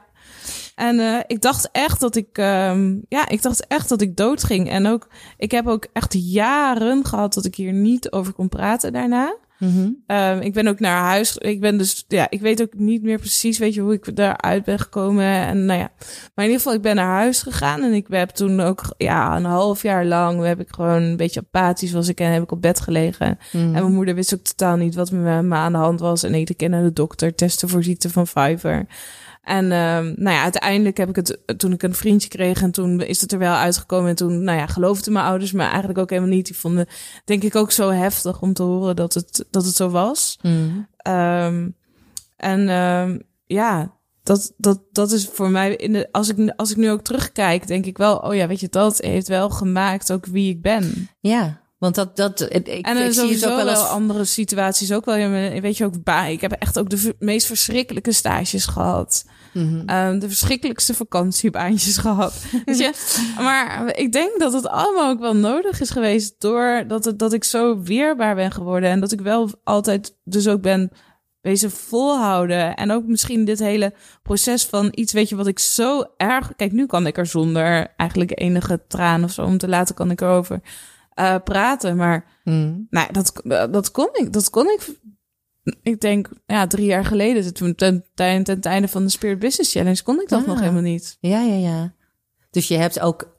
En 0.79 0.99
eh, 0.99 1.19
ik 1.27 1.41
dacht 1.41 1.69
echt 1.71 1.99
dat 1.99 2.15
ik, 2.15 2.37
ehm, 2.37 2.95
ja, 3.07 3.29
ik 3.29 3.41
dacht 3.41 3.67
echt 3.67 3.89
dat 3.89 4.01
ik 4.01 4.15
dood 4.15 4.43
ging. 4.43 4.69
En 4.69 4.87
ook, 4.87 5.07
ik 5.37 5.51
heb 5.51 5.67
ook 5.67 5.87
echt 5.93 6.13
jaren 6.17 7.05
gehad 7.05 7.33
dat 7.33 7.45
ik 7.45 7.55
hier 7.55 7.73
niet 7.73 8.11
over 8.11 8.33
kon 8.33 8.49
praten 8.49 8.93
daarna. 8.93 9.35
Mhm. 9.57 9.89
Ehm, 10.07 10.39
ik 10.39 10.53
ben 10.53 10.67
ook 10.67 10.79
naar 10.79 11.01
huis. 11.03 11.37
Ik 11.37 11.59
ben 11.59 11.77
dus, 11.77 12.05
ja, 12.07 12.29
ik 12.29 12.41
weet 12.41 12.61
ook 12.61 12.73
niet 12.73 13.03
meer 13.03 13.17
precies, 13.17 13.57
weet 13.57 13.73
je, 13.73 13.81
hoe 13.81 13.93
ik 13.93 14.15
daaruit 14.15 14.63
ben 14.63 14.79
gekomen. 14.79 15.25
En 15.25 15.65
nou 15.65 15.79
ja, 15.79 15.91
maar 16.35 16.45
in 16.45 16.51
ieder 16.51 16.57
geval, 16.57 16.73
ik 16.73 16.81
ben 16.81 16.95
naar 16.95 17.15
huis 17.15 17.41
gegaan. 17.41 17.83
En 17.83 17.93
ik 17.93 18.05
heb 18.09 18.29
toen 18.29 18.59
ook, 18.59 18.93
ja, 18.97 19.35
een 19.35 19.45
half 19.45 19.81
jaar 19.81 20.05
lang 20.05 20.43
heb 20.43 20.59
ik 20.59 20.69
gewoon 20.69 21.01
een 21.01 21.17
beetje 21.17 21.43
apathisch 21.51 21.91
was 21.91 22.07
ik 22.07 22.19
en 22.19 22.31
heb 22.31 22.43
ik 22.43 22.51
op 22.51 22.61
bed 22.61 22.79
gelegen. 22.79 23.37
Mhm. 23.51 23.63
En 23.63 23.71
mijn 23.71 23.93
moeder 23.93 24.15
wist 24.15 24.33
ook 24.33 24.43
totaal 24.43 24.75
niet 24.75 24.95
wat 24.95 25.11
met 25.11 25.43
me 25.43 25.55
aan 25.55 25.71
de 25.71 25.77
hand 25.77 25.99
was. 25.99 26.23
En 26.23 26.33
ik 26.33 26.53
kende 26.57 26.81
de 26.81 26.93
dokter, 26.93 27.35
testen 27.35 27.69
voor 27.69 27.83
ziekte 27.83 28.09
van 28.09 28.27
Fiverr. 28.27 28.85
En 29.41 29.71
ehm, 29.71 30.13
nou 30.15 30.35
ja, 30.35 30.41
uiteindelijk 30.41 30.97
heb 30.97 31.09
ik 31.09 31.15
het 31.15 31.39
toen 31.57 31.71
ik 31.71 31.83
een 31.83 31.93
vriendje 31.93 32.29
kreeg 32.29 32.61
en 32.61 32.71
toen 32.71 33.01
is 33.01 33.21
het 33.21 33.31
er 33.31 33.39
wel 33.39 33.53
uitgekomen. 33.53 34.09
En 34.09 34.15
toen, 34.15 34.43
nou 34.43 34.57
ja, 34.57 34.67
geloofden 34.67 35.13
mijn 35.13 35.25
ouders 35.25 35.51
me 35.51 35.63
eigenlijk 35.63 35.99
ook 35.99 36.09
helemaal 36.09 36.29
niet. 36.29 36.45
Die 36.45 36.57
vonden, 36.57 36.87
denk 37.25 37.43
ik, 37.43 37.55
ook 37.55 37.71
zo 37.71 37.89
heftig 37.89 38.41
om 38.41 38.53
te 38.53 38.63
horen 38.63 38.95
dat 38.95 39.13
het, 39.13 39.45
dat 39.51 39.65
het 39.65 39.75
zo 39.75 39.89
was. 39.89 40.39
Mhm. 40.41 40.69
Ehm, 40.97 41.69
en 42.35 42.69
ehm, 42.69 43.19
ja, 43.45 43.97
dat, 44.23 44.53
dat, 44.57 44.81
dat 44.91 45.11
is 45.11 45.27
voor 45.27 45.49
mij, 45.49 45.75
in 45.75 45.93
de, 45.93 46.07
als, 46.11 46.29
ik, 46.29 46.53
als 46.55 46.71
ik 46.71 46.77
nu 46.77 46.91
ook 46.91 47.01
terugkijk, 47.01 47.67
denk 47.67 47.85
ik 47.85 47.97
wel, 47.97 48.17
oh 48.17 48.35
ja, 48.35 48.47
weet 48.47 48.59
je, 48.59 48.69
dat 48.69 48.97
heeft 48.97 49.27
wel 49.27 49.49
gemaakt 49.49 50.11
ook 50.11 50.25
wie 50.25 50.49
ik 50.49 50.61
ben. 50.61 51.09
Ja, 51.19 51.58
want 51.79 51.95
dat, 51.95 52.15
dat 52.15 52.41
ik, 52.41 52.67
En 52.67 52.97
ik 52.97 53.11
zie 53.11 53.33
het 53.33 53.47
ook 53.47 53.55
wel 53.55 53.69
eens. 53.69 53.87
andere 53.87 54.25
situaties 54.25 54.91
ook 54.91 55.05
wel. 55.05 55.29
Weet 55.61 55.77
je 55.77 55.85
ook, 55.85 56.03
bij. 56.03 56.33
ik 56.33 56.41
heb 56.41 56.51
echt 56.51 56.79
ook 56.79 56.89
de 56.89 57.15
meest 57.19 57.47
verschrikkelijke 57.47 58.11
stages 58.11 58.65
gehad. 58.65 59.25
Mhm. 59.53 59.83
Ehm, 59.85 60.19
de 60.19 60.27
verschrikkelijkste 60.27 60.93
vakantiebaantjes 60.93 61.97
gehad. 62.07 62.33
Weet 62.65 62.77
je? 62.77 62.93
Maar 63.37 63.97
ik 63.97 64.11
denk 64.11 64.39
dat 64.39 64.53
het 64.53 64.67
allemaal 64.67 65.09
ook 65.09 65.19
wel 65.19 65.35
nodig 65.35 65.81
is 65.81 65.89
geweest 65.89 66.35
doordat 66.37 67.05
het, 67.05 67.19
dat 67.19 67.33
ik 67.33 67.43
zo 67.43 67.81
weerbaar 67.81 68.35
ben 68.35 68.51
geworden. 68.51 68.89
En 68.89 68.99
dat 68.99 69.11
ik 69.11 69.21
wel 69.21 69.49
altijd 69.63 70.15
dus 70.23 70.47
ook 70.47 70.61
ben 70.61 70.91
wezen 71.41 71.71
volhouden. 71.71 72.75
En 72.75 72.91
ook 72.91 73.05
misschien 73.05 73.45
dit 73.45 73.59
hele 73.59 73.93
proces 74.23 74.65
van 74.65 74.87
iets, 74.91 75.13
weet 75.13 75.29
je, 75.29 75.35
wat 75.35 75.47
ik 75.47 75.59
zo 75.59 76.03
erg... 76.17 76.55
Kijk, 76.55 76.71
nu 76.71 76.85
kan 76.85 77.07
ik 77.07 77.17
er 77.17 77.25
zonder 77.25 77.93
eigenlijk 77.97 78.39
enige 78.39 78.81
traan 78.87 79.23
of 79.23 79.31
zo 79.31 79.43
om 79.43 79.57
te 79.57 79.67
laten, 79.67 79.95
kan 79.95 80.11
ik 80.11 80.21
erover 80.21 80.61
eh, 81.19 81.35
praten. 81.43 81.95
Maar 81.95 82.25
Mhm. 82.43 82.73
nou, 82.89 83.11
dat, 83.11 83.41
dat 83.71 83.91
kon 83.91 84.09
ik. 84.13 84.33
Dat 84.33 84.49
kon 84.49 84.65
ik. 84.65 84.87
Ik 85.83 86.01
denk, 86.01 86.29
ja, 86.45 86.67
drie 86.67 86.85
jaar 86.85 87.05
geleden, 87.05 87.53
toen 87.53 87.75
ten, 87.75 88.05
ten, 88.13 88.43
ten, 88.43 88.61
einde 88.61 88.87
van 88.87 89.03
de 89.03 89.09
Spirit 89.09 89.39
Business 89.39 89.71
Challenge, 89.73 90.03
kon 90.03 90.21
ik 90.21 90.29
dat 90.29 90.41
Ah. 90.41 90.47
nog 90.47 90.59
helemaal 90.59 90.81
niet. 90.81 91.17
Ja, 91.19 91.41
ja, 91.41 91.55
ja. 91.55 91.93
Dus 92.51 92.67
je 92.67 92.77
hebt 92.77 92.99
ook 92.99 93.37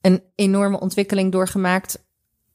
een 0.00 0.22
enorme 0.34 0.80
ontwikkeling 0.80 1.32
doorgemaakt 1.32 2.04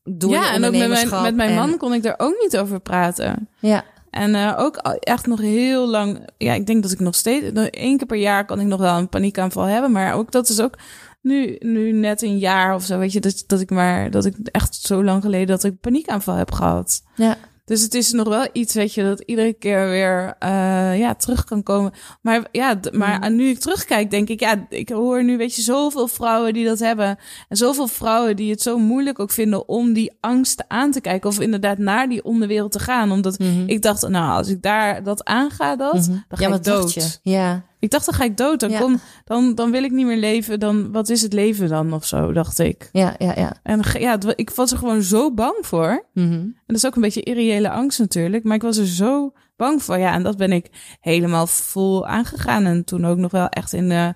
door 0.03 0.29
je 0.31 0.35
ja, 0.35 0.53
en 0.53 0.63
ook 0.65 0.71
met 0.71 0.89
mijn, 0.89 1.21
met 1.23 1.35
mijn 1.35 1.49
en- 1.49 1.55
man 1.55 1.77
kon 1.77 1.93
ik 1.93 2.03
daar 2.03 2.15
ook 2.17 2.35
niet 2.41 2.57
over 2.57 2.79
praten. 2.79 3.49
Ja, 3.59 3.83
En 4.09 4.35
eh, 4.35 4.53
ook 4.57 4.77
echt 4.99 5.25
nog 5.27 5.39
heel 5.41 5.87
lang. 5.87 6.29
Ja, 6.37 6.53
ik 6.53 6.65
denk 6.65 6.83
dat 6.83 6.91
ik 6.91 6.99
nog 6.99 7.15
steeds. 7.15 7.51
nog 7.51 7.65
één 7.67 7.97
keer 7.97 8.07
per 8.07 8.17
jaar 8.17 8.45
kan 8.45 8.59
ik 8.59 8.65
nog 8.67 8.79
wel 8.79 8.97
een 8.97 9.09
paniekaanval 9.09 9.63
hebben. 9.63 9.91
Maar 9.91 10.13
ook 10.13 10.31
dat 10.31 10.49
is 10.49 10.59
ook 10.61 10.77
nu, 11.25 11.55
nu 11.59 11.91
net 11.91 12.21
een 12.21 12.37
jaar 12.37 12.75
of 12.75 12.83
zo. 12.83 12.97
Weet 12.97 13.11
je, 13.11 13.19
dat, 13.19 13.43
dat 13.47 13.59
ik 13.61 13.69
maar. 13.69 14.11
Dat 14.11 14.25
ik 14.25 14.35
echt 14.51 14.75
zo 14.75 15.03
lang 15.03 15.21
geleden 15.21 15.47
dat 15.47 15.63
ik 15.63 15.79
paniekaanval 15.79 16.35
heb 16.35 16.51
gehad. 16.51 17.01
ja. 17.15 17.37
Dus 17.65 17.81
het 17.81 17.93
is 17.93 18.11
nog 18.11 18.27
wel 18.27 18.47
iets, 18.53 18.73
weet 18.73 18.93
je, 18.93 19.03
dat 19.03 19.19
iedere 19.19 19.53
keer 19.53 19.89
weer 19.89 20.35
eh, 20.39 20.99
ja, 20.99 21.15
terug 21.15 21.43
kan 21.43 21.63
komen. 21.63 21.91
Maar 22.21 22.47
ja, 22.51 22.79
maar 22.91 23.29
Mm. 23.29 23.35
nu 23.35 23.47
ik 23.49 23.59
terugkijk, 23.59 24.11
denk 24.11 24.29
ik, 24.29 24.39
ja, 24.39 24.65
ik 24.69 24.89
hoor 24.89 25.23
nu, 25.23 25.37
weet 25.37 25.55
je, 25.55 25.61
zoveel 25.61 26.07
vrouwen 26.07 26.53
die 26.53 26.65
dat 26.65 26.79
hebben. 26.79 27.17
En 27.49 27.57
zoveel 27.57 27.87
vrouwen 27.87 28.35
die 28.35 28.51
het 28.51 28.61
zo 28.61 28.77
moeilijk 28.77 29.19
ook 29.19 29.31
vinden 29.31 29.67
om 29.67 29.93
die 29.93 30.11
angst 30.19 30.63
aan 30.67 30.91
te 30.91 31.01
kijken. 31.01 31.29
Of 31.29 31.39
inderdaad 31.39 31.77
naar 31.77 32.09
die 32.09 32.23
onderwereld 32.23 32.71
te 32.71 32.79
gaan. 32.79 33.11
Omdat 33.11 33.37
ik 33.65 33.81
dacht, 33.81 34.07
nou, 34.07 34.37
als 34.37 34.47
ik 34.47 34.61
daar 34.61 35.03
dat 35.03 35.23
aanga, 35.23 35.75
dat, 35.75 35.93
dan 35.93 36.03
ga 36.29 36.35
Mhm. 36.35 36.49
ja, 36.51 36.55
ik 36.57 36.63
dood. 36.63 37.19
Ja, 37.23 37.63
Ik 37.85 37.91
dacht, 37.91 38.05
dan 38.05 38.13
ga 38.15 38.23
ik 38.23 38.37
dood. 38.37 38.59
Dan, 38.59 38.69
Ja. 38.69 38.79
kom, 38.79 38.99
dan, 39.23 39.55
dan 39.55 39.71
wil 39.71 39.83
ik 39.83 39.91
niet 39.91 40.05
meer 40.05 40.17
leven. 40.17 40.59
Dan, 40.59 40.91
wat 40.91 41.09
is 41.09 41.21
het 41.21 41.33
leven 41.33 41.67
dan 41.69 41.93
of 41.93 42.05
zo, 42.05 42.31
dacht 42.31 42.59
ik. 42.59 42.89
ja, 42.91 43.15
ja, 43.17 43.33
ja. 43.35 43.53
En 43.63 43.81
ja, 43.99 44.17
ik 44.35 44.49
was 44.49 44.71
er 44.71 44.77
gewoon 44.77 45.01
zo 45.01 45.33
bang 45.33 45.57
voor. 45.61 46.05
Mhm. 46.13 46.31
En 46.33 46.55
dat 46.65 46.75
is 46.75 46.85
ook 46.85 46.95
een 46.95 47.01
beetje 47.01 47.21
irreële 47.23 47.69
angst 47.69 47.99
natuurlijk. 47.99 48.43
Maar 48.43 48.55
ik 48.55 48.61
was 48.61 48.77
er 48.77 48.87
zo 48.87 49.33
bang 49.55 49.83
voor. 49.83 49.97
Ja, 49.97 50.13
en 50.13 50.23
dat 50.23 50.37
ben 50.37 50.51
ik 50.51 50.97
helemaal 50.99 51.47
vol 51.47 52.07
aangegaan. 52.07 52.65
En 52.65 52.83
toen 52.83 53.05
ook 53.05 53.17
nog 53.17 53.31
wel 53.31 53.47
echt 53.49 53.73
in 53.73 53.89
de 53.89 54.13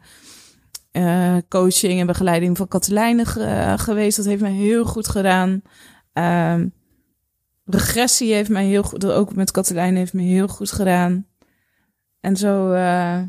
eh, 0.91 1.35
coaching 1.49 1.99
en 1.99 2.07
begeleiding 2.07 2.57
van 2.57 2.67
Katelijne 2.67 3.25
ge- 3.25 3.43
eh, 3.43 3.77
geweest. 3.77 4.17
Dat 4.17 4.25
heeft 4.25 4.41
mij 4.41 4.51
heel 4.51 4.85
goed 4.85 5.07
gedaan. 5.07 5.61
Ehm, 6.13 6.67
regressie 7.65 8.33
heeft 8.33 8.49
mij 8.49 8.65
heel 8.65 8.83
goed... 8.83 9.05
Ook 9.05 9.35
met 9.35 9.51
Katelijne 9.51 9.97
heeft 9.97 10.13
me 10.13 10.21
heel 10.21 10.47
goed 10.47 10.71
gedaan. 10.71 11.25
En 12.19 12.35
zo... 12.37 12.71
eh, 12.71 13.21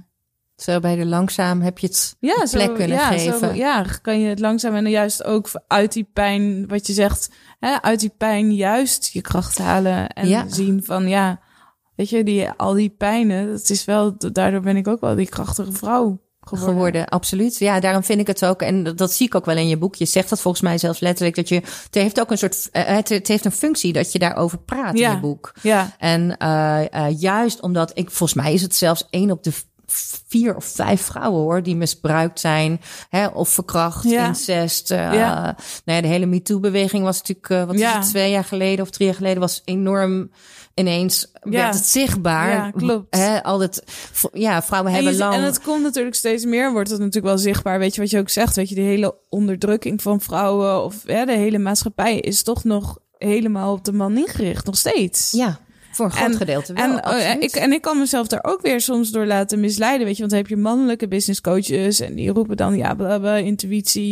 Zo 0.62 0.80
bij 0.80 0.96
de 0.96 1.06
langzaam 1.06 1.60
heb 1.60 1.78
je 1.78 1.86
het 1.86 2.16
ja, 2.20 2.34
plek 2.50 2.68
zo, 2.68 2.74
kunnen 2.74 2.96
ja, 2.96 3.08
geven. 3.10 3.38
Zo, 3.38 3.52
ja, 3.54 3.84
kan 4.02 4.20
je 4.20 4.28
het 4.28 4.38
langzaam 4.38 4.74
en 4.74 4.90
juist 4.90 5.24
ook 5.24 5.48
uit 5.66 5.92
die 5.92 6.08
pijn, 6.12 6.68
wat 6.68 6.86
je 6.86 6.92
zegt, 6.92 7.30
hè, 7.60 7.82
uit 7.82 8.00
die 8.00 8.12
pijn 8.18 8.54
juist 8.54 9.10
je 9.12 9.20
kracht 9.20 9.58
halen 9.58 10.08
en 10.08 10.28
Ja. 10.28 10.44
zien 10.48 10.84
van 10.84 11.08
ja, 11.08 11.40
weet 11.96 12.08
je, 12.10 12.24
die, 12.24 12.48
al 12.56 12.74
die 12.74 12.90
pijnen, 12.98 13.50
dat 13.50 13.70
is 13.70 13.84
wel, 13.84 14.14
daardoor 14.32 14.60
ben 14.60 14.76
ik 14.76 14.88
ook 14.88 15.00
wel 15.00 15.14
die 15.14 15.28
krachtige 15.28 15.72
vrouw 15.72 16.20
geworden. 16.40 16.74
geworden. 16.74 17.08
Absoluut. 17.08 17.58
Ja, 17.58 17.80
daarom 17.80 18.02
vind 18.04 18.20
ik 18.20 18.26
het 18.26 18.44
ook. 18.44 18.62
En 18.62 18.82
dat, 18.82 18.98
dat 18.98 19.12
zie 19.12 19.26
ik 19.26 19.34
ook 19.34 19.44
wel 19.44 19.56
in 19.56 19.68
je 19.68 19.76
boek. 19.76 19.94
Je 19.94 20.04
zegt 20.04 20.28
dat 20.28 20.40
volgens 20.40 20.62
mij 20.62 20.78
zelfs 20.78 21.00
letterlijk. 21.00 21.36
Dat 21.36 21.48
je. 21.48 21.54
Het 21.54 21.94
heeft 21.94 22.20
ook 22.20 22.30
een 22.30 22.38
soort. 22.38 22.68
eh, 22.72 22.84
het, 22.84 23.08
het 23.08 23.28
heeft 23.28 23.44
een 23.44 23.52
functie 23.52 23.92
dat 23.92 24.12
je 24.12 24.18
daarover 24.18 24.58
praat 24.58 24.94
in 24.94 25.10
je 25.10 25.20
boek. 25.20 25.52
Ja, 25.62 25.96
En 25.98 26.36
eh, 26.36 26.94
eh, 26.94 27.20
juist 27.20 27.60
omdat 27.60 27.90
ik. 27.94 28.10
Volgens 28.10 28.42
mij 28.42 28.52
is 28.54 28.62
het 28.62 28.74
zelfs 28.74 29.06
één 29.10 29.30
op 29.30 29.42
de 29.42 29.52
vier 30.28 30.56
of 30.56 30.64
vijf 30.64 31.02
vrouwen 31.02 31.40
hoor. 31.40 31.62
Die 31.62 31.76
misbruikt 31.76 32.40
zijn. 32.40 32.80
Hè, 33.08 33.26
of 33.26 33.48
verkracht, 33.48 34.04
Ja. 34.04 34.26
incest. 34.26 34.88
Ja. 34.88 35.10
Nou 35.84 35.96
ja, 35.96 36.00
de 36.00 36.06
hele 36.06 36.26
MeToo-beweging 36.26 37.04
was 37.04 37.18
natuurlijk. 37.18 37.48
eh, 37.50 37.64
wat 37.64 37.74
is 37.74 37.82
het, 37.92 38.02
twee 38.02 38.30
jaar 38.30 38.44
geleden 38.44 38.84
of 38.84 38.90
drie 38.90 39.06
jaar 39.06 39.16
geleden. 39.16 39.40
Was 39.40 39.62
enorm. 39.64 40.30
Ineens 40.74 41.30
werd 41.40 41.74
het 41.74 41.84
zichtbaar. 41.84 42.50
Ja, 42.50 42.70
klopt. 42.70 43.16
Hè, 43.16 43.42
al 43.42 43.60
het, 43.60 43.82
v- 43.86 44.24
ja, 44.32 44.62
vrouwen 44.62 44.90
en, 44.92 44.96
hebben 44.96 45.16
lang. 45.16 45.34
en 45.34 45.42
het 45.42 45.60
komt 45.60 45.82
natuurlijk 45.82 46.14
steeds 46.16 46.44
meer, 46.44 46.72
wordt 46.72 46.90
het 46.90 46.98
natuurlijk 46.98 47.26
wel 47.26 47.38
zichtbaar. 47.38 47.78
Weet 47.78 47.94
je 47.94 48.00
wat 48.00 48.10
je 48.10 48.18
ook 48.18 48.28
zegt? 48.28 48.56
Weet 48.56 48.68
je, 48.68 48.74
die 48.74 48.84
hele 48.84 49.14
onderdrukking 49.28 50.02
van 50.02 50.20
vrouwen 50.20 50.84
of 50.84 51.02
hè, 51.06 51.24
de 51.24 51.36
hele 51.36 51.58
maatschappij 51.58 52.18
is 52.18 52.42
toch 52.42 52.64
nog 52.64 52.98
helemaal 53.18 53.72
op 53.72 53.84
de 53.84 53.92
man 53.92 54.16
ingericht, 54.16 54.66
nog 54.66 54.76
steeds. 54.76 55.30
Ja, 55.30 55.60
voor 55.90 56.04
een 56.06 56.12
groot 56.12 56.30
En- 56.30 56.36
gedeelte 56.36 56.72
wel. 56.72 56.84
En, 56.84 56.90
oh, 56.90 56.96
absoluut. 57.02 57.42
ik, 57.42 57.50
en 57.54 57.72
ik 57.72 57.80
kan 57.82 57.98
mezelf 57.98 58.26
daar 58.26 58.44
ook 58.44 58.60
weer 58.60 58.80
soms 58.80 59.10
door 59.10 59.26
laten 59.26 59.60
misleiden. 59.60 60.06
Weet 60.06 60.14
je, 60.14 60.20
want 60.20 60.30
dan 60.32 60.40
heb 60.40 60.48
je 60.50 60.56
mannelijke 60.56 61.08
business 61.08 61.40
coaches 61.40 62.00
en 62.00 62.14
die 62.14 62.30
roepen 62.30 62.56
dan, 62.56 62.76
ja, 62.76 62.94
bla, 62.94 63.18
bla, 63.18 63.36
intuïtie, 63.36 64.10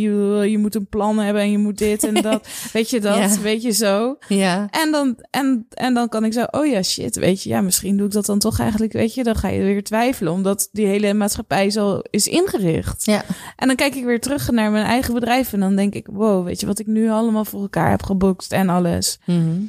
je, 0.49 0.57
moet 0.57 0.75
een 0.75 0.87
plan 0.87 1.17
hebben 1.19 1.41
en 1.41 1.51
je 1.51 1.57
moet 1.57 1.77
dit 1.77 2.03
en 2.03 2.13
dat. 2.13 2.47
weet 2.73 2.89
je 2.89 2.99
dat? 2.99 3.17
Ja. 3.17 3.39
Weet 3.41 3.61
je 3.61 3.71
zo? 3.71 4.17
ja, 4.27 4.67
En 4.71 4.91
dan, 4.91 5.15
en, 5.31 5.65
en 5.69 5.93
dan 5.93 6.09
kan 6.09 6.25
ik 6.25 6.33
zo, 6.33 6.43
oh 6.51 6.65
ja, 6.65 6.81
shit, 6.83 7.15
weet 7.15 7.43
je, 7.43 7.49
ja, 7.49 7.61
misschien 7.61 7.97
doe 7.97 8.05
ik 8.07 8.11
dat 8.13 8.25
dan 8.25 8.39
toch 8.39 8.59
eigenlijk, 8.59 8.93
weet 8.93 9.13
je, 9.13 9.23
dan 9.23 9.35
ga 9.35 9.47
je 9.47 9.61
weer 9.63 9.83
twijfelen, 9.83 10.33
omdat 10.33 10.69
die 10.71 10.85
hele 10.85 11.13
maatschappij 11.13 11.69
zo 11.69 11.99
is 12.09 12.27
ingericht. 12.27 13.05
ja, 13.05 13.23
En 13.55 13.67
dan 13.67 13.75
kijk 13.75 13.95
ik 13.95 14.03
weer 14.03 14.19
terug 14.19 14.51
naar 14.51 14.71
mijn 14.71 14.85
eigen 14.85 15.13
bedrijf 15.13 15.53
en 15.53 15.59
dan 15.59 15.75
denk 15.75 15.93
ik, 15.93 16.07
wow, 16.11 16.45
weet 16.45 16.59
je, 16.59 16.65
wat 16.65 16.79
ik 16.79 16.87
nu 16.87 17.09
allemaal 17.09 17.45
voor 17.45 17.61
elkaar 17.61 17.89
heb 17.89 18.03
geboekt 18.03 18.51
en 18.51 18.69
alles 18.69 19.19
Mhm. 19.25 19.59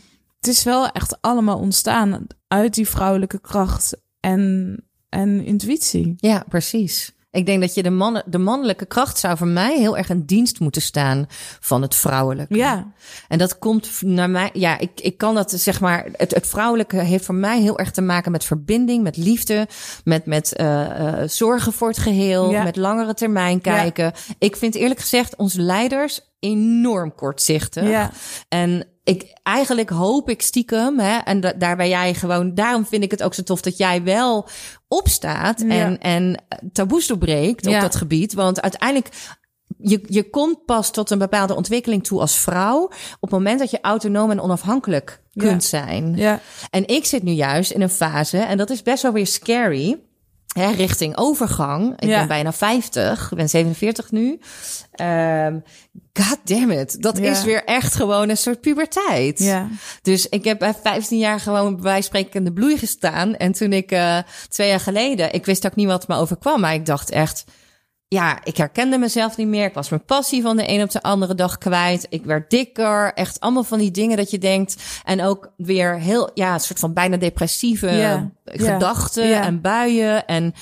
Het 0.41 0.49
is 0.49 0.63
wel 0.63 0.89
echt 0.89 1.19
allemaal 1.21 1.59
ontstaan 1.59 2.27
uit 2.49 2.75
die 2.75 2.89
vrouwelijke 2.89 3.41
kracht 3.41 3.97
en, 4.21 4.77
en 5.09 5.45
intuïtie. 5.45 6.15
ja, 6.17 6.45
precies. 6.49 7.19
Ik 7.33 7.47
denk 7.47 7.61
dat 7.61 7.75
je 7.75 7.83
de, 7.83 7.91
mannen, 7.91 8.23
de 8.27 8.39
mannelijke 8.39 8.87
kracht 8.87 9.19
zou 9.19 9.37
voor 9.37 9.47
mij 9.47 9.79
heel 9.79 9.97
erg 9.97 10.09
in 10.09 10.25
dienst 10.25 10.61
moeten 10.61 10.83
staan 10.83 11.27
van 11.61 11.83
het 11.83 11.95
vrouwelijke. 11.95 12.55
Ja, 12.57 12.93
En 13.29 13.39
dat 13.39 13.59
komt 13.59 14.03
naar 14.03 14.31
mij, 14.31 14.51
ja, 14.53 14.79
ik, 14.79 14.91
ik 15.01 15.19
kan 15.19 15.35
dat 15.35 15.51
zeg 15.51 15.81
maar, 15.81 16.09
het, 16.13 16.35
het 16.35 16.47
vrouwelijke 16.47 16.97
heeft 16.97 17.25
voor 17.25 17.35
mij 17.35 17.61
heel 17.61 17.79
erg 17.79 17.91
te 17.91 18.01
maken 18.03 18.33
met 18.33 18.45
verbinding, 18.45 19.03
met 19.03 19.17
liefde, 19.17 19.69
met, 20.05 20.27
met 20.27 20.55
eh, 20.55 21.21
eh, 21.23 21.29
zorgen 21.29 21.73
voor 21.73 21.89
het 21.89 21.99
geheel, 21.99 22.51
Ja. 22.51 22.63
met 22.63 22.77
langere 22.77 23.15
termijn 23.15 23.61
kijken. 23.61 24.13
Ik 24.39 24.57
vind 24.57 24.75
eerlijk 24.75 25.01
gezegd 25.01 25.37
onze 25.37 25.61
leiders 25.61 26.21
enorm 26.39 27.15
kortzichtig. 27.15 27.89
ja, 27.89 28.11
En 28.49 28.87
ik, 29.05 29.39
eigenlijk 29.43 29.91
hoop 29.91 30.31
ik 30.31 30.43
stiekem, 30.43 30.99
hè, 30.99 31.17
en 31.19 31.41
da- 31.41 31.53
daar 31.53 31.77
ben 31.77 31.89
jij 31.89 32.15
gewoon, 32.15 32.55
daarom 32.55 32.87
vind 32.87 33.03
ik 33.03 33.11
het 33.11 33.23
ook 33.23 33.35
zo 33.35 33.43
tof 33.43 33.61
dat 33.61 33.77
jij 33.77 34.03
wel 34.03 34.49
opstaat 34.89 35.61
Ja. 35.61 35.69
en, 35.69 35.99
en 35.99 36.45
taboes 36.73 37.07
doorbreekt 37.07 37.67
op 37.67 37.73
Ja. 37.73 37.81
dat 37.81 37.97
gebied. 37.97 38.33
Want 38.33 38.61
uiteindelijk, 38.63 39.09
je, 39.79 40.01
je 40.09 40.31
komt 40.31 40.65
pas 40.65 40.91
tot 40.91 41.11
een 41.11 41.19
bepaalde 41.19 41.55
ontwikkeling 41.57 42.05
toe 42.05 42.21
als 42.21 42.37
vrouw 42.39 42.83
op 42.85 42.91
het 43.21 43.31
moment 43.31 43.59
dat 43.59 43.71
je 43.71 43.81
autonoom 43.81 44.31
en 44.31 44.41
onafhankelijk 44.41 45.23
Ja. 45.31 45.43
kunt 45.49 45.65
zijn. 45.65 46.17
ja, 46.17 46.41
En 46.71 46.87
ik 46.87 47.05
zit 47.05 47.23
nu 47.23 47.33
juist 47.33 47.71
in 47.71 47.83
een 47.83 47.91
fase, 47.91 48.39
en 48.39 48.57
dat 48.59 48.71
is 48.71 48.83
best 48.83 49.03
wel 49.03 49.13
weer 49.13 49.27
scary. 49.27 49.99
Hè, 50.53 50.71
richting 50.71 51.17
overgang. 51.17 51.93
Ik 52.01 52.09
Ja. 52.09 52.19
ben 52.19 52.29
bijna 52.29 52.53
50, 52.53 53.31
ik 53.31 53.37
ben 53.37 53.49
47 53.49 54.11
nu. 54.11 54.41
Ehm 54.93 55.59
God 56.13 56.39
damn 56.45 56.71
it, 56.71 57.03
dat 57.03 57.19
Ja. 57.19 57.31
is 57.31 57.45
weer 57.45 57.65
echt 57.65 57.95
gewoon 57.95 58.29
een 58.29 58.37
soort 58.37 58.61
puberteit. 58.61 59.39
Ja. 59.39 59.69
Dus 60.03 60.29
ik 60.29 60.45
heb 60.45 60.59
bij 60.59 60.75
15 60.83 61.19
jaar 61.19 61.41
gewoon 61.41 61.75
bij 61.75 61.83
wijze 61.83 61.97
van 62.11 62.19
spreken 62.19 62.39
in 62.39 62.45
de 62.45 62.53
bloei 62.53 62.79
gestaan. 62.79 63.37
En 63.37 63.53
toen 63.53 63.73
ik 63.73 63.91
eh, 63.93 64.19
twee 64.49 64.69
jaar 64.69 64.81
geleden, 64.81 65.33
ik 65.33 65.45
wist 65.47 65.67
ook 65.67 65.75
niet 65.75 65.87
wat 65.87 66.09
me 66.09 66.15
overkwam, 66.17 66.61
maar 66.61 66.75
ik 66.75 66.87
dacht 66.87 67.11
echt, 67.11 67.45
ja, 68.15 68.39
ik 68.45 68.57
herkende 68.57 68.99
mezelf 68.99 69.37
niet 69.37 69.47
meer. 69.47 69.65
Ik 69.65 69.75
was 69.75 69.89
mijn 69.89 70.05
passie 70.05 70.43
van 70.43 70.57
de 70.57 70.69
een 70.69 70.83
op 70.83 70.91
de 70.91 71.03
andere 71.03 71.35
dag 71.35 71.59
kwijt. 71.59 72.07
Ik 72.09 72.25
werd 72.25 72.51
dikker. 72.51 73.13
Echt 73.15 73.41
allemaal 73.41 73.65
van 73.65 73.79
die 73.79 73.91
dingen 73.91 74.17
dat 74.17 74.31
je 74.31 74.39
denkt. 74.39 74.77
En 75.05 75.23
ook 75.23 75.53
weer 75.57 75.99
heel, 75.99 76.31
ja, 76.35 76.55
een 76.55 76.61
soort 76.61 76.79
van 76.79 76.93
bijna 76.93 77.17
depressieve 77.17 78.31
gedachten 78.45 79.43
en 79.43 79.61
buien. 79.61 80.27
En 80.27 80.55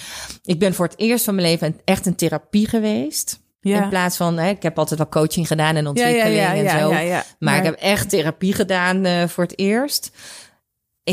ik 0.45 0.59
ben 0.59 0.75
voor 0.75 0.87
het 0.87 0.99
eerst 0.99 1.25
van 1.25 1.35
mijn 1.35 1.47
leven 1.47 1.81
echt 1.85 2.07
in 2.07 2.15
therapie 2.15 2.69
geweest. 2.69 3.41
Ja. 3.61 3.83
In 3.83 3.89
plaats 3.89 4.17
van, 4.17 4.39
hè, 4.39 4.49
ik 4.49 4.63
heb 4.63 4.79
altijd 4.79 4.99
wel 4.99 5.09
coaching 5.09 5.47
gedaan 5.47 5.77
en 5.77 5.87
ontwikkeling 5.87 6.37
ja, 6.37 6.53
ja, 6.53 6.71
en 6.71 6.81
zo. 6.81 7.25
Maar, 7.39 7.57
ik 7.57 7.65
heb 7.65 7.75
echt 7.75 8.09
therapie 8.09 8.53
gedaan 8.53 9.05
eh, 9.05 9.29
voor 9.29 9.45
het 9.45 9.59
eerst. 9.59 10.11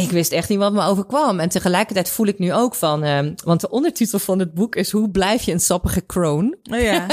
Ik 0.04 0.12
wist 0.12 0.32
echt 0.32 0.50
niet 0.50 0.58
wat 0.58 0.74
me 0.74 0.84
overkwam. 0.84 1.40
En 1.40 1.50
tegelijkertijd 1.50 2.10
voel 2.10 2.26
ik 2.28 2.40
nu 2.40 2.54
ook 2.54 2.76
van... 2.76 3.04
eh, 3.04 3.20
want 3.44 3.62
de 3.62 3.70
ondertitel 3.70 4.20
van 4.20 4.40
het 4.40 4.54
boek 4.54 4.76
is... 4.76 4.92
Hoe 4.92 5.10
blijf 5.10 5.44
je 5.44 5.52
een 5.52 5.60
sappige 5.60 6.02
kroon? 6.02 6.56
Oh, 6.72 6.80
ja. 6.92 7.06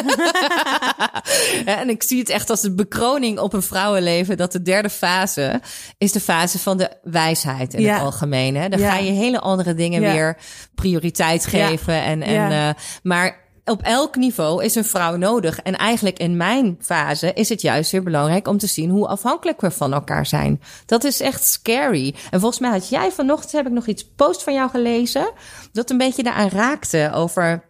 En 1.64 1.89
ik 1.89 2.03
zie 2.03 2.18
het 2.18 2.28
echt 2.28 2.51
als 2.51 2.61
de 2.61 2.74
bekroning 2.74 3.39
op 3.39 3.53
een 3.53 3.62
vrouwenleven... 3.62 4.37
dat 4.37 4.53
de 4.53 4.62
derde 4.62 4.91
fase 4.91 5.61
is 5.99 6.12
de 6.12 6.20
fase 6.20 6.59
van 6.59 6.76
de 6.76 6.91
wijsheid 7.03 7.74
in 7.74 7.80
Ja. 7.83 7.93
het 7.95 8.03
algemeen. 8.03 8.57
Hè? 8.57 8.68
Dan 8.68 8.78
Ja. 8.80 8.91
ga 8.91 8.99
je 8.99 9.12
hele 9.12 9.41
andere 9.41 9.74
dingen 9.74 10.01
weer 10.01 10.37
prioriteit 10.74 11.47
geven. 11.47 12.03
En, 12.03 12.22
en, 12.22 12.51
eh, 12.51 12.68
maar 13.03 13.41
op 13.64 13.82
elk 13.82 14.16
niveau 14.16 14.64
is 14.64 14.74
een 14.74 14.84
vrouw 14.84 15.16
nodig. 15.16 15.60
En 15.60 15.76
eigenlijk 15.76 16.18
in 16.18 16.36
mijn 16.36 16.76
fase 16.80 17.32
is 17.32 17.48
het 17.48 17.60
juist 17.60 17.90
weer 17.90 18.02
belangrijk 18.02 18.48
om 18.48 18.58
te 18.58 18.66
zien 18.66 18.90
hoe 18.90 19.06
afhankelijk 19.06 19.60
we 19.60 19.70
van 19.70 19.92
elkaar 19.92 20.26
zijn. 20.26 20.60
Dat 20.86 21.04
is 21.04 21.20
echt 21.20 21.44
scary. 21.44 22.14
En 22.30 22.40
volgens 22.40 22.60
mij 22.60 22.70
had 22.70 22.88
jij 22.88 23.10
vanochtend, 23.10 23.52
heb 23.52 23.66
ik 23.66 23.72
nog 23.72 23.86
iets 23.86 24.08
post 24.08 24.42
van 24.42 24.54
jou 24.54 24.70
gelezen, 24.70 25.32
dat 25.72 25.90
een 25.90 25.98
beetje 25.98 26.22
daaraan 26.22 26.48
raakte 26.48 27.10
over, 27.14 27.64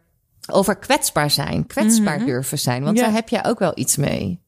over 0.51 0.77
kwetsbaar 0.77 1.31
zijn, 1.31 1.67
kwetsbaar 1.67 2.19
durven 2.25 2.59
zijn. 2.59 2.83
Want. 2.85 2.97
Ja. 2.97 3.05
daar 3.05 3.15
heb 3.15 3.29
jij 3.29 3.45
ook 3.45 3.59
wel 3.59 3.73
iets 3.75 3.97
mee. 3.97 4.41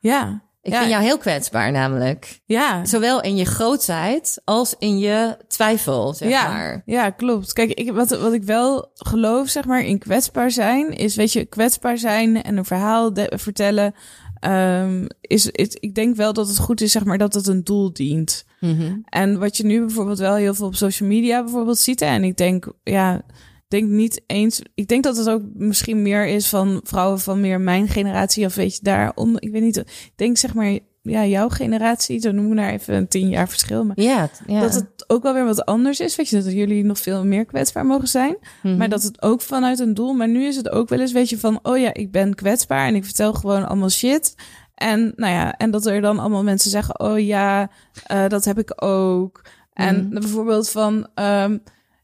ja. 0.00 0.46
Ik 0.62 0.72
ja. 0.72 0.78
vind 0.78 0.90
jou 0.90 1.02
heel 1.04 1.18
kwetsbaar 1.18 1.72
namelijk. 1.72 2.40
Ja. 2.44 2.84
Zowel 2.84 3.22
in 3.22 3.36
je 3.36 3.44
grootheid 3.44 4.40
als 4.44 4.74
in 4.78 4.98
je 4.98 5.36
twijfel, 5.48 6.14
zeg 6.14 6.28
ja, 6.28 6.48
maar. 6.48 6.82
ja, 6.86 7.10
klopt. 7.10 7.52
Kijk, 7.52 7.70
ik, 7.72 7.92
wat, 7.92 8.10
wat 8.20 8.32
ik 8.32 8.42
wel 8.42 8.90
geloof, 8.94 9.48
zeg 9.48 9.64
maar, 9.64 9.80
in 9.84 9.98
kwetsbaar 9.98 10.50
zijn, 10.50 10.90
is, 10.92 11.16
weet 11.16 11.32
je, 11.32 11.44
kwetsbaar 11.44 11.98
zijn 11.98 12.42
en 12.42 12.56
een 12.56 12.64
verhaal 12.64 13.12
de- 13.14 13.32
vertellen, 13.36 13.94
ehm, 14.40 15.06
is, 15.20 15.46
is, 15.46 15.76
ik 15.80 15.94
denk 15.94 16.16
wel 16.16 16.32
dat 16.32 16.48
het 16.48 16.58
goed 16.58 16.80
is, 16.80 16.92
zeg 16.92 17.04
maar, 17.04 17.18
dat 17.18 17.34
het 17.34 17.46
een 17.46 17.64
doel 17.64 17.92
dient. 17.92 18.44
Mhm. 18.60 18.96
En 19.04 19.38
wat 19.38 19.56
je 19.56 19.64
nu 19.64 19.80
bijvoorbeeld 19.80 20.18
wel 20.18 20.34
heel 20.34 20.54
veel 20.54 20.66
op 20.66 20.74
social 20.74 21.08
media 21.08 21.42
bijvoorbeeld 21.42 21.78
ziet, 21.78 22.00
hè, 22.00 22.06
en 22.06 22.24
ik 22.24 22.36
denk, 22.36 22.72
ja, 22.84 23.22
denk 23.68 23.88
niet 23.88 24.22
eens, 24.26 24.62
ik 24.74 24.88
denk 24.88 25.04
dat 25.04 25.16
het 25.16 25.28
ook 25.28 25.42
misschien 25.54 26.02
meer 26.02 26.26
is 26.26 26.48
van 26.48 26.80
vrouwen 26.84 27.20
van 27.20 27.40
meer 27.40 27.60
mijn 27.60 27.88
generatie, 27.88 28.44
of 28.46 28.54
weet 28.54 28.74
je, 28.74 28.80
daaronder, 28.82 29.42
ik 29.42 29.50
weet 29.50 29.62
niet, 29.62 29.76
ik 29.76 30.12
denk 30.16 30.36
zeg 30.36 30.54
maar, 30.54 30.78
ja, 31.02 31.24
jouw 31.26 31.48
generatie, 31.48 32.20
zo 32.20 32.30
noemen 32.32 32.50
we 32.56 32.56
daar 32.62 32.72
even 32.72 32.94
een 32.94 33.08
tien 33.08 33.28
jaar 33.28 33.48
verschil, 33.48 33.84
maar 33.84 34.00
ja. 34.00 34.28
dat 34.60 34.74
het 34.74 35.04
ook 35.06 35.22
wel 35.22 35.34
weer 35.34 35.44
wat 35.44 35.64
anders 35.64 36.00
is. 36.00 36.16
Weet 36.16 36.28
je, 36.28 36.42
dat 36.42 36.52
jullie 36.52 36.84
nog 36.84 36.98
veel 36.98 37.24
meer 37.24 37.44
kwetsbaar 37.44 37.86
mogen 37.86 38.08
zijn. 38.08 38.36
Mhm. 38.62 38.76
Maar 38.76 38.88
dat 38.88 39.02
het 39.02 39.22
ook 39.22 39.40
vanuit 39.40 39.78
een 39.78 39.94
doel. 39.94 40.12
Maar 40.12 40.28
nu 40.28 40.44
is 40.44 40.56
het 40.56 40.70
ook 40.70 40.88
wel 40.88 41.00
eens, 41.00 41.12
weet 41.12 41.28
je, 41.28 41.38
van, 41.38 41.58
oh 41.62 41.78
ja, 41.78 41.94
ik 41.94 42.10
ben 42.10 42.34
kwetsbaar 42.34 42.86
en 42.86 42.94
ik 42.94 43.04
vertel 43.04 43.32
gewoon 43.32 43.66
allemaal 43.66 43.90
shit. 43.90 44.34
En 44.74 45.12
nou 45.16 45.32
ja, 45.32 45.56
en 45.56 45.70
dat 45.70 45.86
er 45.86 46.00
dan 46.00 46.18
allemaal 46.18 46.42
mensen 46.42 46.70
zeggen, 46.70 47.00
oh 47.00 47.18
ja, 47.20 47.70
eh, 48.06 48.28
dat 48.28 48.44
heb 48.44 48.58
ik 48.58 48.72
ook. 48.84 49.44
En 49.72 49.96
Mhm. 50.04 50.08
bijvoorbeeld 50.20 50.70
van, 50.70 51.08
ehm, 51.14 51.58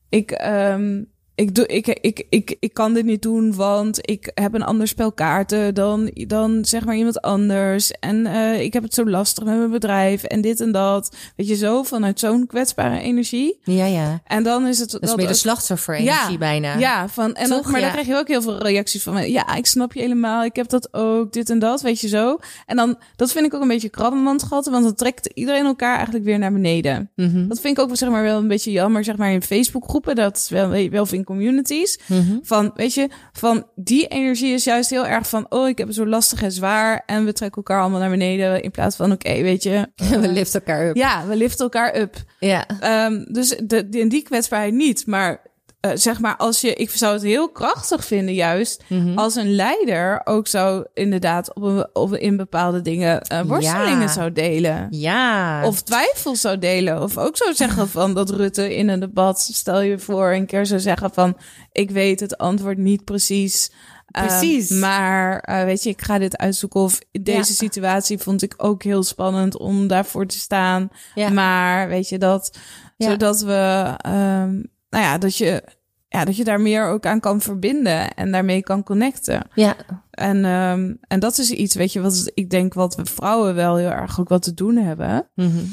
ik, 0.09 0.31
ehm, 0.31 1.03
ik, 1.35 1.55
doe, 1.55 1.67
ik, 1.67 1.87
ik, 1.87 2.27
ik, 2.29 2.57
ik 2.61 2.75
kan 2.75 2.95
dit 2.95 3.05
niet 3.05 3.23
doen, 3.23 3.55
want 3.55 3.99
ik 4.11 4.31
heb 4.35 4.55
een 4.55 4.63
ander 4.63 4.89
spel 4.89 5.13
kaarten 5.13 5.75
dan, 5.75 6.11
dan 6.15 6.65
zeg 6.65 6.85
maar 6.85 6.97
iemand 6.97 7.21
anders. 7.21 7.91
En 7.91 8.27
eh, 8.27 8.61
ik 8.61 8.73
heb 8.73 8.83
het 8.83 8.95
zo 8.95 9.07
lastig 9.07 9.45
met 9.45 9.57
mijn 9.59 9.71
bedrijf 9.71 10.23
en 10.23 10.41
dit 10.41 10.61
en 10.61 10.73
dat. 10.73 11.17
Weet 11.37 11.49
je, 11.49 11.57
zo 11.57 11.83
vanuit 11.83 12.21
zo'n 12.21 12.47
kwetsbare 12.47 13.01
energie. 13.01 13.59
ja, 13.65 13.85
ja. 13.87 14.21
En 14.25 14.43
dan 14.43 14.67
is 14.67 14.79
het... 14.79 14.91
Dat 14.91 15.03
is 15.03 15.15
meer 15.15 15.27
de 15.27 15.35
slachtoffer-energie 15.35 16.33
Ja, 16.33 16.39
bijna. 16.39 16.79
ja, 16.79 17.09
van, 17.09 17.35
en 17.35 17.49
Toch? 17.49 17.59
ook, 17.59 17.65
maar 17.67 17.75
Ja. 17.81 17.81
dan 17.81 17.91
krijg 17.91 18.07
je 18.07 18.17
ook 18.17 18.29
heel 18.29 18.43
veel 18.43 18.59
reacties 18.63 19.03
van, 19.03 19.31
ja, 19.31 19.55
ik 19.55 19.67
snap 19.67 19.93
je 19.93 20.01
helemaal, 20.01 20.45
ik 20.45 20.57
heb 20.57 20.69
dat 20.69 20.89
ook, 20.95 21.33
dit 21.33 21.51
en 21.51 21.59
dat, 21.59 21.81
weet 21.83 22.01
je 22.01 22.09
zo. 22.09 22.39
En 22.67 22.77
dan, 22.77 22.97
dat 23.17 23.33
vind 23.33 23.47
ik 23.47 23.55
ook 23.55 23.63
een 23.63 23.69
beetje 23.69 23.89
krabbenmandgatten, 23.89 24.73
want 24.73 24.85
dan 24.85 24.95
trekt 24.95 25.27
iedereen 25.35 25.65
elkaar 25.65 25.95
eigenlijk 25.95 26.25
weer 26.25 26.39
naar 26.39 26.53
beneden. 26.53 27.11
Mhm. 27.17 27.49
Dat 27.49 27.61
vind 27.61 27.79
ik 27.79 27.83
ook 27.85 27.97
zeg 27.97 28.09
maar, 28.09 28.23
wel 28.23 28.39
een 28.39 28.49
beetje 28.49 28.71
jammer, 28.71 29.05
zeg 29.05 29.17
maar, 29.17 29.33
in 29.33 29.43
Facebookgroepen, 29.43 30.15
dat 30.15 30.47
wel, 30.51 30.89
wel 30.91 31.07
in 31.29 31.37
communities. 31.37 31.99
Mhm. 32.07 32.39
Van, 32.43 32.71
weet 32.75 32.95
je, 32.95 33.09
van 33.33 33.67
die 33.75 34.07
energie 34.07 34.53
is 34.53 34.65
juist 34.65 34.91
heel 34.91 35.07
erg 35.07 35.29
van, 35.29 35.47
oh, 35.49 35.69
ik 35.69 35.79
heb 35.79 35.87
het 35.87 35.97
zo 35.97 36.07
lastig 36.07 36.43
en 36.43 36.53
zwaar, 36.53 37.03
en 37.07 37.25
we 37.25 37.33
trekken 37.33 37.57
elkaar 37.57 37.81
allemaal 37.81 38.01
naar 38.01 38.11
beneden, 38.11 38.63
in 38.63 38.71
plaats 38.71 38.97
van, 38.97 39.13
oké, 39.13 39.43
weet 39.43 39.63
je. 39.63 39.89
We 40.21 40.29
liften 40.29 40.61
elkaar 40.65 40.89
up. 40.89 40.97
Ja, 40.97 41.27
we 41.27 41.37
liften 41.37 41.65
elkaar 41.65 41.97
up. 41.97 42.17
Ja. 42.39 42.67
Ehm, 42.81 43.25
dus 43.33 43.49
de, 43.65 43.89
de, 43.89 44.07
die 44.07 44.23
kwetsbaarheid 44.23 44.75
niet. 44.75 45.07
Maar 45.07 45.41
eh, 45.85 45.91
zeg 45.95 46.21
maar, 46.21 46.37
als 46.37 46.61
je, 46.61 46.75
ik 46.75 46.91
zou 46.91 47.13
het 47.13 47.23
heel 47.23 47.49
krachtig 47.51 48.05
vinden, 48.05 48.35
juist 48.35 48.83
Mhm. 48.89 49.19
als 49.19 49.35
een 49.35 49.55
leider 49.55 50.21
ook 50.25 50.47
zou 50.47 50.87
inderdaad 50.95 51.55
op, 51.55 51.63
een, 51.63 51.87
op 51.93 52.15
in 52.15 52.37
bepaalde 52.37 52.83
dingen 52.83 53.21
eh, 53.23 53.41
worstelingen 53.41 54.01
Ja. 54.01 54.09
zou 54.09 54.33
delen. 54.33 54.87
Ja. 54.91 55.67
Of 55.67 55.83
twijfels 55.83 56.41
zou 56.41 56.59
delen. 56.59 57.03
Of 57.03 57.19
ook 57.19 57.37
zou 57.37 57.55
zeggen 57.55 57.89
van 57.89 58.15
dat 58.15 58.31
Rutte 58.31 58.77
in 58.77 58.89
een 58.89 59.01
debat, 59.01 59.41
stel 59.41 59.81
je 59.81 59.99
voor, 59.99 60.33
een 60.33 60.47
keer 60.47 60.67
zou 60.67 60.81
zeggen 60.81 61.11
van 61.15 61.37
ik 61.73 61.91
weet 61.91 62.21
het 62.21 62.39
antwoord 62.39 62.79
niet 62.79 63.05
precies. 63.05 63.73
eh, 64.07 64.27
Precies. 64.27 64.71
maar 64.71 65.45
weet 65.65 65.83
je, 65.83 65.91
ik 65.91 66.03
ga 66.03 66.19
dit 66.19 66.37
uitzoeken. 66.37 66.81
Of 66.81 66.99
deze 67.13 67.37
Ja. 67.37 67.43
situatie 67.45 68.19
vond 68.19 68.43
ik 68.43 68.55
ook 68.57 68.83
heel 68.83 69.03
spannend 69.03 69.59
om 69.59 69.87
daarvoor 69.87 70.27
te 70.27 70.39
staan. 70.39 70.89
Ja. 71.15 71.29
Maar 71.29 71.89
weet 71.89 72.09
je 72.09 72.19
dat, 72.19 72.59
Ja. 72.97 73.09
zodat 73.11 73.41
we, 73.41 73.95
ehm, 73.97 74.63
nou 74.95 75.07
ja, 75.07 75.19
dat 75.19 75.37
je, 75.37 75.63
ja, 76.09 76.25
dat 76.25 76.37
je 76.37 76.45
daar 76.45 76.61
meer 76.61 76.87
ook 76.87 77.07
aan 77.07 77.21
kan 77.21 77.41
verbinden 77.41 78.15
en 78.15 78.33
daarmee 78.33 78.63
kan 78.63 78.83
connecten. 78.83 79.43
ja. 79.55 79.77
En, 80.11 80.45
ehm, 80.45 80.95
en 81.07 81.21
dat 81.21 81.39
is 81.39 81.51
iets, 81.51 81.75
weet 81.75 81.93
je, 81.93 82.01
wat 82.01 82.31
ik 82.35 82.51
denk 82.51 82.75
wat 82.75 82.95
we 82.95 83.05
vrouwen 83.05 83.55
wel 83.55 83.77
heel 83.77 83.91
erg 83.91 84.21
ook 84.21 84.29
wat 84.29 84.43
te 84.43 84.55
doen 84.55 84.77
hebben. 84.77 85.29
Mhm. 85.35 85.65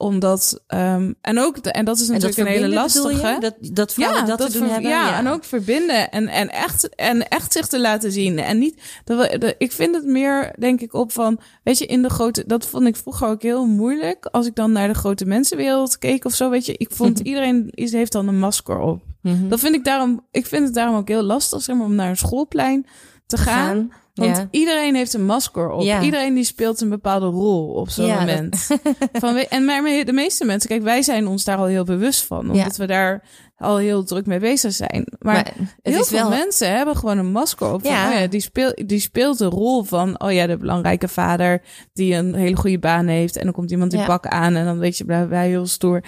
Omdat, 0.00 0.62
ehm, 0.66 1.12
en 1.20 1.38
ook, 1.38 1.56
en 1.56 1.84
dat 1.84 1.98
is 1.98 2.06
dat 2.06 2.20
natuurlijk 2.20 2.38
een 2.38 2.54
hele 2.54 2.74
lastige. 2.74 3.36
Dat, 3.40 3.54
dat 3.60 3.92
vrouwen 3.92 4.26
dat, 4.26 4.38
te 4.38 4.58
doen 4.58 4.68
hebben? 4.68 4.90
Ja, 4.90 5.18
en 5.18 5.28
ook 5.28 5.44
verbinden 5.44 6.10
en, 6.10 6.28
en, 6.28 6.50
echt, 6.50 6.94
en 6.94 7.28
echt 7.28 7.52
zich 7.52 7.66
te 7.66 7.80
laten 7.80 8.12
zien. 8.12 8.38
En 8.38 8.58
niet, 8.58 8.82
dat 9.04 9.54
ik 9.58 9.72
vind 9.72 9.94
het 9.94 10.04
meer, 10.04 10.54
denk 10.58 10.80
ik, 10.80 10.94
op 10.94 11.12
van, 11.12 11.40
weet 11.62 11.78
je, 11.78 11.86
in 11.86 12.02
de 12.02 12.10
grote, 12.10 12.44
dat 12.46 12.66
vond 12.66 12.86
ik 12.86 12.96
vroeger 12.96 13.28
ook 13.28 13.42
heel 13.42 13.66
moeilijk. 13.66 14.26
Als 14.26 14.46
ik 14.46 14.54
dan 14.54 14.72
naar 14.72 14.88
de 14.88 14.94
grote 14.94 15.24
mensenwereld 15.24 15.98
keek 15.98 16.24
of 16.24 16.34
zo, 16.34 16.50
weet 16.50 16.66
je, 16.66 16.74
ik 16.76 16.90
vond 16.92 17.18
iedereen 17.18 17.70
is, 17.70 17.92
heeft 17.92 18.12
dan 18.12 18.28
een 18.28 18.38
masker 18.38 18.78
op. 18.78 19.02
Mhm. 19.22 19.48
Dat 19.48 19.60
vind 19.60 19.74
ik 19.74 19.84
daarom, 19.84 20.26
ik 20.30 20.46
vind 20.46 20.64
het 20.64 20.74
daarom 20.74 20.96
ook 20.96 21.08
heel 21.08 21.22
lastig, 21.22 21.62
zeg 21.62 21.76
maar, 21.76 21.86
om 21.86 21.94
naar 21.94 22.08
een 22.08 22.16
schoolplein 22.16 22.86
te 23.26 23.36
gaan. 23.36 23.66
Gaan. 23.66 23.92
Want 24.20 24.36
Ja. 24.36 24.48
iedereen 24.50 24.94
heeft 24.94 25.14
een 25.14 25.24
masker 25.24 25.70
op. 25.70 25.82
Ja. 25.82 26.02
Iedereen 26.02 26.34
die 26.34 26.44
speelt 26.44 26.80
een 26.80 26.88
bepaalde 26.88 27.26
rol 27.26 27.68
op 27.68 27.88
zo'n 27.90 28.06
Ja, 28.06 28.24
dat- 28.24 28.34
moment. 28.34 28.66
Van, 29.12 29.36
en 29.36 29.64
maar 29.64 29.82
de 30.04 30.12
meeste 30.12 30.44
mensen, 30.44 30.68
kijk, 30.68 30.82
wij 30.82 31.02
zijn 31.02 31.26
ons 31.26 31.44
daar 31.44 31.56
al 31.56 31.64
heel 31.64 31.84
bewust 31.84 32.24
van. 32.26 32.50
Omdat 32.50 32.76
we 32.76 32.86
daar 32.86 33.22
al 33.56 33.76
heel 33.76 34.04
druk 34.04 34.26
mee 34.26 34.38
bezig 34.38 34.72
zijn. 34.72 35.06
Maar, 35.18 35.52
heel 35.82 36.04
veel 36.04 36.18
wel... 36.18 36.38
mensen 36.38 36.76
hebben 36.76 36.96
gewoon 36.96 37.18
een 37.18 37.32
masker 37.32 37.72
op. 37.72 37.82
Van, 37.82 37.90
oh 37.92 38.16
die, 38.30 38.40
speelt, 38.40 38.88
die 38.88 39.00
speelt 39.00 39.38
de 39.38 39.44
rol 39.44 39.82
van, 39.82 40.20
oh 40.22 40.32
ja, 40.32 40.46
de 40.46 40.56
belangrijke 40.56 41.08
vader 41.08 41.62
die 41.92 42.14
een 42.14 42.34
hele 42.34 42.56
goede 42.56 42.78
baan 42.78 43.06
heeft. 43.06 43.36
En 43.36 43.44
dan 43.44 43.52
komt 43.52 43.70
iemand 43.70 43.92
in 43.92 43.98
Ja. 43.98 44.06
pak 44.06 44.26
aan 44.26 44.54
en 44.54 44.64
dan 44.64 44.78
weet 44.78 44.98
je, 44.98 45.04
blijven 45.04 45.28
wij 45.28 45.48
heel 45.48 45.66
stoer. 45.66 46.04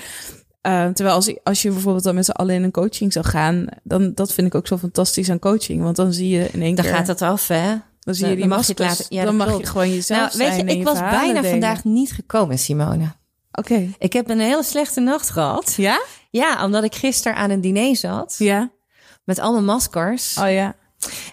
Eh, 0.60 0.86
terwijl 0.86 1.16
als, 1.16 1.34
als 1.42 1.62
je 1.62 1.70
bijvoorbeeld 1.70 2.04
dan 2.04 2.14
met 2.14 2.24
z'n 2.24 2.30
allen 2.30 2.54
in 2.54 2.62
een 2.62 2.70
coaching 2.70 3.12
zou 3.12 3.24
gaan, 3.26 3.66
dan 3.82 4.12
dat 4.14 4.32
vind 4.32 4.46
ik 4.46 4.54
ook 4.54 4.66
zo 4.66 4.76
fantastisch 4.78 5.30
aan 5.30 5.38
coaching. 5.38 5.82
Want 5.82 5.96
dan 5.96 6.12
zie 6.12 6.28
je 6.28 6.48
in 6.52 6.62
één 6.62 6.74
Dan 6.74 6.84
keer... 6.84 6.94
gaat 6.94 7.06
het 7.06 7.22
af, 7.22 7.48
hè? 7.48 7.74
Dan 8.04 8.14
zie 8.14 8.24
je 8.24 8.30
Dan 8.30 8.40
die 8.40 8.48
mag 8.48 8.66
je 8.66 8.74
maskers. 8.76 8.98
laten- 8.98 9.16
ja, 9.16 9.24
dan 9.24 9.36
mag 9.36 9.58
je 9.58 9.66
gewoon 9.66 9.90
jezelf 9.90 10.20
Nou, 10.20 10.38
weet 10.38 10.46
zijn 10.46 10.56
je, 10.56 10.62
en 10.62 10.68
ik 10.68 10.76
je 10.76 10.84
was 10.84 10.98
bijna 10.98 11.32
delen. 11.40 11.50
vandaag 11.50 11.84
niet 11.84 12.12
gekomen, 12.12 12.58
Simone. 12.58 13.12
Oké. 13.52 13.88
Ik 13.98 14.12
heb 14.12 14.30
een 14.30 14.40
hele 14.40 14.62
slechte 14.62 15.00
nacht 15.00 15.30
gehad. 15.30 15.74
Ja? 15.76 16.02
Ja, 16.30 16.64
omdat 16.64 16.84
ik 16.84 16.94
gisteren 16.94 17.36
aan 17.36 17.50
een 17.50 17.60
diner 17.60 17.96
zat. 17.96 18.34
Ja. 18.38 18.70
Met 19.24 19.38
allemaal 19.38 19.62
maskers. 19.62 20.36
Oh 20.38 20.50
ja. 20.50 20.74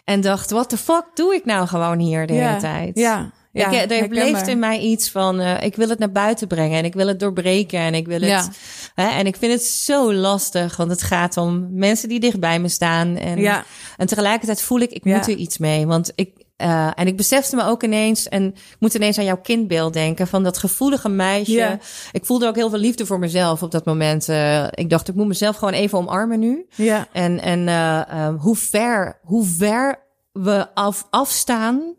En 0.03 0.21
dacht, 0.21 0.51
wat 0.51 0.69
de 0.69 0.77
fuck 0.77 1.03
doe 1.13 1.33
ik 1.35 1.45
nou 1.45 1.67
gewoon 1.67 1.99
hier 1.99 2.27
de 2.27 2.33
ja. 2.33 2.47
hele 2.47 2.59
tijd? 2.59 2.97
Ja. 2.97 3.31
ja. 3.51 3.67
ik, 3.67 3.73
er 3.73 3.77
herkenbaar. 3.79 4.07
bleef 4.07 4.47
in 4.47 4.59
mij 4.59 4.79
iets 4.79 5.09
van, 5.09 5.39
eh, 5.39 5.63
ik 5.63 5.75
wil 5.75 5.89
het 5.89 5.99
naar 5.99 6.11
buiten 6.11 6.47
brengen 6.47 6.77
en 6.77 6.85
ik 6.85 6.93
wil 6.93 7.07
het 7.07 7.19
doorbreken 7.19 7.79
en 7.79 7.93
ik 7.93 8.05
wil 8.07 8.19
het, 8.21 8.29
Ja. 8.29 8.47
Hè? 8.95 9.07
En 9.09 9.25
ik 9.27 9.35
vind 9.35 9.51
het 9.53 9.63
zo 9.63 10.13
lastig, 10.13 10.77
want 10.77 10.89
het 10.91 11.01
gaat 11.03 11.37
om 11.37 11.67
mensen 11.71 12.09
die 12.09 12.19
dichtbij 12.19 12.59
me 12.59 12.67
staan. 12.69 13.17
En, 13.17 13.37
Ja. 13.39 13.63
en 13.97 14.07
tegelijkertijd 14.07 14.61
voel 14.61 14.79
ik, 14.79 14.91
ik 14.91 15.03
moet 15.03 15.27
er 15.27 15.35
iets 15.35 15.57
mee. 15.57 15.87
Want 15.87 16.11
ik, 16.15 16.38
eh, 16.59 16.91
en 16.95 17.07
ik 17.07 17.17
besefte 17.17 17.55
me 17.55 17.63
ook 17.63 17.83
ineens, 17.83 18.27
en 18.27 18.45
ik 18.45 18.75
moet 18.79 18.93
ineens 18.93 19.17
aan 19.17 19.25
jouw 19.25 19.41
kindbeeld 19.41 19.93
denken, 19.93 20.27
van 20.27 20.43
dat 20.43 20.57
gevoelige 20.57 21.09
meisje. 21.09 21.79
Ik 22.11 22.25
voelde 22.25 22.47
ook 22.47 22.55
heel 22.55 22.69
veel 22.69 22.79
liefde 22.79 23.05
voor 23.05 23.19
mezelf 23.19 23.63
op 23.63 23.71
dat 23.71 23.85
moment. 23.85 24.29
Eh, 24.29 24.65
ik 24.71 24.89
dacht, 24.89 25.07
ik 25.07 25.15
moet 25.15 25.27
mezelf 25.27 25.55
gewoon 25.55 25.73
even 25.73 25.97
omarmen 25.97 26.39
nu. 26.39 26.65
Ja. 26.75 27.07
En, 27.11 27.41
en 27.41 27.67
eh, 27.67 28.33
hoe, 28.39 28.55
ver, 28.55 29.19
hoe 29.21 29.45
ver 29.45 29.99
we 30.31 30.67
af, 30.73 31.07
afstaan 31.09 31.95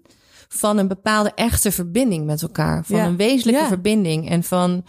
van 0.49 0.79
een 0.79 0.89
bepaalde 0.89 1.33
echte 1.35 1.73
verbinding 1.73 2.27
met 2.27 2.43
elkaar. 2.43 2.85
Van 2.85 2.99
een 2.99 3.17
wezenlijke 3.17 3.67
verbinding. 3.67 4.31
En 4.31 4.43
van, 4.43 4.85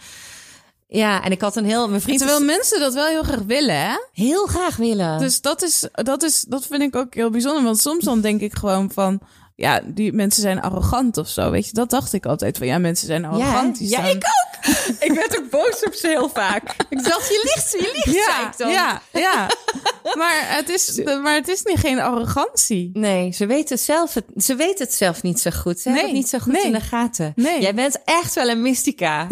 ja, 0.88 1.24
en 1.24 1.30
ik 1.30 1.40
had 1.40 1.56
een 1.56 1.64
heel, 1.64 1.88
mijn 1.88 2.00
vriend 2.00 2.18
Terwijl 2.18 2.40
is 2.40 2.46
mensen 2.46 2.80
dat 2.80 2.94
wel 2.94 3.06
heel 3.06 3.22
graag 3.22 3.42
willen, 3.46 3.80
hè? 3.80 3.96
heel 4.12 4.46
graag 4.46 4.76
willen. 4.76 5.18
Dus 5.18 5.40
dat 5.40 5.62
is, 5.62 5.88
dat 5.92 6.22
is, 6.22 6.42
dat 6.48 6.66
vind 6.66 6.82
ik 6.82 6.96
ook 6.96 7.14
heel 7.14 7.30
bijzonder. 7.30 7.62
Want 7.62 7.78
soms 7.78 8.04
dan 8.04 8.20
denk 8.20 8.40
ik 8.40 8.54
gewoon 8.54 8.90
van, 8.90 9.20
ja, 9.62 9.80
die 9.84 10.12
mensen 10.12 10.42
zijn 10.42 10.60
arrogant 10.62 11.16
of 11.16 11.28
zo. 11.28 11.50
Weet 11.50 11.66
je, 11.66 11.72
dat 11.72 11.90
dacht 11.90 12.12
ik 12.12 12.26
altijd 12.26 12.58
van, 12.58 12.66
ja, 12.66 12.78
mensen 12.78 13.06
zijn 13.06 13.24
arrogant. 13.24 13.78
Ja, 13.78 13.86
staan- 13.86 14.06
ik 14.06 14.14
ook. 14.24 14.50
ik 15.08 15.12
werd 15.12 15.38
ook 15.38 15.50
boos 15.50 15.84
op 15.84 15.94
ze 15.94 16.06
heel 16.08 16.28
vaak. 16.28 16.62
Ik 16.88 17.04
dacht, 17.04 17.28
je 17.28 17.40
liegt, 17.54 17.70
je 17.72 17.90
liegt, 18.04 18.24
zei 18.24 18.36
Ja, 18.40 18.46
ik 18.50 18.56
dan. 18.56 18.70
ja, 18.70 19.02
ja. 19.12 19.50
maar, 20.18 20.34
het 20.56 20.68
is, 20.68 21.00
maar 21.22 21.34
het 21.34 21.48
is 21.48 21.62
niet 21.62 21.78
geen 21.78 22.00
arrogantie. 22.00 22.90
Nee, 22.92 23.32
ze 23.32 23.46
weten, 23.46 23.74
het 23.76 23.84
zelf 23.84 24.16
ze 24.36 24.54
weten 24.54 24.84
het 24.84 24.94
zelf 24.94 25.22
niet 25.22 25.40
zo 25.40 25.50
goed. 25.50 25.80
Ze 25.80 25.88
hebben 25.88 26.02
Nee, 26.06 26.12
het 26.12 26.20
niet 26.22 26.28
zo 26.30 26.38
goed 26.38 26.52
nee. 26.52 26.64
in 26.64 26.72
de 26.72 26.80
gaten. 26.80 27.32
Nee. 27.36 27.60
Jij 27.60 27.74
bent 27.74 27.98
echt 28.04 28.34
wel 28.34 28.48
een 28.48 28.62
mystica. 28.62 29.26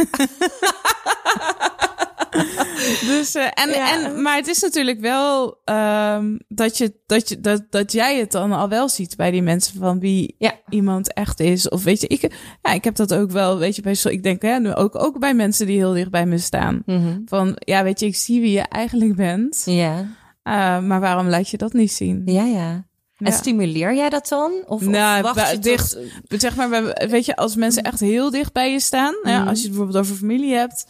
Dus, 3.12 3.34
eh, 3.34 3.44
en, 3.54 3.70
Ja. 3.70 3.92
en, 4.04 4.22
maar 4.22 4.36
het 4.36 4.46
is 4.48 4.60
natuurlijk 4.60 5.00
wel 5.00 5.60
ehm, 5.64 6.36
dat, 6.48 6.78
je, 6.78 6.94
dat, 7.06 7.28
je, 7.28 7.40
dat, 7.40 7.62
dat 7.70 7.92
jij 7.92 8.18
het 8.18 8.32
dan 8.32 8.52
al 8.52 8.68
wel 8.68 8.88
ziet 8.88 9.16
bij 9.16 9.30
die 9.30 9.42
mensen 9.42 9.78
van 9.78 10.00
wie 10.00 10.34
Ja. 10.38 10.54
iemand 10.68 11.12
echt 11.12 11.40
is. 11.40 11.68
Of 11.68 11.84
weet 11.84 12.00
je, 12.00 12.06
ik, 12.06 12.32
ja, 12.62 12.72
ik 12.72 12.84
heb 12.84 12.94
dat 12.96 13.14
ook 13.14 13.30
wel, 13.30 13.58
weet 13.58 13.76
je, 13.76 13.82
bij, 13.82 13.96
ik 14.02 14.22
denk 14.22 14.42
hè, 14.42 14.58
nu 14.58 14.74
ook, 14.74 14.94
ook 15.02 15.18
bij 15.18 15.34
mensen 15.34 15.66
die 15.66 15.76
heel 15.78 15.92
dicht 15.92 16.10
bij 16.10 16.26
me 16.26 16.38
staan. 16.38 16.82
Mhm. 16.86 17.18
Van, 17.24 17.52
ja, 17.58 17.82
weet 17.82 18.00
je, 18.00 18.06
ik 18.06 18.16
zie 18.16 18.40
wie 18.40 18.52
je 18.52 18.60
eigenlijk 18.62 19.16
bent. 19.16 19.62
Ja, 19.64 20.06
eh, 20.42 20.80
maar 20.80 21.00
waarom 21.00 21.28
laat 21.28 21.48
je 21.48 21.56
dat 21.56 21.72
niet 21.72 21.92
zien? 21.92 22.22
ja, 22.24 22.44
ja. 22.44 22.88
En 23.20 23.32
stimuleer 23.32 23.94
jij 23.94 24.08
dat 24.08 24.28
dan? 24.28 24.52
Of, 24.66 24.80
Nou, 24.86 25.22
of 25.24 25.34
wacht 25.34 25.48
je 25.50 25.54
tot- 25.54 25.62
dicht- 25.62 25.96
Zeg 26.28 26.56
maar, 26.56 26.82
weet 27.10 27.24
je, 27.24 27.36
als 27.36 27.56
mensen 27.56 27.82
echt 27.82 28.00
heel 28.00 28.30
dicht 28.30 28.52
bij 28.52 28.72
je 28.72 28.80
staan, 28.80 29.14
ja, 29.22 29.38
Mhm. 29.38 29.48
als 29.48 29.58
je 29.58 29.62
het 29.64 29.72
bijvoorbeeld 29.76 30.04
over 30.04 30.16
familie 30.16 30.54
hebt, 30.54 30.86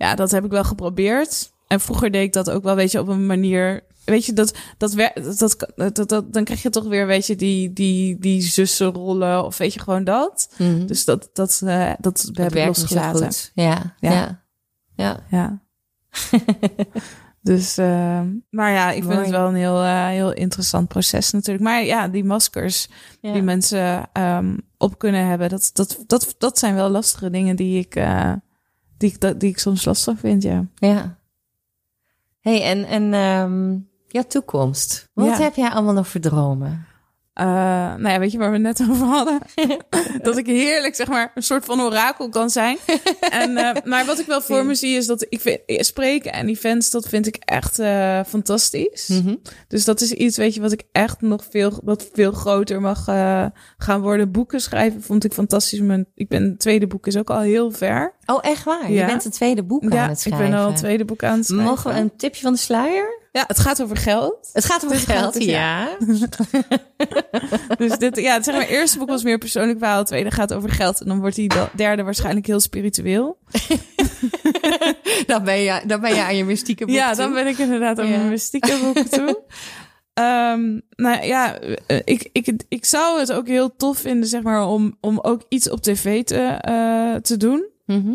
ja, 0.00 0.14
dat 0.14 0.30
heb 0.30 0.44
ik 0.44 0.50
wel 0.50 0.64
geprobeerd. 0.64 1.52
En 1.66 1.80
vroeger 1.80 2.10
deed 2.10 2.22
ik 2.22 2.32
dat 2.32 2.50
ook 2.50 2.62
wel, 2.62 2.74
weet 2.74 2.90
je, 2.90 3.00
op 3.00 3.08
een 3.08 3.26
manier. 3.26 3.84
Weet 4.04 4.26
je, 4.26 4.32
dat, 4.32 4.54
dat, 4.78 4.94
dat, 5.36 5.66
dat, 5.94 6.08
dat, 6.08 6.32
dan 6.32 6.44
krijg 6.44 6.62
je 6.62 6.70
toch 6.70 6.84
weer, 6.84 7.06
weet 7.06 7.26
je, 7.26 7.36
die, 7.36 7.72
die, 7.72 8.18
die 8.18 8.42
zussenrollen. 8.42 9.44
Of 9.44 9.58
weet 9.58 9.74
je, 9.74 9.80
gewoon 9.80 10.04
dat. 10.04 10.54
Mhm. 10.58 10.86
Dus 10.86 11.04
dat, 11.04 11.30
dat, 11.32 11.60
eh, 11.64 11.92
dat, 11.98 12.30
Dat 12.32 12.36
heb 12.36 12.54
ik 12.54 12.66
losgelaten. 12.66 13.24
goed. 13.24 13.50
Ja, 13.54 13.94
Ja. 13.98 14.10
ja. 14.10 14.42
ja. 14.96 15.20
Ja. 15.30 15.60
dus, 17.42 17.78
eh, 17.78 18.20
maar 18.50 18.72
ja, 18.72 18.90
ik 18.90 19.02
vind 19.04 19.14
het 19.20 19.30
wel 19.30 19.48
een 19.48 19.54
heel, 19.54 19.82
eh, 19.82 20.06
heel 20.06 20.32
interessant 20.32 20.88
proces 20.88 21.30
natuurlijk. 21.30 21.64
Maar 21.64 21.84
ja, 21.84 22.08
die 22.08 22.24
maskers 22.24 22.88
Ja. 23.20 23.32
die 23.32 23.42
mensen 23.42 24.08
ehm, 24.12 24.56
op 24.78 24.98
kunnen 24.98 25.26
hebben, 25.26 25.48
dat, 25.48 25.70
dat, 25.72 25.98
dat, 26.06 26.34
dat 26.38 26.58
zijn 26.58 26.74
wel 26.74 26.88
lastige 26.88 27.30
dingen 27.30 27.56
die 27.56 27.78
ik, 27.78 27.94
eh, 27.94 28.32
die, 29.00 29.10
ik, 29.10 29.20
dat, 29.20 29.40
die 29.40 29.50
ik 29.50 29.58
soms 29.58 29.84
lastig 29.84 30.18
vind, 30.18 30.42
ja. 30.42 30.66
Ja. 30.74 31.18
hey, 32.40 32.62
en, 32.62 32.84
en 32.84 33.14
ehm, 33.14 33.78
jouw 34.06 34.22
toekomst. 34.28 35.08
Wat 35.14 35.26
Ja. 35.26 35.42
heb 35.42 35.54
jij 35.54 35.70
allemaal 35.70 35.94
nog 35.94 36.08
voor 36.08 36.20
dromen? 36.20 36.86
Eh, 37.32 37.46
nou 37.94 38.08
ja, 38.08 38.18
weet 38.18 38.32
je 38.32 38.38
waar 38.38 38.52
we 38.52 38.58
net 38.58 38.80
over 38.90 39.06
hadden? 39.06 39.38
dat 40.22 40.36
ik 40.36 40.46
heerlijk, 40.46 40.94
zeg 40.94 41.08
maar, 41.08 41.32
een 41.34 41.42
soort 41.42 41.64
van 41.64 41.80
orakel 41.80 42.28
kan 42.28 42.50
zijn. 42.50 42.78
en, 43.30 43.56
eh, 43.56 43.84
maar 43.84 44.04
wat 44.04 44.18
ik 44.18 44.26
wel 44.26 44.40
voor 44.40 44.66
me 44.66 44.74
zie 44.74 44.96
is 44.96 45.06
dat 45.06 45.26
ik 45.28 45.40
vind, 45.40 45.60
spreken 45.66 46.32
en 46.32 46.48
events, 46.48 46.90
dat 46.90 47.08
vind 47.08 47.26
ik 47.26 47.36
echt 47.36 47.78
eh, 47.78 48.20
fantastisch. 48.26 49.08
Mhm. 49.08 49.34
Dus 49.68 49.84
dat 49.84 50.00
is 50.00 50.12
iets, 50.12 50.36
weet 50.36 50.54
je, 50.54 50.60
wat 50.60 50.72
ik 50.72 50.82
echt 50.92 51.20
nog 51.20 51.44
veel, 51.50 51.80
wat 51.84 52.08
veel 52.12 52.32
groter 52.32 52.80
mag 52.80 53.08
eh, 53.08 53.46
gaan 53.76 54.00
worden. 54.00 54.30
Boeken 54.30 54.60
schrijven 54.60 55.02
vond 55.02 55.24
ik 55.24 55.32
fantastisch. 55.32 55.80
Mijn, 55.80 56.06
ik 56.14 56.28
ben, 56.28 56.42
het 56.42 56.58
tweede 56.58 56.86
boek 56.86 57.06
is 57.06 57.16
ook 57.16 57.30
al 57.30 57.40
heel 57.40 57.70
ver. 57.70 58.14
Oh, 58.30 58.38
echt 58.42 58.64
waar? 58.64 58.92
Je 58.92 59.04
bent 59.04 59.24
een 59.24 59.30
tweede 59.30 59.62
boek 59.62 59.82
aan 59.82 59.90
ja, 59.90 60.02
het 60.02 60.10
ik 60.10 60.18
schrijven. 60.18 60.50
ben 60.50 60.58
al 60.58 60.68
een 60.68 60.74
tweede 60.74 61.04
boek 61.04 61.22
aan 61.22 61.36
het 61.36 61.46
schrijven. 61.46 61.66
Mogen 61.66 61.94
we 61.94 62.00
een 62.00 62.16
tipje 62.16 62.42
van 62.42 62.52
de 62.52 62.58
sluier? 62.58 63.18
Ja, 63.32 63.44
het 63.46 63.58
gaat 63.58 63.82
over 63.82 63.96
geld. 63.96 64.50
Het 64.52 64.64
gaat 64.64 64.84
over 64.84 64.96
geld, 64.96 65.34
dus, 65.34 65.44
ja. 65.44 65.88
Dus 67.78 67.98
dit, 67.98 68.16
ja, 68.16 68.42
zeg 68.42 68.54
maar, 68.54 68.62
het 68.62 68.72
eerste 68.72 68.98
boek 68.98 69.08
was 69.08 69.22
meer 69.22 69.38
persoonlijk 69.38 69.78
verhaal. 69.78 69.98
Het 69.98 70.06
tweede 70.06 70.30
gaat 70.30 70.52
over 70.52 70.70
geld. 70.70 71.00
En 71.00 71.08
dan 71.08 71.20
wordt 71.20 71.36
die 71.36 71.50
derde 71.74 72.02
waarschijnlijk 72.02 72.46
heel 72.46 72.60
spiritueel. 72.60 73.38
dan, 75.26 75.44
ben 75.44 75.58
je, 75.58 75.80
dan 75.86 76.00
ben 76.00 76.14
je 76.14 76.22
aan 76.22 76.36
je 76.36 76.44
mystieke 76.44 76.86
boek 76.86 76.94
ja, 76.94 77.08
toe. 77.08 77.16
dan 77.16 77.32
ben 77.32 77.46
ik 77.46 77.58
inderdaad 77.58 77.98
aan 77.98 78.10
mijn 78.10 78.28
mystieke 78.28 78.78
boeken 78.82 79.10
toe. 79.10 79.38
Ehm, 80.14 80.78
nou 80.96 81.24
ja, 81.24 81.58
eh, 81.86 82.00
ik, 82.04 82.28
ik, 82.32 82.52
ik 82.68 82.84
zou 82.84 83.18
het 83.18 83.32
ook 83.32 83.46
heel 83.46 83.76
tof 83.76 83.98
vinden, 83.98 84.28
zeg 84.28 84.42
maar, 84.42 84.66
om, 84.66 84.96
om 85.00 85.18
ook 85.22 85.42
iets 85.48 85.70
op 85.70 85.80
tv 85.80 86.24
te, 86.24 86.36
eh, 86.36 87.14
te 87.14 87.36
doen. 87.36 87.68
Mhm. 87.96 88.14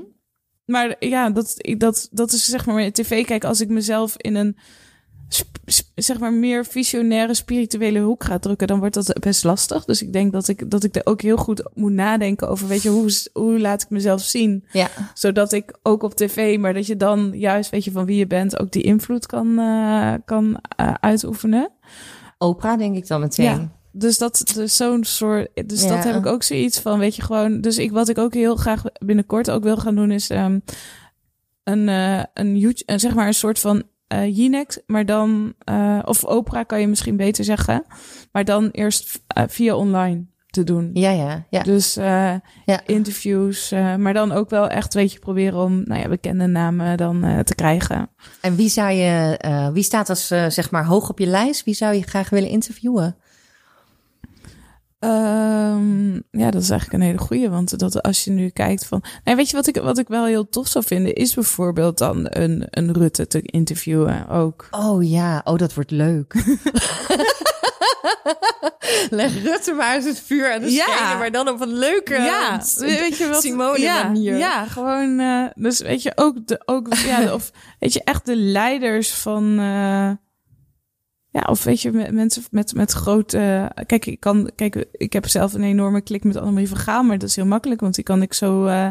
Maar 0.66 0.96
ja, 1.00 1.30
dat, 1.30 1.56
dat, 1.78 2.08
dat 2.12 2.32
is 2.32 2.46
zeg 2.46 2.66
maar 2.66 2.92
tv 2.92 3.26
kijken 3.26 3.50
als 3.50 3.62
ik 3.62 3.70
mezelf 3.70 4.16
in 4.18 4.36
een 4.36 4.58
zeg 5.96 6.20
maar 6.20 6.34
meer 6.34 6.66
visionaire 6.66 7.34
spirituele 7.34 8.00
hoek 8.00 8.24
ga 8.24 8.40
drukken, 8.40 8.68
dan 8.68 8.80
wordt 8.80 8.94
dat 8.94 9.20
best 9.20 9.44
lastig. 9.44 9.86
Dus 9.86 10.02
ik 10.02 10.14
denk 10.14 10.32
dat 10.32 10.48
ik 10.48 10.70
dat 10.72 10.84
ik 10.84 10.96
er 10.96 11.06
ook 11.06 11.22
heel 11.22 11.38
goed 11.38 11.70
moet 11.74 11.92
nadenken 11.92 12.50
over, 12.50 12.68
weet 12.68 12.82
je, 12.82 12.90
hoe, 12.90 13.10
hoe 13.34 13.60
laat 13.60 13.82
ik 13.82 13.90
mezelf 13.90 14.22
zien, 14.22 14.66
Ja. 14.72 14.90
zodat 15.14 15.52
ik 15.52 15.78
ook 15.84 16.04
op 16.04 16.14
tv, 16.16 16.58
maar 16.60 16.74
dat 16.74 16.86
je 16.86 16.98
dan 16.98 17.32
juist, 17.34 17.70
weet 17.70 17.84
je, 17.84 17.92
van 17.92 18.06
wie 18.06 18.18
je 18.18 18.28
bent, 18.28 18.60
ook 18.60 18.72
die 18.72 18.84
invloed 18.84 19.26
kan, 19.26 19.60
eh, 19.60 20.14
kan 20.26 20.60
eh, 20.76 20.94
uitoefenen. 21.00 21.72
Oprah, 22.38 22.78
denk 22.78 22.96
ik 22.96 23.08
dan 23.08 23.20
meteen. 23.20 23.46
Ja. 23.46 23.72
Dus 23.98 24.18
dat, 24.18 24.52
dus 24.56 24.76
zo'n 24.76 25.04
soort, 25.04 25.50
dus 25.70 25.82
Ja. 25.84 25.88
dat 25.90 26.04
heb 26.04 26.16
ik 26.16 26.26
ook 26.26 26.44
zoiets 26.44 26.80
van, 26.80 27.00
weet 27.00 27.16
je, 27.16 27.22
gewoon. 27.22 27.62
Dus 27.62 27.78
ik, 27.78 27.92
wat 27.92 28.10
ik 28.10 28.18
ook 28.18 28.34
heel 28.34 28.56
graag 28.56 28.84
binnenkort 29.06 29.52
ook 29.52 29.64
wil 29.64 29.78
gaan 29.78 29.96
doen, 29.96 30.12
is 30.12 30.30
ehm, 30.30 30.60
een, 31.64 31.90
eh 31.90 32.24
een 32.34 32.58
YouTube, 32.58 33.00
zeg 33.00 33.14
maar 33.14 33.28
een 33.28 33.34
soort 33.34 33.60
van 33.60 33.84
eh 34.08 34.38
Jinex, 34.38 34.80
maar 34.86 35.06
dan, 35.06 35.54
eh, 35.60 36.00
of 36.06 36.26
opera 36.26 36.64
kan 36.64 36.80
je 36.82 36.88
misschien 36.88 37.18
beter 37.18 37.44
zeggen, 37.44 37.84
maar 38.32 38.46
dan 38.46 38.70
eerst 38.72 39.22
via 39.48 39.76
online 39.76 40.26
te 40.50 40.64
doen. 40.64 40.90
Ja, 40.94 41.12
ja, 41.12 41.46
ja. 41.50 41.64
Dus 41.64 41.94
Ja. 41.94 42.42
interviews, 42.86 43.70
maar 43.98 44.14
dan 44.14 44.32
ook 44.32 44.50
wel 44.50 44.68
echt, 44.68 44.94
weet 44.94 45.12
je, 45.14 45.20
proberen 45.20 45.60
om, 45.60 45.82
nou 45.86 46.02
ja, 46.02 46.08
bekende 46.08 46.46
namen 46.48 46.98
dan 46.98 47.44
te 47.44 47.56
krijgen. 47.56 48.10
En 48.42 48.56
wie 48.56 48.70
zou 48.70 48.92
je, 48.92 49.38
wie 49.74 49.84
staat 49.84 50.10
als 50.10 50.28
zeg 50.28 50.72
maar 50.72 50.86
hoog 50.86 51.10
op 51.10 51.20
je 51.20 51.26
lijst? 51.28 51.64
Wie 51.64 51.74
zou 51.74 51.96
je 51.96 52.02
graag 52.02 52.30
willen 52.30 52.50
interviewen? 52.50 53.16
Ehm, 55.06 56.14
ja, 56.32 56.52
dat 56.52 56.62
is 56.62 56.70
eigenlijk 56.70 56.94
een 56.94 57.08
hele 57.10 57.18
goeie. 57.22 57.50
Want 57.50 57.80
dat 57.80 58.02
als 58.02 58.24
je 58.24 58.32
nu 58.32 58.50
kijkt 58.50 58.86
van. 58.86 59.04
Nee, 59.24 59.36
weet 59.36 59.50
je 59.50 59.56
wat 59.56 59.68
ik, 59.68 59.76
wat 59.78 59.98
ik 59.98 60.08
wel 60.08 60.26
heel 60.26 60.50
tof 60.50 60.68
zou 60.68 60.86
vinden? 60.86 61.14
Is 61.14 61.34
bijvoorbeeld 61.34 61.98
dan 61.98 62.28
een, 62.30 62.68
een 62.70 62.94
Rutte 62.94 63.28
te 63.28 63.42
interviewen 63.42 64.28
ook. 64.30 64.68
Oh 64.72 65.10
ja, 65.10 65.42
oh 65.44 65.58
dat 65.58 65.74
wordt 65.74 65.92
leuk. 65.92 66.34
Leg 69.10 69.44
Rutte 69.44 69.74
maar 69.74 69.96
eens 69.96 70.06
het 70.06 70.20
vuur 70.20 70.54
aan 70.54 70.62
de 70.62 70.72
Ja. 70.72 70.84
schenen, 70.86 71.18
maar 71.18 71.32
dan 71.32 71.48
op 71.50 71.62
een 71.62 71.74
leuke 71.78 72.14
ja, 72.14 72.62
weet 72.78 73.18
je 73.18 73.28
wat? 73.28 73.42
Simone 73.42 73.80
ja, 73.80 74.04
manier. 74.04 74.38
Ja, 74.38 74.66
gewoon. 74.66 75.20
eh, 75.20 75.46
dus 75.56 75.80
weet 75.82 76.02
je 76.02 76.12
ook 76.16 76.48
de, 76.48 76.62
ook 76.66 76.94
ja, 76.94 77.34
of 77.34 77.52
weet 77.80 77.94
je 77.94 78.04
echt 78.04 78.26
de 78.26 78.36
leiders 78.36 79.14
van. 79.14 79.60
eh, 79.60 80.12
ja, 81.36 81.42
of 81.50 81.64
weet 81.64 81.82
je, 81.82 81.92
met, 81.92 82.12
mensen 82.12 82.44
met, 82.52 82.74
met 82.74 82.92
grote. 82.92 83.72
kijk, 83.86 84.06
ik 84.06 84.20
kan. 84.20 84.52
Kijk, 84.56 84.86
ik 84.92 85.14
heb 85.14 85.28
zelf 85.28 85.54
een 85.54 85.64
enorme 85.64 86.02
klik 86.02 86.24
met 86.24 86.36
Annemarie 86.36 86.68
van 86.68 86.78
Gaal, 86.78 87.04
maar 87.04 87.18
dat 87.18 87.30
is 87.30 87.36
heel 87.36 87.46
makkelijk, 87.46 87.82
want 87.82 87.96
die 87.96 88.04
kan 88.04 88.22
ik 88.22 88.34
zo, 88.34 88.66
eh, 88.66 88.90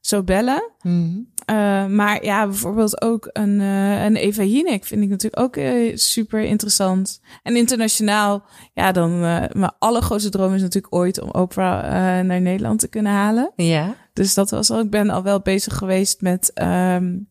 zo 0.00 0.22
bellen. 0.22 0.70
Mhm. 0.82 1.18
Uh, 1.50 1.86
maar 1.86 2.24
ja, 2.24 2.46
bijvoorbeeld 2.46 3.02
ook 3.02 3.28
een, 3.32 3.60
uh, 3.60 4.04
een 4.04 4.16
Eva 4.16 4.42
Jinek 4.42 4.84
vind 4.84 5.02
ik 5.02 5.08
natuurlijk 5.08 5.42
ook 5.42 5.58
super 5.94 6.40
interessant. 6.40 7.20
En 7.42 7.56
internationaal, 7.56 8.44
ja, 8.74 8.92
dan 8.92 9.20
mijn 9.20 9.72
allergrootste 9.78 10.30
droom 10.30 10.54
is 10.54 10.62
natuurlijk 10.62 10.94
ooit 10.94 11.20
om 11.20 11.30
Oprah 11.30 11.82
naar 12.24 12.40
Nederland 12.40 12.80
te 12.80 12.88
kunnen 12.88 13.12
halen. 13.12 13.52
Ja. 13.56 13.94
Dus 14.12 14.34
dat 14.34 14.50
was 14.50 14.70
al. 14.70 14.80
Ik 14.80 14.90
ben 14.90 15.10
al 15.10 15.22
wel 15.22 15.40
bezig 15.40 15.76
geweest 15.76 16.20
met 16.20 16.52
um, 16.54 17.28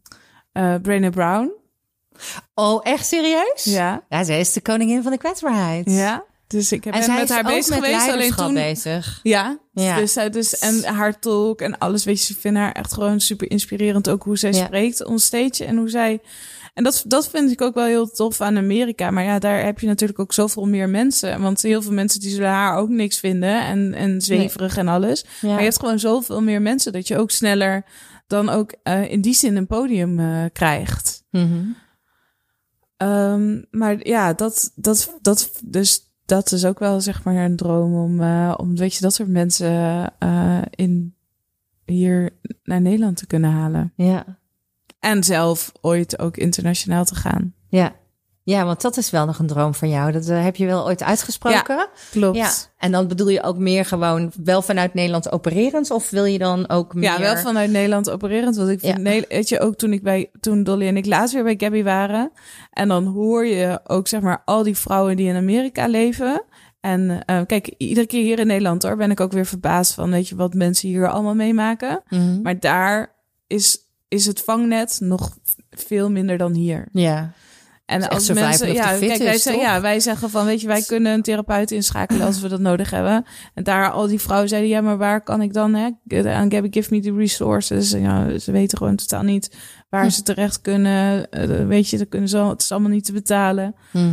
Brené 0.82 1.10
Brown. 1.10 1.59
Oh, 2.54 2.80
echt 2.84 3.06
serieus? 3.06 3.64
Ja. 3.64 4.04
Ja, 4.10 4.24
zij 4.24 4.40
is 4.40 4.54
de 4.54 4.62
koningin 4.62 5.04
van 5.04 5.12
de 5.12 5.18
kwetsbaarheid. 5.18 5.92
Ja. 5.92 6.24
Dus 6.48 6.72
ik 6.72 6.84
heb 6.84 6.94
En 6.94 7.06
ben 7.06 7.16
met 7.16 7.30
haar 7.30 7.44
bezig 7.44 7.80
met 7.80 7.86
geweest. 7.86 8.10
Alleen 8.10 8.36
toen. 8.36 8.54
bezig. 8.54 9.20
Ja, 9.24 9.58
Ja. 9.72 9.96
Dus, 9.96 10.14
dus, 10.32 10.60
en 10.60 10.84
haar 10.84 11.20
talk 11.20 11.62
en 11.62 11.78
alles. 11.78 12.04
Weet 12.04 12.28
je, 12.28 12.34
ik 12.34 12.40
vind 12.40 12.58
haar 12.58 12.72
echt 12.72 12.94
gewoon 12.94 13.20
super 13.20 13.52
inspirerend. 13.52 14.10
Ook 14.10 14.24
hoe 14.24 14.38
zij 14.38 14.52
Ja. 14.52 14.66
spreekt 14.66 15.06
on 15.06 15.20
stage 15.20 15.66
en 15.66 15.78
hoe 15.78 15.90
zij. 15.90 16.20
En 16.74 16.84
dat, 16.84 17.04
dat 17.08 17.30
vind 17.30 17.52
ik 17.52 17.62
ook 17.62 17.74
wel 17.74 17.86
heel 17.86 18.10
tof 18.12 18.42
aan 18.42 18.58
Amerika. 18.58 19.12
Maar 19.12 19.24
ja, 19.24 19.40
daar 19.40 19.64
heb 19.66 19.80
je 19.80 19.88
natuurlijk 19.88 20.20
ook 20.20 20.34
zoveel 20.34 20.66
meer 20.66 20.90
mensen. 20.90 21.42
Want 21.42 21.62
heel 21.62 21.82
veel 21.82 21.92
mensen 21.92 22.20
die 22.20 22.30
zullen 22.32 22.50
haar 22.50 22.78
ook 22.78 22.90
niks 22.90 23.20
vinden. 23.20 23.62
En, 23.66 23.94
en 23.94 24.22
zweverig 24.22 24.78
en 24.78 24.88
alles. 24.88 25.26
Ja. 25.42 25.48
Maar 25.48 25.58
je 25.58 25.64
hebt 25.64 25.80
gewoon 25.80 26.00
zoveel 26.00 26.42
meer 26.42 26.62
mensen 26.62 26.94
dat 26.94 27.08
je 27.08 27.18
ook 27.18 27.32
sneller 27.32 27.86
dan 28.28 28.50
ook 28.50 28.74
eh, 28.84 29.12
in 29.12 29.22
die 29.22 29.34
zin 29.34 29.56
een 29.56 29.68
podium 29.68 30.20
eh, 30.20 30.44
krijgt. 30.54 31.24
Mhm. 31.32 31.60
Ehm, 33.00 33.62
maar 33.72 34.08
ja, 34.08 34.34
dat, 34.34 34.72
dat, 34.76 35.18
dat, 35.22 35.60
dus 35.64 36.12
dat 36.26 36.52
is 36.52 36.66
ook 36.66 36.80
wel 36.80 37.02
zeg 37.02 37.24
maar 37.24 37.36
een 37.36 37.56
droom 37.56 37.94
om, 37.94 38.22
eh, 38.22 38.54
om 38.58 38.76
weet 38.76 38.94
je, 38.94 39.02
dat 39.02 39.14
soort 39.14 39.30
mensen 39.30 40.14
eh, 40.20 40.62
in, 40.70 41.16
hier 41.86 42.30
naar 42.64 42.82
Nederland 42.82 43.18
te 43.18 43.28
kunnen 43.28 43.52
halen. 43.52 43.94
ja. 43.96 44.38
En 45.00 45.24
zelf 45.24 45.72
ooit 45.82 46.20
ook 46.20 46.38
internationaal 46.38 47.06
te 47.06 47.16
gaan. 47.16 47.54
Ja. 47.68 47.96
Ja, 48.50 48.66
want 48.66 48.82
dat 48.82 48.98
is 48.98 49.10
wel 49.10 49.26
nog 49.26 49.40
een 49.40 49.48
droom 49.48 49.74
van 49.74 49.90
jou. 49.90 50.12
Dat 50.12 50.28
eh, 50.28 50.44
heb 50.44 50.56
je 50.56 50.66
wel 50.66 50.86
ooit 50.86 51.04
uitgesproken. 51.04 51.88
Klopt. 52.12 52.38
Ja. 52.38 52.52
En 52.78 52.92
dan 52.92 53.08
bedoel 53.08 53.30
je 53.30 53.44
ook 53.44 53.58
meer 53.58 53.86
gewoon 53.86 54.32
wel 54.44 54.62
vanuit 54.62 54.94
Nederland 54.94 55.32
opererend? 55.32 55.92
Of 55.92 56.10
wil 56.10 56.26
je 56.26 56.38
dan 56.38 56.70
ook 56.70 56.94
meer... 56.94 57.04
Ja, 57.04 57.20
wel 57.20 57.38
vanuit 57.38 57.72
Nederland 57.72 58.10
opererend. 58.10 58.56
Want 58.56 58.70
ik 58.70 58.80
vind, 58.80 59.08
Ja. 59.08 59.22
Weet 59.30 59.50
je, 59.50 59.60
ook 59.60 59.76
toen 59.76 59.94
ik 59.94 60.04
bij, 60.04 60.30
toen 60.40 60.64
Dolly 60.64 60.88
en 60.88 60.98
ik 60.98 61.06
laatst 61.06 61.34
weer 61.34 61.44
bij 61.44 61.56
Gabby 61.58 61.84
waren. 61.84 62.32
En 62.72 62.88
dan 62.88 63.06
hoor 63.06 63.46
je 63.46 63.80
ook, 63.84 64.08
zeg 64.08 64.22
maar, 64.22 64.42
al 64.46 64.64
die 64.64 64.78
vrouwen 64.78 65.16
die 65.16 65.28
in 65.28 65.36
Amerika 65.36 65.88
leven. 65.88 66.44
En 66.80 67.26
eh, 67.26 67.42
kijk, 67.46 67.74
iedere 67.78 68.08
keer 68.08 68.24
hier 68.24 68.40
in 68.40 68.48
Nederland 68.48 68.84
hoor, 68.84 68.96
ben 68.96 69.12
ik 69.12 69.20
ook 69.20 69.32
weer 69.32 69.46
verbaasd 69.46 69.94
van, 69.94 70.12
weet 70.12 70.28
je, 70.28 70.36
wat 70.36 70.54
mensen 70.54 70.90
hier 70.90 71.10
allemaal 71.10 71.36
meemaken. 71.36 72.02
Mhm. 72.10 72.42
Maar 72.42 72.60
daar 72.60 73.16
is, 73.48 73.78
is 74.08 74.26
het 74.26 74.42
vangnet 74.42 74.98
nog 75.02 75.38
veel 75.70 76.12
minder 76.12 76.38
dan 76.38 76.54
hier. 76.54 76.88
Ja. 76.92 77.32
En 77.90 78.02
echt 78.02 78.14
als 78.14 78.30
mensen, 78.34 78.74
ja, 78.74 78.98
kijk, 78.98 79.18
wij, 79.18 79.38
zeggen, 79.38 79.62
ja, 79.64 79.82
wij 79.82 80.00
zeggen 80.00 80.30
van, 80.30 80.46
weet 80.46 80.62
je, 80.62 80.68
wij 80.68 80.82
kunnen 80.82 81.14
een 81.14 81.22
therapeut 81.22 81.72
inschakelen 81.72 82.26
als 82.26 82.40
we 82.42 82.48
dat 82.48 82.60
nodig 82.60 82.90
hebben. 82.90 83.26
En 83.54 83.64
daar 83.64 83.92
al 83.92 84.08
die 84.08 84.20
vrouwen 84.20 84.50
zeiden, 84.50 84.70
ja, 84.70 84.82
maar 84.82 84.98
waar 84.98 85.22
kan 85.24 85.42
ik 85.42 85.54
dan, 85.54 85.74
hè? 85.74 85.90
Aan 86.34 86.52
Gabby, 86.52 86.68
give 86.72 86.94
me 86.96 87.00
the 87.02 87.14
resources. 87.16 87.92
Ja, 87.92 88.38
ze 88.38 88.52
weten 88.52 88.78
gewoon 88.78 88.96
totaal 88.96 89.24
niet 89.24 89.56
waar 89.90 90.04
Hm. 90.04 90.10
ze 90.10 90.24
terecht 90.24 90.62
kunnen. 90.62 91.32
Eh, 91.32 91.68
weet 91.68 91.90
je, 91.90 91.98
dat 91.98 92.10
kunnen 92.10 92.30
ze, 92.30 92.38
al- 92.38 92.50
het 92.50 92.62
is 92.62 92.72
allemaal 92.72 92.90
niet 92.90 93.06
te 93.06 93.14
betalen. 93.14 93.76
Mhm. 93.92 94.06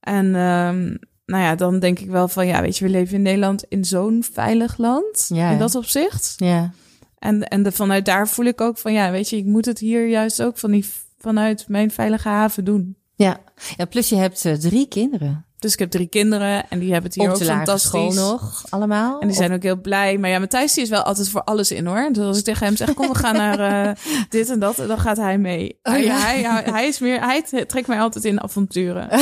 En 0.00 0.24
ehm, 0.34 0.94
nou 1.26 1.42
ja, 1.42 1.54
dan 1.54 1.78
denk 1.78 1.98
ik 1.98 2.10
wel 2.10 2.28
van, 2.28 2.46
ja, 2.46 2.60
weet 2.62 2.78
je, 2.78 2.84
we 2.84 2.90
leven 2.90 3.14
in 3.14 3.22
Nederland 3.22 3.64
in 3.68 3.84
zo'n 3.84 4.24
veilig 4.32 4.76
land. 4.78 5.26
Ja, 5.34 5.50
in 5.50 5.58
dat 5.58 5.74
opzicht. 5.74 6.34
Ja. 6.36 6.70
En, 7.18 7.42
en 7.48 7.62
de, 7.62 7.72
vanuit 7.72 8.04
daar 8.04 8.28
voel 8.28 8.44
ik 8.46 8.60
ook 8.60 8.78
van, 8.78 8.92
ja, 8.92 9.10
weet 9.10 9.28
je, 9.28 9.36
ik 9.36 9.44
moet 9.44 9.64
het 9.64 9.78
hier 9.78 10.08
juist 10.08 10.42
ook 10.42 10.58
van 10.58 10.70
die, 10.70 10.86
vanuit 11.26 11.64
mijn 11.68 11.90
veilige 11.90 12.28
haven 12.28 12.64
doen. 12.64 12.96
Ja. 13.14 13.40
ja, 13.76 13.84
plus 13.84 14.08
je 14.08 14.16
hebt 14.16 14.44
eh, 14.44 14.52
drie 14.52 14.88
kinderen. 14.88 15.44
Dus 15.58 15.72
ik 15.72 15.78
heb 15.78 15.90
drie 15.90 16.06
kinderen 16.06 16.68
en 16.68 16.78
die 16.78 16.92
hebben 16.92 17.10
het 17.10 17.20
hier 17.20 17.30
ook 17.30 17.42
fantastisch. 17.42 17.88
school 17.88 18.12
nog, 18.12 18.64
allemaal. 18.68 19.20
En 19.20 19.26
die 19.26 19.36
zijn 19.36 19.52
ook 19.52 19.62
heel 19.62 19.80
blij. 19.80 20.18
Maar 20.18 20.30
ja, 20.30 20.38
Matthijs 20.38 20.74
die 20.74 20.82
is 20.82 20.88
wel 20.88 21.02
altijd 21.02 21.28
voor 21.28 21.42
alles 21.42 21.70
in 21.70 21.86
hoor. 21.86 22.08
Dus 22.12 22.24
als 22.24 22.38
ik 22.38 22.44
tegen 22.44 22.66
hem 22.66 22.76
zeg, 22.76 22.94
kom 22.94 23.08
we 23.08 23.14
gaan 23.14 23.34
naar 23.36 23.86
eh, 23.88 23.94
dit 24.28 24.50
en 24.50 24.58
dat, 24.58 24.76
dan 24.76 24.98
gaat 24.98 25.16
hij 25.16 25.38
mee. 25.38 25.78
Oh, 25.82 25.92
hij, 25.92 26.04
ja. 26.04 26.18
hij, 26.18 26.42
hij, 26.42 26.62
hij 26.64 26.86
is 26.86 26.98
meer, 26.98 27.20
hij 27.20 27.42
trekt 27.42 27.86
mij 27.86 28.00
altijd 28.00 28.24
in 28.24 28.42
avonturen. 28.42 29.08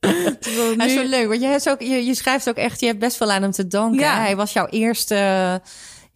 Terwijl 0.40 0.76
Hij 0.76 0.86
is 0.86 0.94
nu- 0.94 1.02
zo 1.02 1.08
leuk, 1.08 1.28
want 1.28 1.40
je, 1.40 1.46
hebt 1.46 1.68
ook, 1.68 1.80
je, 1.80 2.04
je 2.04 2.14
schrijft 2.14 2.48
ook 2.48 2.56
echt, 2.56 2.80
je 2.80 2.86
hebt 2.86 2.98
best 2.98 3.18
wel 3.18 3.32
aan 3.32 3.42
hem 3.42 3.50
te 3.50 3.66
danken. 3.66 4.00
Ja. 4.00 4.20
Hij 4.20 4.36
was 4.36 4.52
jouw 4.52 4.66
eerste, 4.66 5.60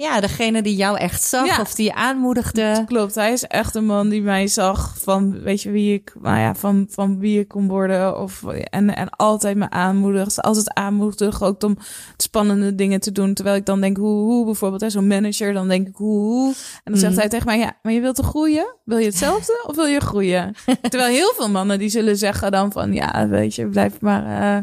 ja, 0.03 0.21
degene 0.21 0.63
die 0.63 0.77
jou 0.77 0.99
echt 0.99 1.23
zag 1.23 1.47
Ja. 1.47 1.61
of 1.61 1.75
die 1.75 1.85
je 1.85 1.95
aanmoedigde. 1.95 2.83
Klopt, 2.87 3.15
hij 3.15 3.33
is 3.33 3.45
echt 3.45 3.75
een 3.75 3.87
man 3.87 4.09
die 4.09 4.23
mij 4.23 4.47
zag 4.47 4.95
van, 4.99 5.41
weet 5.43 5.63
je, 5.63 5.71
wie 5.71 5.95
ik, 5.95 6.15
nou 6.23 6.39
ja, 6.39 6.55
van, 6.55 6.87
van 6.91 7.19
wie 7.19 7.41
ik 7.41 7.49
kon 7.49 7.69
worden. 7.69 8.19
Of, 8.21 8.45
en, 8.71 8.95
en 8.97 9.11
altijd 9.11 9.57
me 9.57 9.71
aanmoedigt, 9.71 10.43
altijd 10.43 10.75
aanmoedigt, 10.75 11.43
ook 11.43 11.63
om 11.63 11.77
spannende 12.17 12.75
dingen 12.75 13.01
te 13.01 13.13
doen. 13.13 13.35
Terwijl 13.35 13.57
ik 13.57 13.67
dan 13.67 13.81
denk, 13.81 13.97
hoe, 13.97 14.23
hoe, 14.25 14.45
bijvoorbeeld, 14.45 14.93
zo'n 14.93 15.07
manager, 15.07 15.53
dan 15.53 15.69
denk 15.69 15.89
ik, 15.89 15.95
hoe, 15.97 16.19
hoe. 16.19 16.55
En 16.85 16.93
dan 16.93 16.97
zegt 17.01 17.13
Mhm. 17.13 17.21
hij 17.21 17.29
tegen 17.31 17.47
mij, 17.47 17.59
ja, 17.59 17.73
maar 17.83 17.93
je 17.93 18.01
wilt 18.01 18.17
toch 18.17 18.27
groeien? 18.27 18.75
Wil 18.85 18.99
je 18.99 19.07
hetzelfde 19.07 19.65
of 19.67 19.77
wil 19.77 19.85
je 19.87 20.01
groeien? 20.01 20.55
Terwijl 20.91 21.13
heel 21.13 21.33
veel 21.37 21.51
mannen 21.51 21.79
die 21.79 21.89
zullen 21.89 22.17
zeggen 22.17 22.51
dan 22.51 22.73
van, 22.73 22.93
ja, 22.93 23.29
weet 23.29 23.55
je, 23.55 23.67
blijf 23.67 24.01
maar, 24.01 24.57
eh, 24.57 24.63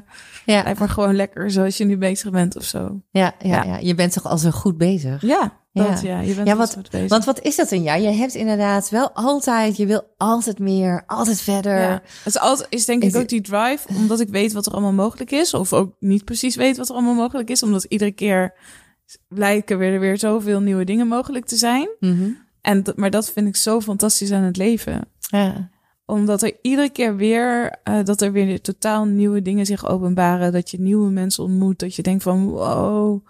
Ja, 0.52 0.74
maar 0.80 0.90
gewoon 0.90 1.16
lekker 1.16 1.52
zoals 1.52 1.78
je 1.78 1.86
nu 1.86 1.98
bezig 1.98 2.32
bent 2.32 2.56
of 2.58 2.64
zo. 2.64 3.02
ja, 3.12 3.34
ja, 3.40 3.64
Ja. 3.64 3.78
je 3.78 3.96
bent 3.96 4.14
toch 4.14 4.26
al 4.26 4.38
zo 4.38 4.50
goed 4.52 4.78
bezig. 4.78 5.22
Ja, 5.22 5.58
dat, 5.74 6.02
Ja. 6.02 6.10
ja. 6.10 6.20
je 6.20 6.34
bent 6.34 6.48
Ja, 6.48 6.56
wat- 6.56 6.78
bezig. 6.92 7.10
Want 7.10 7.26
wat 7.26 7.42
is 7.42 7.56
dat 7.56 7.72
in 7.72 7.84
jou? 7.84 8.02
Je 8.02 8.10
hebt 8.12 8.34
inderdaad 8.36 8.90
wel 8.90 9.12
altijd, 9.14 9.78
je 9.78 9.86
wil 9.86 10.14
altijd 10.18 10.60
meer, 10.60 11.04
altijd 11.08 11.42
verder. 11.42 11.80
Ja. 11.82 11.92
Het 11.92 12.26
is, 12.26 12.40
altijd, 12.40 12.68
is 12.72 12.86
denk 12.86 13.04
Is 13.04 13.14
ik 13.14 13.22
ook 13.22 13.28
die 13.30 13.42
drive, 13.42 13.88
omdat 13.96 14.20
ik 14.20 14.30
weet 14.30 14.54
wat 14.54 14.66
er 14.66 14.72
allemaal 14.72 14.94
mogelijk 14.94 15.32
is. 15.32 15.54
Of 15.54 15.74
ook 15.74 15.96
niet 16.00 16.26
precies 16.26 16.56
weet 16.56 16.78
wat 16.78 16.90
er 16.90 16.94
allemaal 16.96 17.14
mogelijk 17.14 17.50
is. 17.50 17.64
Omdat 17.64 17.84
iedere 17.84 18.12
keer 18.12 18.54
blijken 19.28 19.78
weer, 19.78 19.94
er 19.94 20.00
weer 20.00 20.18
zoveel 20.18 20.60
nieuwe 20.60 20.84
dingen 20.84 21.08
mogelijk 21.08 21.46
te 21.46 21.56
zijn. 21.56 21.90
Mhm. 22.00 22.30
En, 22.62 22.84
dat- 22.84 22.98
maar 22.98 23.10
dat 23.10 23.32
vind 23.32 23.48
ik 23.48 23.56
zo 23.56 23.82
fantastisch 23.82 24.32
aan 24.32 24.44
het 24.44 24.58
leven. 24.58 25.02
ja. 25.20 25.70
Omdat 26.10 26.42
er 26.42 26.58
iedere 26.62 26.90
keer 26.90 27.16
weer, 27.16 27.80
eh, 27.84 28.04
dat 28.04 28.22
er 28.22 28.32
weer 28.32 28.62
totaal 28.62 29.06
nieuwe 29.06 29.42
dingen 29.42 29.66
zich 29.66 29.88
openbaren. 29.88 30.52
Dat 30.52 30.70
je 30.70 30.80
nieuwe 30.80 31.10
mensen 31.10 31.44
ontmoet. 31.44 31.80
Dat 31.80 31.96
je 31.96 32.02
denkt 32.02 32.24
van, 32.24 32.50
wow, 32.50 33.26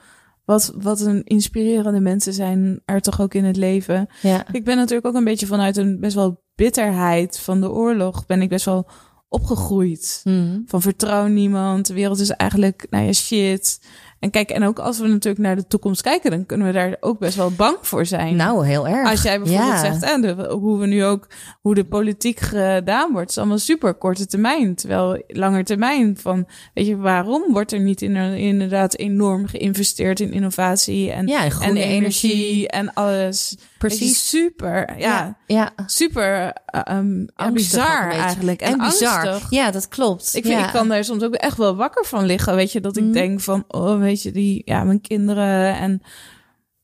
wat, 0.46 0.74
wat 0.82 1.00
een 1.00 1.24
inspirerende 1.24 2.00
mensen 2.00 2.34
zijn 2.34 2.82
er 2.86 3.02
toch 3.02 3.22
ook 3.22 3.34
in 3.34 3.44
het 3.44 3.58
leven. 3.58 4.08
ja. 4.22 4.46
Ik 4.52 4.64
ben 4.64 4.78
natuurlijk 4.78 5.08
ook 5.08 5.16
een 5.16 5.24
beetje 5.24 5.46
vanuit 5.46 5.78
een 5.78 6.00
best 6.00 6.16
wel 6.16 6.44
bitterheid 6.56 7.40
van 7.40 7.62
de 7.62 7.72
oorlog. 7.72 8.26
Ben 8.26 8.42
ik 8.42 8.50
best 8.50 8.66
wel 8.66 8.90
opgegroeid. 9.28 10.22
Mhm. 10.24 10.60
Van 10.66 10.82
vertrouw 10.82 11.28
niemand. 11.28 11.88
De 11.88 11.94
wereld 11.94 12.20
is 12.20 12.30
eigenlijk, 12.30 12.88
nou 12.90 13.06
ja, 13.06 13.14
shit. 13.14 13.80
En 14.20 14.30
kijk, 14.32 14.50
en 14.50 14.64
ook 14.64 14.80
als 14.80 15.00
we 15.00 15.08
natuurlijk 15.08 15.44
naar 15.44 15.56
de 15.56 15.68
toekomst 15.68 16.02
kijken, 16.02 16.32
dan 16.32 16.46
kunnen 16.46 16.68
we 16.68 16.74
daar 16.74 16.96
ook 17.00 17.20
best 17.20 17.36
wel 17.36 17.52
bang 17.52 17.78
voor 17.82 18.06
zijn. 18.06 18.36
Nou, 18.36 18.66
heel 18.68 18.88
erg. 18.88 19.10
Als 19.10 19.22
jij 19.22 19.40
bijvoorbeeld 19.40 19.72
Ja. 19.72 19.80
zegt, 19.80 20.04
en 20.04 20.22
de, 20.22 20.48
hoe 20.60 20.80
we 20.80 20.86
nu 20.86 21.06
ook, 21.06 21.28
hoe 21.62 21.76
de 21.76 21.86
politiek 21.86 22.40
gedaan 22.40 23.12
wordt, 23.12 23.30
is 23.30 23.38
allemaal 23.38 23.58
super 23.58 23.94
korte 23.94 24.26
termijn. 24.26 24.76
Terwijl 24.76 25.24
langer 25.28 25.64
termijn 25.64 26.18
van, 26.18 26.48
weet 26.74 26.88
je, 26.88 26.98
waarom 26.98 27.44
wordt 27.52 27.72
er 27.72 27.80
niet 27.80 28.02
in, 28.02 28.16
inderdaad 28.16 28.96
enorm 28.98 29.48
geïnvesteerd 29.48 30.20
in 30.20 30.32
innovatie 30.34 31.12
en, 31.12 31.28
Ja, 31.28 31.44
en 31.44 31.52
energie, 31.78 31.84
energie. 31.92 32.68
en 32.70 32.94
alles. 32.94 33.58
Precies. 33.78 34.30
super. 34.30 34.94
Ja, 34.98 35.38
Ja. 35.48 35.72
super 35.86 36.54
um, 36.92 37.28
bizar 37.54 38.10
eigenlijk. 38.12 38.62
En, 38.62 38.72
En, 38.72 38.78
bizar. 38.78 39.40
Ja, 39.50 39.72
dat 39.72 39.88
klopt. 39.88 40.36
Ik, 40.36 40.46
vind, 40.46 40.60
ik 40.66 40.72
kan 40.72 40.88
daar 40.88 41.04
soms 41.04 41.24
ook 41.24 41.34
echt 41.34 41.58
wel 41.58 41.76
wakker 41.76 42.06
van 42.06 42.26
liggen. 42.26 42.56
Weet 42.56 42.72
je, 42.72 42.80
dat 42.82 42.98
ik 42.98 43.04
Mm. 43.04 43.12
denk 43.12 43.40
van, 43.40 43.64
oh, 43.68 44.00
weet 44.10 44.22
je, 44.22 44.32
die, 44.32 44.62
ja, 44.66 44.84
mijn 44.84 45.02
kinderen 45.02 45.76
en 45.76 46.02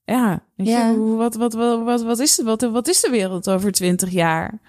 ja, 0.03 0.43
weet 0.55 0.67
Ja. 0.67 0.89
je, 0.89 0.97
wat, 1.15 1.35
wat, 1.35 1.53
wat, 1.53 1.83
wat, 1.83 2.03
wat, 2.03 2.19
is 2.19 2.35
de, 2.35 2.43
wat, 2.43 2.61
wat 2.61 2.87
is 2.87 3.01
de 3.01 3.09
wereld 3.09 3.49
over 3.49 3.71
twintig 3.71 4.09
jaar? 4.11 4.59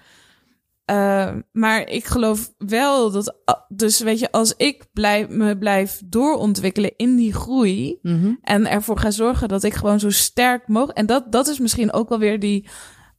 Eh, 0.85 1.33
maar 1.51 1.89
ik 1.89 2.05
geloof 2.05 2.53
wel 2.57 3.11
dat, 3.11 3.35
dus 3.67 3.99
weet 3.99 4.19
je, 4.19 4.31
als 4.31 4.53
ik 4.57 4.85
blijf, 4.93 5.27
me 5.29 5.57
blijf 5.57 6.01
doorontwikkelen 6.05 6.93
in 6.95 7.15
die 7.15 7.33
groei 7.33 7.99
Mhm. 8.01 8.33
en 8.41 8.69
ervoor 8.69 8.97
ga 8.97 9.11
zorgen 9.11 9.47
dat 9.47 9.63
ik 9.63 9.73
gewoon 9.73 9.99
zo 9.99 10.09
sterk 10.09 10.67
mogelijk, 10.67 10.97
en 10.97 11.05
dat, 11.05 11.31
dat 11.31 11.47
is 11.47 11.59
misschien 11.59 11.93
ook 11.93 12.09
wel 12.09 12.19
weer 12.19 12.39
die, 12.39 12.67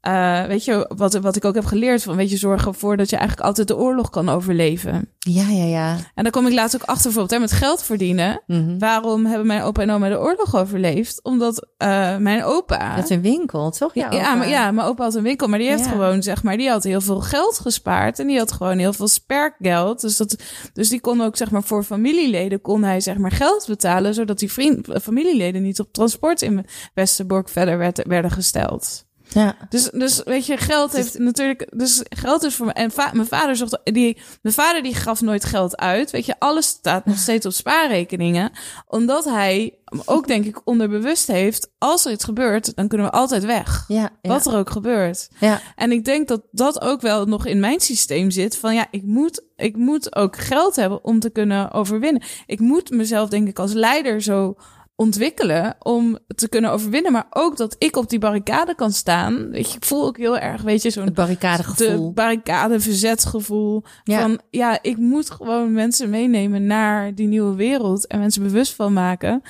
eh, 0.01 0.44
weet 0.44 0.64
je, 0.64 0.90
wat, 0.96 1.14
wat 1.14 1.36
ik 1.36 1.44
ook 1.44 1.55
heb 1.55 1.64
geleerd 1.64 2.03
van, 2.03 2.16
weet 2.16 2.30
je, 2.30 2.36
zorgen 2.36 2.68
ervoor 2.68 2.96
dat 2.96 3.11
je 3.11 3.16
eigenlijk 3.16 3.46
altijd 3.46 3.68
de 3.68 3.76
oorlog 3.76 4.11
kan 4.11 4.28
overleven. 4.28 5.09
Ja, 5.18 5.49
ja, 5.49 5.64
ja. 5.64 5.96
En 6.14 6.22
daar 6.22 6.32
kom 6.32 6.46
ik 6.46 6.53
laatst 6.53 6.74
ook 6.74 6.82
achter, 6.82 7.03
bijvoorbeeld 7.03 7.30
hè, 7.30 7.38
met 7.38 7.53
geld 7.53 7.82
verdienen. 7.82 8.42
Mhm. 8.46 8.78
Waarom 8.78 9.26
hebben 9.26 9.46
mijn 9.46 9.62
opa 9.62 9.82
en 9.82 9.90
oma 9.90 10.09
de 10.09 10.18
oorlog 10.20 10.57
overleefd? 10.57 11.22
Omdat 11.24 11.66
eh, 11.76 12.16
mijn 12.16 12.44
opa... 12.44 12.96
Dat 12.96 13.11
een 13.11 13.20
winkel, 13.20 13.70
toch? 13.70 13.94
ja, 13.94 14.11
Ja, 14.12 14.34
maar, 14.34 14.49
ja, 14.49 14.70
mijn 14.70 14.86
opa 14.86 15.05
had 15.05 15.14
een 15.14 15.22
winkel, 15.22 15.49
maar 15.49 15.59
die 15.59 15.68
heeft 15.68 15.84
Ja. 15.84 15.90
gewoon, 15.90 16.22
zeg 16.22 16.42
maar, 16.42 16.57
die 16.57 16.68
had 16.68 16.84
heel 16.84 17.01
veel 17.01 17.20
geld 17.20 17.59
gespaard 17.59 18.18
en 18.18 18.26
die 18.26 18.38
had 18.38 18.53
gewoon 18.53 18.78
heel 18.78 18.92
veel 18.92 19.09
sperkgeld. 19.09 20.01
Dus, 20.01 20.16
dat, 20.16 20.36
dus 20.72 20.88
die 20.88 21.01
kon 21.01 21.20
ook, 21.20 21.36
zeg 21.36 21.51
maar, 21.51 21.62
voor 21.62 21.82
familieleden 21.84 22.61
kon 22.61 22.82
hij, 22.84 23.01
zeg 23.01 23.16
maar, 23.18 23.32
geld 23.32 23.64
betalen, 23.68 24.14
zodat 24.14 24.38
die 24.38 24.53
vriend, 24.53 24.88
familieleden 25.03 25.62
niet 25.62 25.80
op 25.80 25.92
transport 25.92 26.42
in 26.42 26.66
Westerbork 26.94 27.49
verder 27.49 27.78
werd, 27.78 28.03
werden 28.07 28.30
gesteld. 28.30 29.07
Ja. 29.29 29.57
Dus, 29.68 29.91
dus 29.91 30.22
weet 30.24 30.47
je, 30.47 30.57
geld 30.57 30.91
Dus- 30.91 31.01
heeft 31.01 31.18
natuurlijk. 31.18 31.66
Dus 31.76 32.03
geld 32.09 32.43
is 32.45 32.55
voor 32.55 32.66
me. 32.66 32.72
En 32.72 32.91
va- 32.91 33.11
mijn 33.12 33.26
vader 33.26 33.57
zocht. 33.57 33.79
Die, 33.85 34.16
mijn 34.43 34.55
vader 34.55 34.83
die 34.83 34.95
gaf 34.95 35.20
nooit 35.20 35.45
geld 35.45 35.76
uit. 35.76 36.11
Weet 36.11 36.26
je, 36.26 36.35
alles 36.39 36.66
staat 36.66 37.05
nog 37.07 37.18
steeds 37.18 37.47
op 37.47 37.53
spaarrekeningen. 37.53 38.51
Omdat 38.87 39.24
hij 39.24 39.74
ook, 40.05 40.26
denk 40.26 40.45
ik, 40.45 40.61
onderbewust 40.64 41.26
heeft. 41.26 41.70
Als 41.79 42.05
er 42.05 42.12
iets 42.12 42.24
gebeurt, 42.24 42.76
dan 42.76 42.89
kunnen 42.89 43.07
we 43.07 43.12
altijd 43.12 43.45
weg. 43.45 43.85
Ja. 43.89 44.11
Ja. 44.22 44.29
Wat 44.31 44.47
er 44.47 44.57
ook 44.57 44.70
gebeurt. 44.70 45.29
ja. 45.41 45.61
En 45.76 45.93
ik 45.93 46.05
denk 46.05 46.29
dat 46.29 46.43
dat 46.51 46.81
ook 46.81 47.01
wel 47.01 47.24
nog 47.26 47.47
in 47.47 47.61
mijn 47.61 47.81
systeem 47.81 48.31
zit. 48.31 48.57
Van 48.57 48.74
ja, 48.74 48.87
ik 48.91 49.03
moet, 49.03 49.43
ik 49.57 49.76
moet 49.76 50.16
ook 50.16 50.37
geld 50.37 50.76
hebben 50.76 51.05
om 51.05 51.20
te 51.20 51.31
kunnen 51.31 51.70
overwinnen. 51.72 52.22
Ik 52.47 52.61
moet 52.61 52.91
mezelf, 52.91 53.29
denk 53.29 53.49
ik, 53.49 53.59
als 53.59 53.72
leider 53.72 54.22
zo 54.22 54.57
ontwikkelen 55.01 55.76
om 55.78 56.18
te 56.26 56.49
kunnen 56.49 56.70
overwinnen. 56.70 57.12
Maar 57.12 57.26
ook 57.30 57.57
dat 57.57 57.76
ik 57.78 57.96
op 57.96 58.09
die 58.09 58.18
barricade 58.18 58.74
kan 58.74 58.92
staan. 58.92 59.51
Weet 59.51 59.70
je, 59.70 59.76
ik 59.76 59.84
voel 59.84 60.05
ook 60.07 60.16
heel 60.16 60.38
erg, 60.38 60.62
weet 60.62 60.82
je, 60.82 60.90
zo'n 60.90 61.12
barricadegevoel. 61.12 62.07
de 62.09 62.12
barricade 62.14 62.80
verzetsgevoel. 62.80 63.82
Ja. 64.05 64.20
Van 64.20 64.40
ja, 64.51 64.78
ik 64.82 64.96
moet 64.96 65.30
gewoon 65.30 65.72
mensen 65.72 66.11
meenemen 66.11 66.66
naar 66.66 67.14
die 67.14 67.26
nieuwe 67.26 67.55
wereld 67.55 68.07
en 68.07 68.18
mensen 68.18 68.42
bewust 68.42 68.74
van 68.74 68.92
maken. 68.92 69.42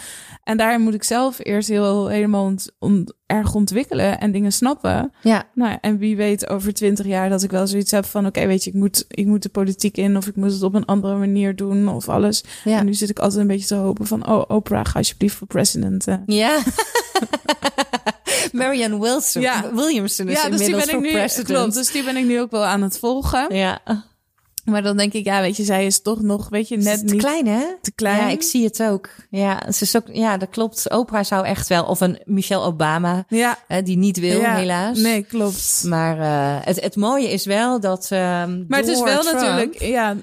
En 0.45 0.57
daar 0.57 0.81
moet 0.81 0.95
ik 0.95 1.03
zelf 1.03 1.39
eerst 1.43 1.69
heel 1.69 2.07
helemaal 2.09 2.45
ont- 2.45 2.71
ont- 2.79 3.13
erg 3.29 3.55
ontwikkelen 3.55 4.21
en 4.21 4.33
dingen 4.33 4.53
snappen. 4.53 5.13
Ja. 5.23 5.45
Nou, 5.55 5.79
en 5.81 5.99
wie 5.99 6.17
weet 6.17 6.49
over 6.49 6.75
twintig 6.75 7.07
jaar 7.07 7.29
dat 7.29 7.43
ik 7.43 7.51
wel 7.51 7.67
zoiets 7.67 7.91
heb 7.91 8.05
van... 8.05 8.27
oké, 8.27 8.47
weet 8.47 8.65
je, 8.65 8.71
ik 8.71 8.77
moet, 8.77 9.05
ik 9.09 9.27
moet 9.27 9.43
de 9.43 9.49
politiek 9.49 9.97
in... 9.97 10.17
of 10.17 10.27
ik 10.27 10.37
moet 10.37 10.53
het 10.53 10.63
op 10.63 10.75
een 10.75 10.85
andere 10.85 11.17
manier 11.17 11.57
doen 11.57 11.89
of 11.89 12.09
alles. 12.09 12.45
Ja. 12.65 12.79
En 12.79 12.85
nu 12.85 12.95
zit 12.95 13.11
ik 13.11 13.19
altijd 13.19 13.41
een 13.41 13.47
beetje 13.47 13.67
te 13.67 13.75
hopen 13.75 14.07
van... 14.07 14.29
oh, 14.29 14.45
Oprah, 14.49 14.85
ga 14.87 14.99
alsjeblieft 14.99 15.35
voor 15.35 15.47
president. 15.47 16.07
eh. 16.07 16.17
Ja. 16.27 16.59
Marianne 18.53 19.01
Wilson, 19.01 19.43
Ja. 19.43 19.75
Williamson 19.75 20.29
is 20.29 20.43
ja, 20.43 20.49
dus 20.49 20.59
die 20.59 20.69
inmiddels 20.69 20.75
ben 20.75 20.83
ik 20.85 20.91
voor 20.91 21.01
nu... 21.01 21.11
president. 21.13 21.47
Klopt, 21.59 21.75
dus 21.75 21.93
die 21.93 22.05
ben 22.05 22.17
ik 22.17 22.25
nu 22.25 22.41
ook 22.41 22.51
wel 22.51 22.65
aan 22.65 22.83
het 22.83 22.99
volgen. 22.99 23.55
Ja. 23.55 23.79
Maar 24.69 24.83
dan 24.83 24.97
denk 24.97 25.13
ik, 25.13 25.25
ja, 25.25 25.41
weet 25.41 25.57
je, 25.57 25.65
zij 25.65 25.87
is 25.87 26.03
toch 26.03 26.21
nog, 26.23 26.49
weet 26.49 26.69
je, 26.69 26.77
Net 26.77 26.99
te 26.99 27.05
niet 27.15 27.23
klein, 27.23 27.47
hè? 27.47 27.63
te 27.83 27.93
klein. 27.95 28.17
Ja, 28.19 28.29
ik 28.29 28.43
zie 28.43 28.65
het 28.65 28.83
ook. 28.83 29.09
Ja, 29.31 29.73
ze 29.73 29.83
is 29.83 29.97
ook, 29.97 30.05
ja, 30.13 30.37
dat 30.37 30.49
klopt. 30.51 30.91
Oprah 30.91 31.25
zou 31.25 31.45
echt 31.47 31.69
wel, 31.69 31.85
of 31.85 32.01
een 32.01 32.21
Michelle 32.25 32.65
Obama, 32.65 33.25
Ja, 33.29 33.59
hè, 33.67 33.83
die 33.83 33.97
niet 33.97 34.19
wil, 34.19 34.41
ja. 34.41 34.55
helaas. 34.57 34.99
Nee, 34.99 35.23
klopt. 35.23 35.83
Maar 35.87 36.19
eh, 36.21 36.67
het, 36.67 36.81
het 36.81 36.97
mooie 36.97 37.31
is 37.33 37.45
wel 37.45 37.81
dat. 37.81 38.07
ehm, 38.11 38.65
Maar 38.69 38.79
het 38.79 38.89
is 38.89 39.03
wel 39.03 39.21
Trump 39.23 39.35
natuurlijk, 39.41 39.81
ja, 39.83 40.17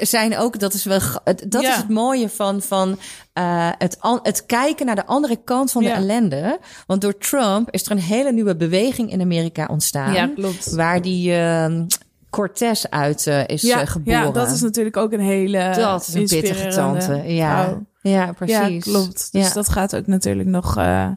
Zijn 0.00 0.36
ook, 0.38 0.58
dat 0.58 0.74
is 0.74 0.84
wel. 0.84 1.00
Dat 1.48 1.62
Ja. 1.62 1.70
is 1.70 1.76
het 1.76 1.88
mooie 1.88 2.28
van, 2.28 2.62
van 2.62 2.98
eh, 3.32 3.68
het, 3.78 3.96
het 4.22 4.46
kijken 4.46 4.86
naar 4.86 4.94
de 4.94 5.06
andere 5.06 5.36
kant 5.44 5.70
van 5.70 5.82
de 5.82 5.88
Ja. 5.88 5.94
ellende. 5.94 6.58
Want 6.86 7.00
door 7.00 7.18
Trump 7.18 7.70
is 7.70 7.84
er 7.84 7.90
een 7.90 7.98
hele 7.98 8.32
nieuwe 8.32 8.56
beweging 8.56 9.12
in 9.12 9.20
Amerika 9.20 9.66
ontstaan. 9.70 10.12
ja, 10.12 10.26
klopt. 10.34 10.70
Waar 10.74 11.02
die 11.02 11.32
ehm 11.34 11.84
Cortez 12.30 12.84
uit 12.84 13.26
eh, 13.26 13.46
is 13.46 13.62
Ja, 13.62 13.80
eh, 13.80 13.86
geboren. 13.86 14.20
ja, 14.20 14.30
dat 14.30 14.50
is 14.50 14.60
natuurlijk 14.60 14.96
ook 14.96 15.12
een 15.12 15.20
hele 15.20 15.72
Dat 15.76 16.06
is 16.06 16.14
een 16.14 16.40
pittige 16.40 16.68
tante. 16.68 17.14
Ja, 17.26 17.64
vrouw. 17.64 17.84
ja 18.00 18.32
precies. 18.32 18.84
Ja, 18.84 18.92
klopt. 18.92 19.32
Dus 19.32 19.46
Ja. 19.48 19.52
dat 19.52 19.68
gaat 19.68 19.96
ook 19.96 20.06
natuurlijk 20.06 20.48
nog 20.48 20.76
eh, 20.76 21.08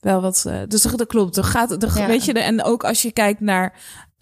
wel 0.00 0.20
wat. 0.20 0.50
dus 0.68 0.82
dat, 0.82 0.98
dat 0.98 1.06
klopt. 1.06 1.36
Er 1.36 1.44
gaat, 1.44 1.82
er, 1.82 1.98
Ja. 1.98 2.06
weet 2.06 2.24
je, 2.24 2.32
en 2.32 2.62
ook 2.64 2.84
als 2.84 3.02
je 3.02 3.12
kijkt 3.12 3.40
naar 3.40 3.72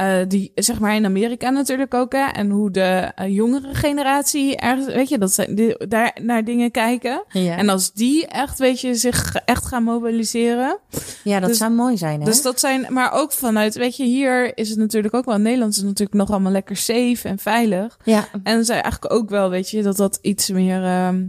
eh, 0.01 0.29
die, 0.29 0.53
zeg 0.55 0.79
maar 0.79 0.95
in 0.95 1.05
Amerika 1.05 1.51
natuurlijk 1.51 1.95
ook, 1.95 2.13
hè, 2.13 2.25
en 2.25 2.51
hoe 2.51 2.71
de 2.71 3.13
eh, 3.15 3.35
jongere 3.35 3.75
generatie 3.75 4.57
ergens, 4.57 4.95
weet 4.95 5.09
je, 5.09 5.19
dat 5.19 5.33
zijn 5.33 5.55
die, 5.55 5.87
daar 5.89 6.17
naar 6.23 6.45
dingen 6.45 6.71
kijken. 6.71 7.25
Ja, 7.29 7.57
En 7.57 7.69
als 7.69 7.93
die 7.93 8.27
echt, 8.27 8.59
weet 8.59 8.81
je, 8.81 8.95
zich 8.95 9.35
echt 9.35 9.67
gaan 9.67 9.83
mobiliseren. 9.83 10.79
ja 11.25 11.41
dat 11.41 11.49
dus- 11.49 11.59
zou 11.59 11.73
mooi 11.73 11.97
zijn, 11.97 12.19
hè? 12.21 12.25
Dus 12.25 12.43
dat 12.43 12.61
zijn, 12.61 12.87
maar 12.89 13.13
ook 13.13 13.33
vanuit, 13.33 13.75
weet 13.75 13.97
je, 13.97 14.05
hier 14.05 14.59
is 14.59 14.69
het 14.69 14.79
natuurlijk 14.79 15.15
ook 15.15 15.25
wel, 15.25 15.39
Nederland 15.39 15.77
is 15.77 15.83
natuurlijk 15.83 16.19
nog 16.19 16.31
allemaal 16.31 16.53
lekker 16.53 16.77
safe 16.77 17.29
en 17.29 17.39
veilig. 17.39 17.99
ja, 18.05 18.29
En 18.43 18.65
zij 18.65 18.81
eigenlijk 18.81 19.13
ook 19.13 19.31
wel, 19.31 19.51
weet 19.51 19.71
je, 19.71 19.83
dat 19.83 19.97
dat 19.97 20.19
iets 20.23 20.51
meer. 20.51 20.85
ehm 20.85 21.25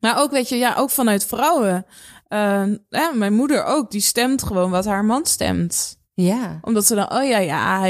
maar 0.00 0.18
ook, 0.22 0.30
weet 0.30 0.48
je, 0.48 0.56
ja, 0.56 0.74
ook 0.76 0.90
vanuit 0.90 1.26
vrouwen. 1.26 1.86
Ja, 2.88 3.10
mijn 3.14 3.34
moeder 3.34 3.64
ook, 3.64 3.90
die 3.90 4.00
stemt 4.00 4.42
gewoon 4.42 4.70
wat 4.70 4.84
haar 4.84 5.04
man 5.04 5.26
stemt. 5.26 6.02
Ja, 6.14 6.58
Omdat 6.62 6.86
ze 6.86 6.94
dan, 6.94 7.12
oh 7.12 7.28
ja, 7.28 7.38
ja, 7.38 7.84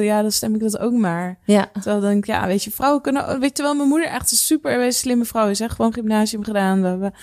ja, 0.00 0.22
dan 0.22 0.32
stem 0.32 0.54
ik 0.54 0.60
dat 0.60 0.78
ook 0.78 0.92
maar. 0.92 1.38
ja. 1.44 1.70
Terwijl 1.72 2.00
dan 2.00 2.10
denk 2.10 2.24
ik, 2.24 2.30
ja, 2.30 2.46
weet 2.46 2.64
je, 2.64 2.70
vrouwen 2.70 3.02
kunnen, 3.02 3.26
weet 3.26 3.42
je, 3.42 3.52
terwijl 3.52 3.76
mijn 3.76 3.88
moeder 3.88 4.08
echt 4.08 4.30
een 4.30 4.36
super 4.36 4.92
slimme 4.92 5.24
vrouw 5.24 5.48
is, 5.48 5.58
hè, 5.58 5.68
gewoon 5.68 5.92
gymnasium 5.92 6.44
gedaan. 6.44 6.82
We 6.82 6.88
hebben 6.88 7.14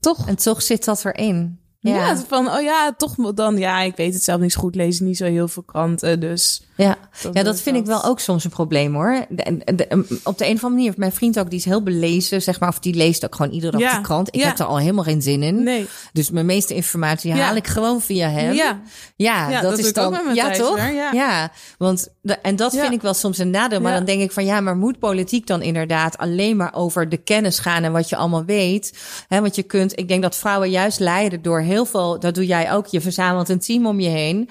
toch. 0.00 0.28
En 0.28 0.36
toch 0.36 0.62
zit 0.62 0.84
dat 0.84 1.04
erin. 1.04 1.60
Ja. 1.84 1.94
Ja, 1.94 2.16
van, 2.28 2.48
oh 2.50 2.62
ja, 2.62 2.94
toch 2.96 3.14
dan, 3.34 3.56
ja, 3.58 3.80
ik 3.80 3.96
weet 3.96 4.14
het 4.14 4.22
zelf 4.24 4.40
niet 4.40 4.52
zo 4.52 4.60
goed, 4.60 4.74
lees 4.74 5.00
niet 5.00 5.16
zo 5.16 5.24
heel 5.24 5.48
veel 5.48 5.62
kranten, 5.62 6.20
dus. 6.20 6.62
ja. 6.76 6.96
Ja, 7.32 7.42
dat 7.42 7.60
vind 7.60 7.76
ik 7.76 7.86
wel 7.86 8.04
ook 8.04 8.20
soms 8.20 8.44
een 8.44 8.50
probleem 8.50 8.94
hoor. 8.94 9.26
De- 9.28 9.62
de- 9.64 9.74
de- 9.74 10.20
op 10.24 10.38
de 10.38 10.46
een 10.46 10.54
of 10.54 10.64
andere 10.64 10.68
manier 10.68 10.92
mijn 10.96 11.12
vriend 11.12 11.38
ook, 11.38 11.50
die 11.50 11.58
is 11.58 11.64
heel 11.64 11.82
belezen, 11.82 12.42
zeg 12.42 12.60
maar, 12.60 12.68
of 12.68 12.78
die 12.78 12.94
leest 12.94 13.24
ook 13.24 13.34
gewoon 13.34 13.52
iedere 13.52 13.72
dag 13.72 13.80
Ja, 13.80 13.96
de 13.96 14.02
krant. 14.02 14.28
Ik 14.28 14.40
ja. 14.40 14.46
heb 14.46 14.58
er 14.58 14.64
al 14.64 14.78
helemaal 14.78 15.04
geen 15.04 15.22
zin 15.22 15.42
in. 15.42 15.62
Nee. 15.62 15.86
Dus 16.12 16.30
mijn 16.30 16.46
meeste 16.46 16.74
informatie 16.74 17.32
haal 17.32 17.56
ik 17.56 17.66
gewoon 17.66 18.00
via 18.00 18.28
hem. 18.30 18.52
Ja, 18.54 18.80
Ja, 19.16 19.50
dat, 19.50 19.62
dat 19.62 19.78
is 19.78 19.92
dan. 19.92 20.18
ja, 20.34 20.50
toch? 20.50 20.78
ja. 21.12 21.50
want 21.78 22.08
de, 22.22 22.34
en 22.34 22.56
dat 22.56 22.76
vind 22.76 22.92
ik 22.92 23.02
wel 23.02 23.14
soms 23.14 23.38
een 23.38 23.50
nadeel. 23.50 23.80
Maar 23.80 23.94
dan 23.94 24.04
denk 24.04 24.20
ik 24.20 24.32
van 24.32 24.44
ja, 24.44 24.60
maar 24.60 24.76
moet 24.76 24.98
politiek 24.98 25.46
dan 25.46 25.62
inderdaad 25.62 26.18
alleen 26.18 26.56
maar 26.56 26.74
over 26.74 27.08
de 27.08 27.16
kennis 27.16 27.58
gaan 27.58 27.82
en 27.82 27.92
wat 27.92 28.08
je 28.08 28.16
allemaal 28.16 28.44
weet? 28.44 28.98
Hè, 29.28 29.40
want 29.40 29.54
je 29.56 29.62
kunt, 29.62 29.98
ik 29.98 30.08
denk 30.08 30.22
dat 30.22 30.36
vrouwen 30.36 30.70
juist 30.70 30.98
leiden 31.00 31.42
door 31.42 31.60
heel 31.72 31.84
veel. 31.86 32.18
Dat 32.20 32.34
doe 32.34 32.46
jij 32.46 32.72
ook. 32.72 32.86
Je 32.86 33.00
verzamelt 33.00 33.48
een 33.48 33.58
team 33.58 33.86
om 33.86 34.00
je 34.00 34.08
heen 34.08 34.48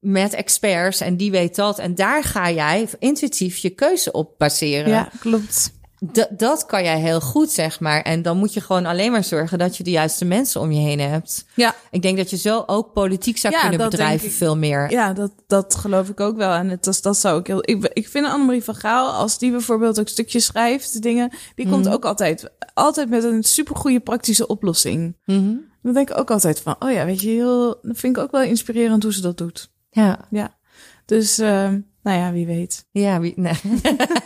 met 0.00 0.32
experts 0.34 1.00
en 1.00 1.16
die 1.16 1.30
weet 1.30 1.56
dat. 1.56 1.78
En 1.78 1.94
daar 1.94 2.22
ga 2.24 2.50
jij 2.50 2.88
intuïtief 2.98 3.56
je 3.56 3.70
keuze 3.70 4.12
op 4.12 4.34
baseren. 4.38 4.90
ja, 4.90 5.08
klopt. 5.20 5.72
D- 6.12 6.28
dat 6.30 6.66
kan 6.66 6.82
jij 6.82 7.00
heel 7.00 7.20
goed, 7.20 7.50
zeg 7.50 7.80
maar. 7.80 8.02
En 8.02 8.22
dan 8.22 8.36
moet 8.36 8.52
je 8.54 8.60
gewoon 8.60 8.86
alleen 8.86 9.12
maar 9.12 9.24
zorgen 9.24 9.58
dat 9.58 9.76
je 9.76 9.84
de 9.84 9.90
juiste 9.90 10.24
mensen 10.24 10.60
om 10.60 10.72
je 10.72 10.80
heen 10.80 11.00
hebt. 11.00 11.44
Ja, 11.54 11.74
Ik 11.90 12.02
denk 12.02 12.16
dat 12.16 12.30
je 12.30 12.36
zo 12.36 12.62
ook 12.66 12.92
politiek 12.92 13.38
zou 13.38 13.54
Ja, 13.54 13.60
kunnen 13.60 13.78
dat 13.78 13.90
bedrijven 13.90 14.30
veel 14.30 14.56
meer. 14.56 14.90
Ja, 14.90 15.12
dat, 15.12 15.30
dat 15.46 15.74
geloof 15.74 16.08
ik 16.08 16.20
ook 16.20 16.36
wel. 16.36 16.52
En 16.52 16.68
het, 16.68 16.84
dat, 16.84 16.98
dat 17.02 17.16
zou 17.16 17.40
ik 17.40 17.46
heel. 17.46 17.58
Ik, 17.60 17.90
ik 17.92 18.08
vind 18.08 18.26
Annemarie 18.26 18.64
van 18.64 18.74
Gaal, 18.74 19.10
als 19.12 19.38
die 19.38 19.50
bijvoorbeeld 19.50 20.00
ook 20.00 20.08
stukjes 20.08 20.44
schrijft, 20.44 21.02
dingen, 21.02 21.30
die 21.54 21.68
komt 21.68 21.84
Mhm. 21.84 21.94
ook 21.94 22.04
altijd, 22.04 22.50
altijd 22.74 23.08
met 23.08 23.24
een 23.24 23.42
supergoeie 23.42 24.00
praktische 24.00 24.46
oplossing. 24.46 25.16
Mhm. 25.24 25.52
Dan 25.84 25.94
denk 25.94 26.10
ik 26.10 26.18
ook 26.18 26.30
altijd 26.30 26.60
van, 26.60 26.76
oh 26.78 26.90
ja, 26.90 27.04
weet 27.04 27.20
je, 27.20 27.28
heel, 27.28 27.78
dat 27.82 27.98
vind 27.98 28.16
ik 28.16 28.22
ook 28.22 28.30
wel 28.30 28.42
inspirerend 28.42 29.02
hoe 29.02 29.12
ze 29.12 29.20
dat 29.20 29.38
doet. 29.38 29.70
Ja, 29.90 30.26
Ja. 30.30 30.58
Dus, 31.06 31.38
eh, 31.38 31.68
nou 32.02 32.18
ja, 32.18 32.32
wie 32.32 32.46
weet. 32.46 32.88
ja, 32.90 33.20
wie, 33.20 33.32
nee. 33.36 33.54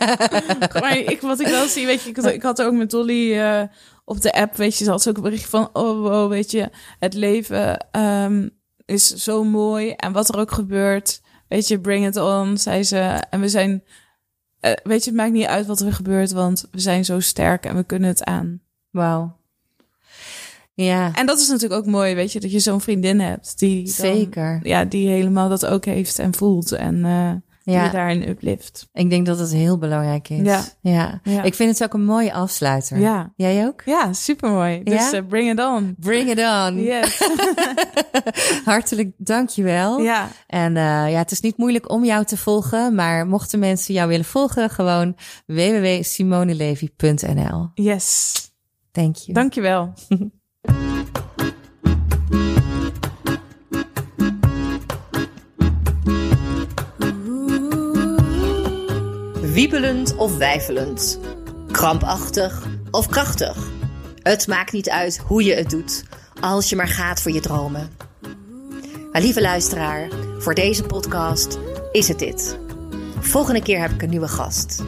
maar 0.81 0.97
ik, 0.97 1.21
wat 1.21 1.39
ik 1.39 1.47
wel 1.47 1.67
zie, 1.67 1.85
weet 1.85 2.01
je, 2.01 2.09
ik 2.09 2.15
had, 2.15 2.25
ik 2.25 2.41
had 2.41 2.61
ook 2.61 2.73
met 2.73 2.89
Dolly 2.89 3.33
eh, 3.39 3.63
op 4.05 4.21
de 4.21 4.33
app, 4.33 4.55
weet 4.55 4.77
je, 4.77 4.83
ze 4.83 4.89
had 4.89 5.09
ook 5.09 5.15
een 5.17 5.23
bericht 5.23 5.49
van, 5.49 5.69
oh 5.73 6.01
wow, 6.01 6.29
weet 6.29 6.51
je, 6.51 6.69
het 6.99 7.13
leven 7.13 7.87
ehm, 7.91 8.49
is 8.85 9.07
zo 9.07 9.43
mooi 9.43 9.91
en 9.91 10.11
wat 10.11 10.29
er 10.29 10.39
ook 10.39 10.51
gebeurt, 10.51 11.21
weet 11.47 11.67
je, 11.67 11.79
bring 11.79 12.07
it 12.07 12.17
on, 12.17 12.57
zei 12.57 12.83
ze. 12.83 13.23
En 13.29 13.39
we 13.39 13.49
zijn, 13.49 13.83
eh, 14.59 14.73
weet 14.83 15.03
je, 15.03 15.09
het 15.09 15.19
maakt 15.19 15.31
niet 15.31 15.45
uit 15.45 15.65
wat 15.65 15.79
er 15.79 15.93
gebeurt, 15.93 16.31
want 16.31 16.67
we 16.71 16.79
zijn 16.79 17.05
zo 17.05 17.19
sterk 17.19 17.65
en 17.65 17.75
we 17.75 17.83
kunnen 17.83 18.09
het 18.09 18.23
aan. 18.23 18.61
Wauw. 18.89 19.38
Ja, 20.83 21.11
En 21.13 21.25
dat 21.25 21.39
is 21.39 21.47
natuurlijk 21.47 21.81
ook 21.81 21.87
mooi, 21.87 22.15
weet 22.15 22.31
je, 22.31 22.39
dat 22.39 22.51
je 22.51 22.59
zo'n 22.59 22.81
vriendin 22.81 23.19
hebt 23.19 23.59
die 23.59 23.83
dan- 23.83 23.93
zeker. 23.93 24.59
ja, 24.63 24.85
die 24.85 25.09
helemaal 25.09 25.49
dat 25.49 25.65
ook 25.65 25.85
heeft 25.85 26.19
en 26.19 26.33
voelt 26.35 26.71
en 26.71 26.95
die 26.95 27.03
je 27.77 27.83
Ja, 27.83 27.89
daarin 27.89 28.29
uplift. 28.29 28.89
ik 28.93 29.09
denk 29.09 29.25
dat 29.25 29.39
het 29.39 29.51
heel 29.53 29.77
belangrijk 29.77 30.29
is. 30.29 30.41
Ja. 30.45 30.63
ja. 30.81 31.19
Ja. 31.23 31.43
Ik 31.43 31.53
vind 31.53 31.69
het 31.71 31.83
ook 31.83 31.93
een 31.93 32.05
mooie 32.05 32.33
afsluiter. 32.33 32.99
Ja, 32.99 33.33
Jij 33.35 33.65
ook? 33.67 33.81
ja, 33.85 34.13
supermooi. 34.13 34.83
Dus 34.83 35.11
eh, 35.11 35.21
bring 35.27 35.51
it 35.51 35.59
on. 35.65 35.95
Bring 35.99 36.29
it 36.29 36.39
on. 36.39 36.81
Yes. 36.81 37.21
Hartelijk 38.65 39.11
dankjewel. 39.17 40.01
ja. 40.01 40.27
En 40.47 40.77
eh, 40.77 40.83
ja, 41.11 41.17
het 41.17 41.31
is 41.31 41.39
niet 41.41 41.57
moeilijk 41.57 41.91
om 41.91 42.05
jou 42.05 42.25
te 42.25 42.37
volgen, 42.37 42.95
maar 42.95 43.27
mochten 43.27 43.59
mensen 43.59 43.93
jou 43.93 44.07
willen 44.07 44.25
volgen, 44.25 44.69
gewoon 44.69 45.15
www.simonelevi.nl. 45.45 47.69
Yes. 47.73 48.33
Thank 48.91 49.15
you. 49.15 49.33
Dankjewel. 49.33 49.93
Wiebelend 59.59 60.15
of 60.15 60.37
wijfelend. 60.37 61.19
Krampachtig 61.71 62.67
of 62.91 63.07
krachtig. 63.07 63.71
Het 64.21 64.47
maakt 64.47 64.71
niet 64.71 64.89
uit 64.89 65.17
hoe 65.17 65.43
je 65.43 65.53
het 65.53 65.69
doet, 65.69 66.03
als 66.41 66.69
je 66.69 66.75
maar 66.75 66.87
gaat 66.87 67.21
voor 67.21 67.31
je 67.31 67.39
dromen. 67.39 67.89
Maar 69.11 69.21
lieve 69.21 69.41
luisteraar, 69.41 70.07
voor 70.37 70.53
deze 70.53 70.83
podcast 70.83 71.59
is 71.91 72.07
het 72.07 72.19
dit. 72.19 72.59
Volgende 73.19 73.61
keer 73.61 73.79
heb 73.79 73.91
ik 73.91 74.01
een 74.01 74.09
nieuwe 74.09 74.27
gast. 74.27 74.83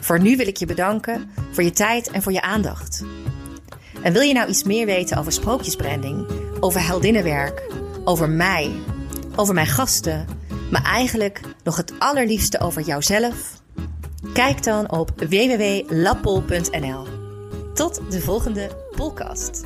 Voor 0.00 0.20
nu 0.20 0.36
wil 0.36 0.46
ik 0.46 0.56
je 0.56 0.66
bedanken 0.66 1.30
voor 1.52 1.62
je 1.62 1.72
tijd 1.72 2.10
en 2.10 2.22
voor 2.22 2.32
je 2.32 2.42
aandacht. 2.42 3.04
En 4.02 4.12
wil 4.12 4.22
je 4.22 4.34
nou 4.34 4.48
iets 4.48 4.64
meer 4.64 4.86
weten 4.86 5.18
over 5.18 5.32
sprookjesbranding, 5.32 6.26
over 6.60 6.86
heldinnenwerk, 6.86 7.72
over 8.04 8.28
mij? 8.28 8.72
over 9.38 9.54
mijn 9.54 9.66
gasten, 9.66 10.26
maar 10.70 10.82
eigenlijk 10.82 11.40
nog 11.64 11.76
het 11.76 11.92
allerliefste 11.98 12.60
over 12.60 12.82
jouzelf? 12.82 13.57
Kijk 14.32 14.62
dan 14.64 14.90
op 14.90 15.10
www.lappol.nl. 15.16 17.06
Tot 17.74 18.00
de 18.10 18.20
volgende 18.20 18.70
podcast. 18.96 19.64